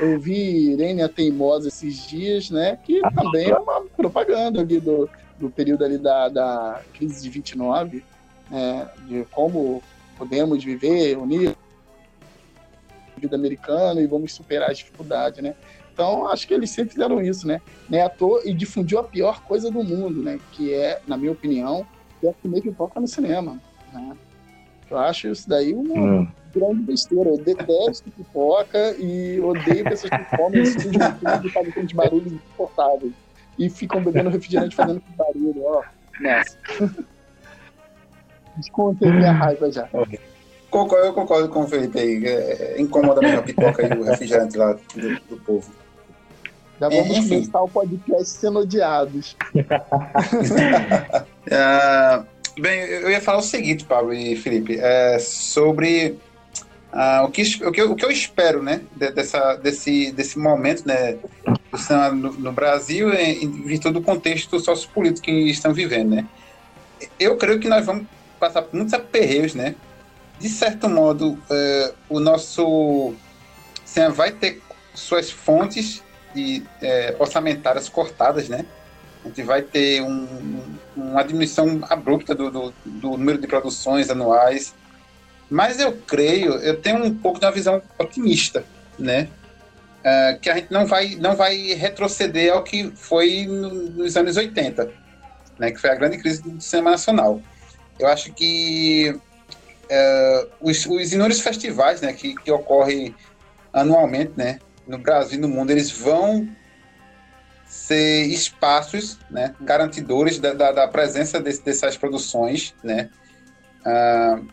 [0.00, 2.80] Eu vi Irene a Teimosa esses dias, né?
[2.82, 3.80] Que ah, também é uma
[4.10, 5.08] propaganda ali do,
[5.38, 8.04] do período ali da, da crise de 29,
[8.50, 9.82] né, de como
[10.16, 11.56] podemos viver unidos
[13.18, 15.54] vida americana e vamos superar as dificuldades, né?
[15.92, 17.60] Então, acho que eles sempre fizeram isso, né?
[17.88, 20.38] né à toa, e difundiu a pior coisa do mundo, né?
[20.52, 21.86] Que é, na minha opinião,
[22.20, 23.58] que é comer pipoca no cinema.
[23.92, 24.14] Né?
[24.90, 26.28] Eu acho isso daí uma hum.
[26.54, 27.30] grande besteira.
[27.30, 30.98] Eu detesto pipoca e odeio pessoas que comem isso de
[31.50, 33.12] fazem aqueles barulhos insuportáveis.
[33.58, 35.82] E ficam bebendo refrigerante fazendo barulho, ó.
[36.20, 36.58] Nossa.
[38.56, 39.88] Descontei minha raiva já.
[40.70, 42.26] Concordo, eu concordo com o Felipe aí.
[42.26, 45.70] É, incomoda mesmo a pipoca e o refrigerante lá do, do povo.
[46.80, 47.28] Já vamos Enfim.
[47.28, 49.36] começar o podcast sendo odiados.
[51.46, 52.26] uh,
[52.60, 56.18] bem, eu ia falar o seguinte, Pablo e Felipe, é, sobre
[56.96, 61.18] uh, o, que, o, que, o que eu espero, né, dessa, desse, desse momento, né,
[62.14, 66.26] no, no Brasil, em, em virtude do contexto sociopolítico que estamos vivendo, né.
[67.20, 68.06] Eu creio que nós vamos
[68.40, 69.74] passar por muitos aperreios, né,
[70.38, 73.14] de certo modo, uh, o nosso
[73.84, 74.62] cinema vai ter
[74.94, 76.02] suas fontes
[76.34, 78.66] de, é, orçamentárias cortadas, né?
[79.24, 80.62] A gente vai ter um,
[80.96, 84.74] uma diminuição abrupta do, do, do, número de produções anuais.
[85.48, 88.64] Mas eu creio, eu tenho um pouco uma visão otimista,
[88.98, 89.28] né?
[90.00, 94.36] Uh, que a gente não vai, não vai retroceder ao que foi no, nos anos
[94.36, 94.92] 80,
[95.58, 95.70] né?
[95.70, 97.40] Que foi a grande crise do cinema nacional.
[97.98, 99.18] Eu acho que
[99.84, 102.12] uh, os, os inúmeros festivais, né?
[102.12, 103.14] Que, que ocorrem
[103.72, 104.58] anualmente, né?
[104.86, 106.48] no Brasil e no mundo, eles vão
[107.66, 113.10] ser espaços né, garantidores da, da, da presença desse, dessas produções, né,
[113.84, 114.46] uh,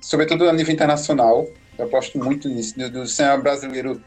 [0.00, 1.46] sobretudo a nível internacional.
[1.78, 4.02] Eu aposto muito nisso, do, cinema brasileiro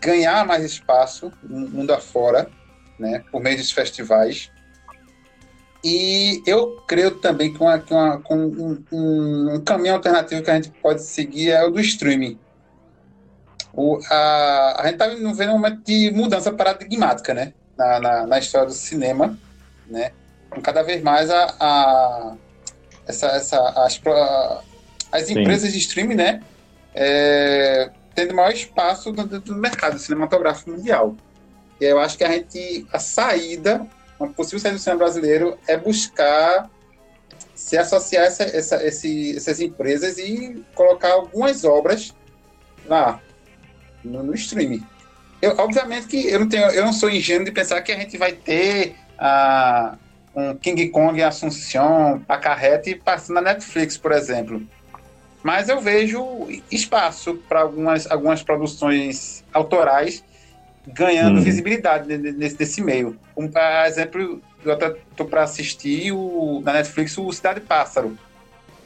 [0.00, 2.48] ganhar mais espaço no mundo afora,
[2.98, 4.50] né, por meio dos festivais.
[5.84, 10.50] E eu creio também que, uma, que uma, com um, um, um caminho alternativo que
[10.50, 12.38] a gente pode seguir é o do streaming.
[13.74, 17.52] O, a, a gente está vendo um momento de mudança paradigmática, né?
[17.76, 19.36] Na, na, na, história do cinema,
[19.86, 20.12] né?
[20.62, 22.36] Cada vez mais a, a
[23.06, 23.58] essa, essa,
[25.12, 26.42] as, as empresas de streaming, né?
[26.94, 31.14] É, tendo maior espaço do mercado cinematográfico mundial.
[31.80, 33.86] E eu acho que a gente, a saída,
[34.18, 36.70] uma possível saída do cinema brasileiro é buscar
[37.54, 42.14] se associar essa, essa, esse, essas empresas e colocar algumas obras
[42.86, 43.20] lá,
[44.04, 44.84] no, no streaming.
[45.40, 48.16] Eu, obviamente que eu não, tenho, eu não sou ingênuo de pensar que a gente
[48.16, 49.96] vai ter uh,
[50.34, 54.62] um King Kong Assunção, a Carrete passando na Netflix, por exemplo.
[55.42, 60.22] Mas eu vejo espaço para algumas, algumas produções autorais
[60.86, 61.42] ganhando hum.
[61.42, 63.16] visibilidade nesse, nesse meio.
[63.36, 68.16] Um, por exemplo, eu até estou para assistir o, na Netflix o Cidade Pássaro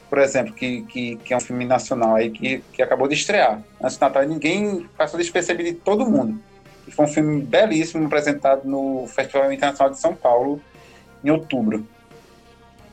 [0.09, 3.61] por exemplo, que, que, que, é um filme nacional aí que, que acabou de estrear.
[3.81, 6.39] Antes do Natal, ninguém passou despercebido de todo mundo.
[6.87, 10.61] E foi um filme belíssimo apresentado no Festival Internacional de São Paulo
[11.23, 11.85] em outubro.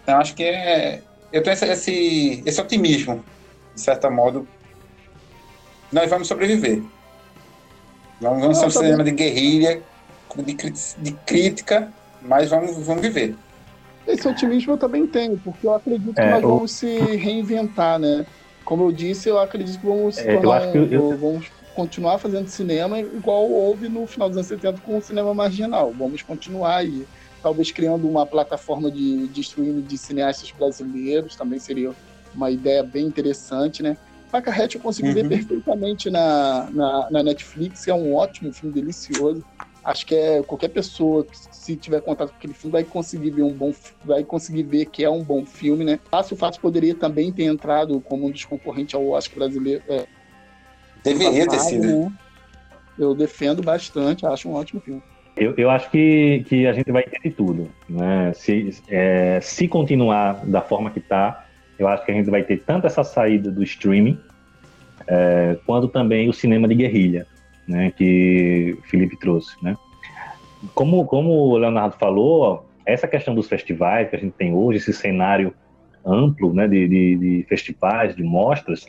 [0.03, 1.03] Então, acho que é.
[1.33, 3.25] Eu tenho esse, esse, esse otimismo,
[3.75, 4.47] de certo modo.
[5.93, 6.83] Nós vamos sobreviver.
[8.21, 9.83] Vamos, vamos ser um cinema de guerrilha,
[10.37, 10.55] de,
[10.99, 11.93] de crítica,
[12.23, 13.35] mas vamos, vamos viver.
[14.07, 16.49] Esse otimismo eu também tenho, porque eu acredito que é, nós eu...
[16.49, 18.27] vamos se reinventar, né?
[18.65, 21.19] Como eu disse, eu acredito que vamos se tornar, é, eu eu...
[21.19, 25.93] vamos continuar fazendo cinema igual houve no final dos anos 70 com o cinema marginal.
[25.97, 27.07] Vamos continuar aí,
[27.43, 31.93] talvez criando uma plataforma de, de streaming de cineastas brasileiros, também seria
[32.35, 33.97] uma ideia bem interessante, né?
[34.31, 35.15] Pacarrete eu consegui uhum.
[35.15, 39.45] ver perfeitamente na, na, na Netflix, é um ótimo filme, delicioso
[39.85, 43.43] acho que é qualquer pessoa que se tiver contato com aquele filme vai conseguir ver
[43.43, 43.73] um bom
[44.05, 46.01] vai conseguir ver que é um bom filme, né?
[46.11, 49.83] Fácil Fácil poderia também ter entrado como um dos concorrentes ao Oscar brasileiro.
[49.89, 50.07] É,
[51.03, 51.87] Deveria ter sido.
[51.87, 52.13] Né?
[52.99, 55.03] Eu defendo bastante, acho um ótimo filme.
[55.37, 57.69] Eu, eu acho que, que a gente vai ter de tudo.
[57.89, 58.33] Né?
[58.35, 61.44] Se, é, se continuar da forma que está,
[61.79, 64.19] eu acho que a gente vai ter tanto essa saída do streaming,
[65.07, 67.27] é, quanto também o cinema de guerrilha
[67.67, 69.77] né, que Felipe trouxe, né?
[70.75, 74.93] Como, como o Leonardo falou, essa questão dos festivais que a gente tem hoje, esse
[74.93, 75.55] cenário
[76.05, 78.87] amplo né, de, de, de festivais, de mostras,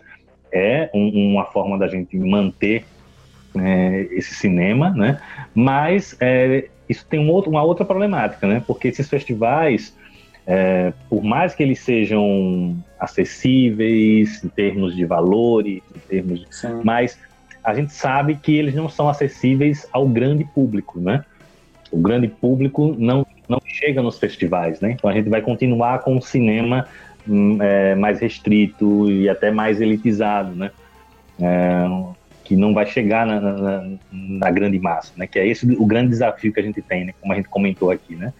[0.51, 2.85] é um, uma forma da gente manter
[3.57, 5.21] é, esse cinema, né?
[5.53, 8.63] Mas é, isso tem um outro, uma outra problemática, né?
[8.65, 9.97] Porque esses festivais,
[10.47, 16.47] é, por mais que eles sejam acessíveis em termos de valores, em termos de,
[16.83, 17.17] mas
[17.63, 21.25] a gente sabe que eles não são acessíveis ao grande público, né?
[21.91, 24.91] O grande público não, não chega nos festivais, né?
[24.91, 26.87] Então a gente vai continuar com um cinema
[27.27, 30.69] hum, é, mais restrito e até mais elitizado, né?
[31.39, 31.85] É,
[32.43, 35.25] que não vai chegar na, na, na, grande massa, né?
[35.25, 37.13] Que é esse o grande desafio que a gente tem, né?
[37.19, 38.31] Como a gente comentou aqui, né?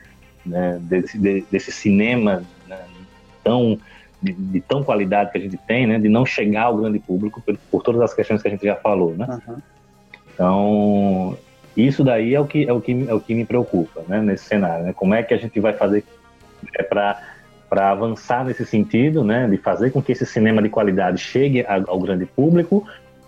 [0.45, 0.77] Né?
[0.81, 2.79] Desse, de, desse cinema né?
[3.43, 3.79] tão
[4.21, 5.99] de, de, tão qualidade que a gente tem, né?
[5.99, 8.75] De não chegar ao grande público por, por todas as questões que a gente já
[8.75, 9.39] falou, né?
[9.47, 9.57] Uhum.
[10.33, 11.37] Então
[11.75, 14.21] isso daí é o que é o que é o que me preocupa, né?
[14.21, 14.93] Nesse cenário, né?
[14.93, 16.03] Como é que a gente vai fazer
[16.73, 17.21] é, para
[17.69, 21.99] para avançar nesse sentido, né, de fazer com que esse cinema de qualidade chegue ao
[21.99, 22.87] grande público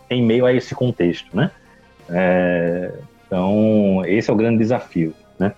[0.09, 1.51] em meio a esse contexto, né?
[2.09, 2.93] É,
[3.25, 5.53] então, esse é o grande desafio, né?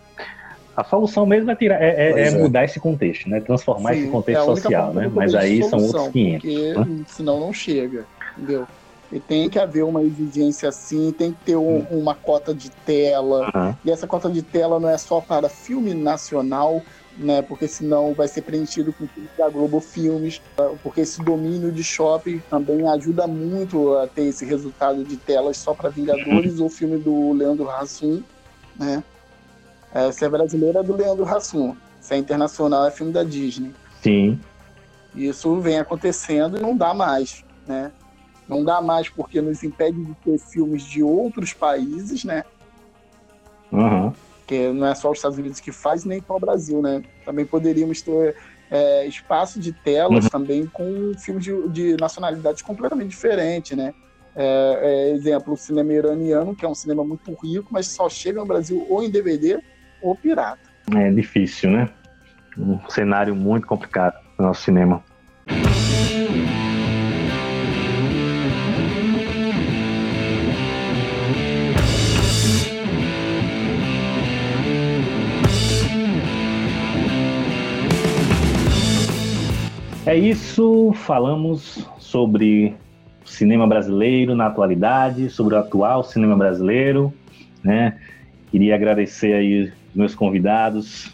[0.80, 2.32] A solução mesmo é, tirar, é, é, é, é.
[2.32, 3.42] mudar esse contexto, né?
[3.42, 5.12] Transformar Sim, esse contexto social, né?
[5.14, 6.42] Mas aí são outros 500.
[6.42, 7.06] Porque né?
[7.06, 8.06] senão não chega,
[8.38, 8.66] entendeu?
[9.12, 13.52] E tem que haver uma exigência assim, tem que ter um, uma cota de tela.
[13.54, 13.76] Uhum.
[13.84, 16.82] E essa cota de tela não é só para filme nacional,
[17.18, 17.42] né?
[17.42, 20.42] Porque senão vai ser preenchido com tudo da Globo Filmes,
[20.82, 25.74] porque esse domínio de shopping também ajuda muito a ter esse resultado de telas só
[25.74, 28.24] para Vingadores, o filme do Leandro Hassum,
[28.78, 29.04] né?
[29.94, 33.74] É, se é brasileira é do Leandro Hassum, se é internacional é filme da Disney.
[34.02, 34.40] Sim.
[35.16, 37.92] Isso vem acontecendo e não dá mais, né?
[38.48, 42.44] Não dá mais porque nos impede de ter filmes de outros países, né?
[43.72, 44.14] Uhum
[44.50, 47.04] porque não é só os Estados Unidos que faz, nem só o Brasil, né?
[47.24, 48.36] Também poderíamos ter
[48.72, 50.30] é, espaço de telas uhum.
[50.32, 53.94] também com filmes de, de nacionalidades completamente diferentes, né?
[54.36, 58.40] É, é, exemplo, o cinema iraniano, que é um cinema muito rico, mas só chega
[58.40, 59.60] no Brasil ou em DVD
[60.02, 60.60] ou pirata.
[60.96, 61.90] É difícil, né?
[62.58, 65.04] Um cenário muito complicado no nosso cinema.
[80.06, 82.76] É isso, falamos sobre
[83.24, 87.14] cinema brasileiro na atualidade, sobre o atual cinema brasileiro,
[87.64, 88.00] né?
[88.50, 91.12] Queria agradecer aí meus convidados,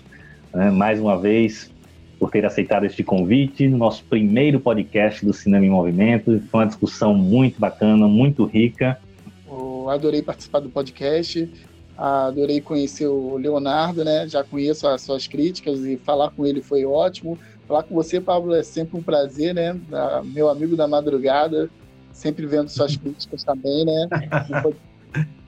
[0.54, 1.72] né, mais uma vez,
[2.20, 6.42] por ter aceitado este convite no nosso primeiro podcast do Cinema em Movimento.
[6.50, 9.00] Foi uma discussão muito bacana, muito rica.
[9.48, 11.50] Eu adorei participar do podcast,
[11.98, 14.28] adorei conhecer o Leonardo, né?
[14.28, 17.38] Já conheço as suas críticas e falar com ele foi ótimo.
[17.68, 19.76] Falar com você, Pablo, é sempre um prazer, né?
[20.24, 21.70] meu amigo da madrugada,
[22.12, 24.08] sempre vendo suas críticas também, né?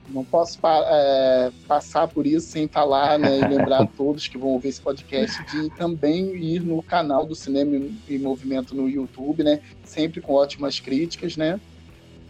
[0.08, 4.50] Não posso é, passar por isso sem falar né, e lembrar a todos que vão
[4.50, 9.60] ouvir esse podcast de também ir no canal do Cinema e Movimento no YouTube, né?
[9.84, 11.60] Sempre com ótimas críticas, né?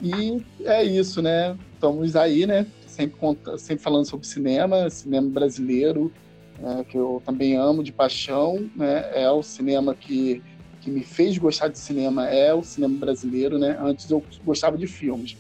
[0.03, 1.57] E é isso, né?
[1.75, 2.67] Estamos aí, né?
[2.87, 3.19] Sempre,
[3.59, 6.13] sempre falando sobre cinema, cinema brasileiro,
[6.59, 10.43] né, que eu também amo de paixão, né, é o cinema que,
[10.81, 13.79] que me fez gostar de cinema, é o cinema brasileiro, né?
[13.81, 15.37] Antes eu gostava de filmes,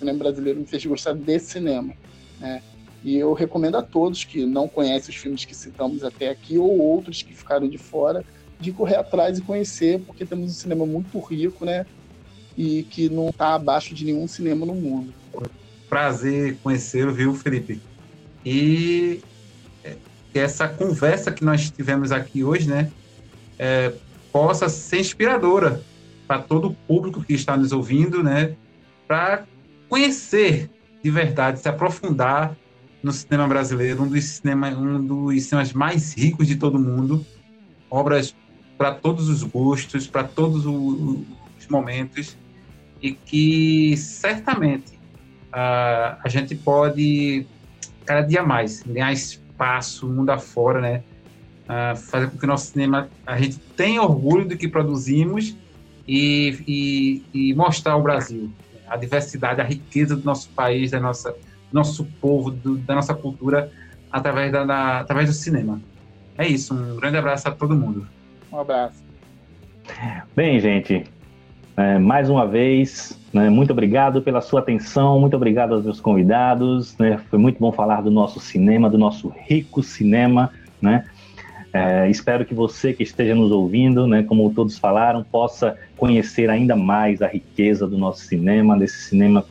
[0.00, 1.94] cinema brasileiro me fez gostar de cinema,
[2.40, 2.62] né?
[3.02, 6.78] E eu recomendo a todos que não conhecem os filmes que citamos até aqui ou
[6.78, 8.24] outros que ficaram de fora,
[8.58, 11.86] de correr atrás e conhecer, porque temos um cinema muito rico, né?
[12.58, 15.14] E que não está abaixo de nenhum cinema no mundo.
[15.88, 17.80] Prazer conhecê-lo, viu, Felipe?
[18.44, 19.22] E
[20.32, 22.90] que essa conversa que nós tivemos aqui hoje, né,
[23.58, 23.92] é,
[24.32, 25.82] possa ser inspiradora
[26.26, 28.54] para todo o público que está nos ouvindo, né,
[29.06, 29.44] para
[29.90, 30.70] conhecer
[31.02, 32.56] de verdade, se aprofundar
[33.02, 37.24] no cinema brasileiro, um dos, cinema, um dos cinemas mais ricos de todo mundo,
[37.90, 38.34] obras
[38.78, 42.36] para todos os gostos, para todos os momentos,
[43.02, 44.92] e que certamente
[45.48, 47.46] uh, a gente pode
[48.04, 51.02] cada dia mais ganhar espaço, mundo afora, né?
[51.64, 55.56] Uh, fazer com que o nosso cinema, a gente tenha orgulho do que produzimos
[56.06, 58.50] e, e, e, mostrar ao Brasil
[58.90, 61.34] a diversidade, a riqueza do nosso país, da nossa,
[61.72, 63.70] nosso povo, do, da nossa cultura,
[64.10, 65.80] através, da, da, através do cinema.
[66.36, 68.06] É isso, um grande abraço a todo mundo.
[68.52, 69.02] Um abraço.
[70.34, 71.04] Bem, gente,
[71.76, 76.96] é, mais uma vez, né, muito obrigado pela sua atenção, muito obrigado aos meus convidados.
[76.98, 80.50] Né, foi muito bom falar do nosso cinema, do nosso rico cinema.
[80.82, 81.04] Né?
[81.72, 86.74] É, espero que você que esteja nos ouvindo, né, como todos falaram, possa conhecer ainda
[86.74, 89.44] mais a riqueza do nosso cinema, desse cinema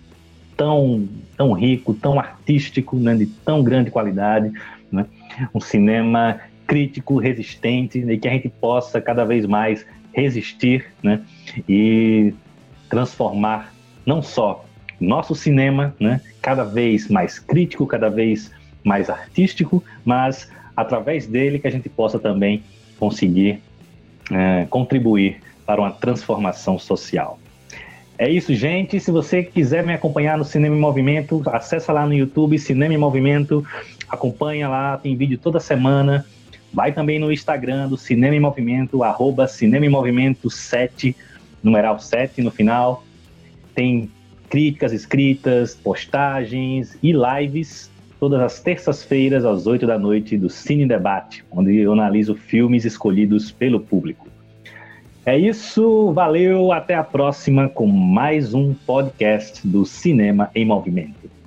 [0.58, 1.08] tão,
[1.38, 4.52] tão rico, tão artístico, né, de tão grande qualidade.
[4.92, 5.06] Né?
[5.54, 11.22] Um cinema crítico, resistente, e que a gente possa cada vez mais resistir né,
[11.68, 12.34] e
[12.90, 13.72] transformar
[14.04, 14.66] não só
[15.00, 18.52] nosso cinema, né, cada vez mais crítico, cada vez
[18.84, 22.64] mais artístico, mas através dele que a gente possa também
[22.98, 23.62] conseguir
[24.32, 27.40] é, contribuir para uma transformação social.
[28.18, 29.00] É isso, gente.
[29.00, 32.98] Se você quiser me acompanhar no Cinema em Movimento, acessa lá no YouTube Cinema em
[32.98, 33.64] Movimento,
[34.10, 36.26] acompanha lá, tem vídeo toda semana.
[36.74, 41.16] Vai também no Instagram do Cinema em Movimento, arroba Cinema em Movimento 7,
[41.62, 43.04] numeral 7 no final.
[43.76, 44.10] Tem
[44.50, 51.46] críticas escritas, postagens e lives todas as terças-feiras às 8 da noite do Cine Debate,
[51.52, 54.29] onde eu analiso filmes escolhidos pelo público.
[55.26, 61.39] É isso, valeu, até a próxima com mais um podcast do Cinema em Movimento.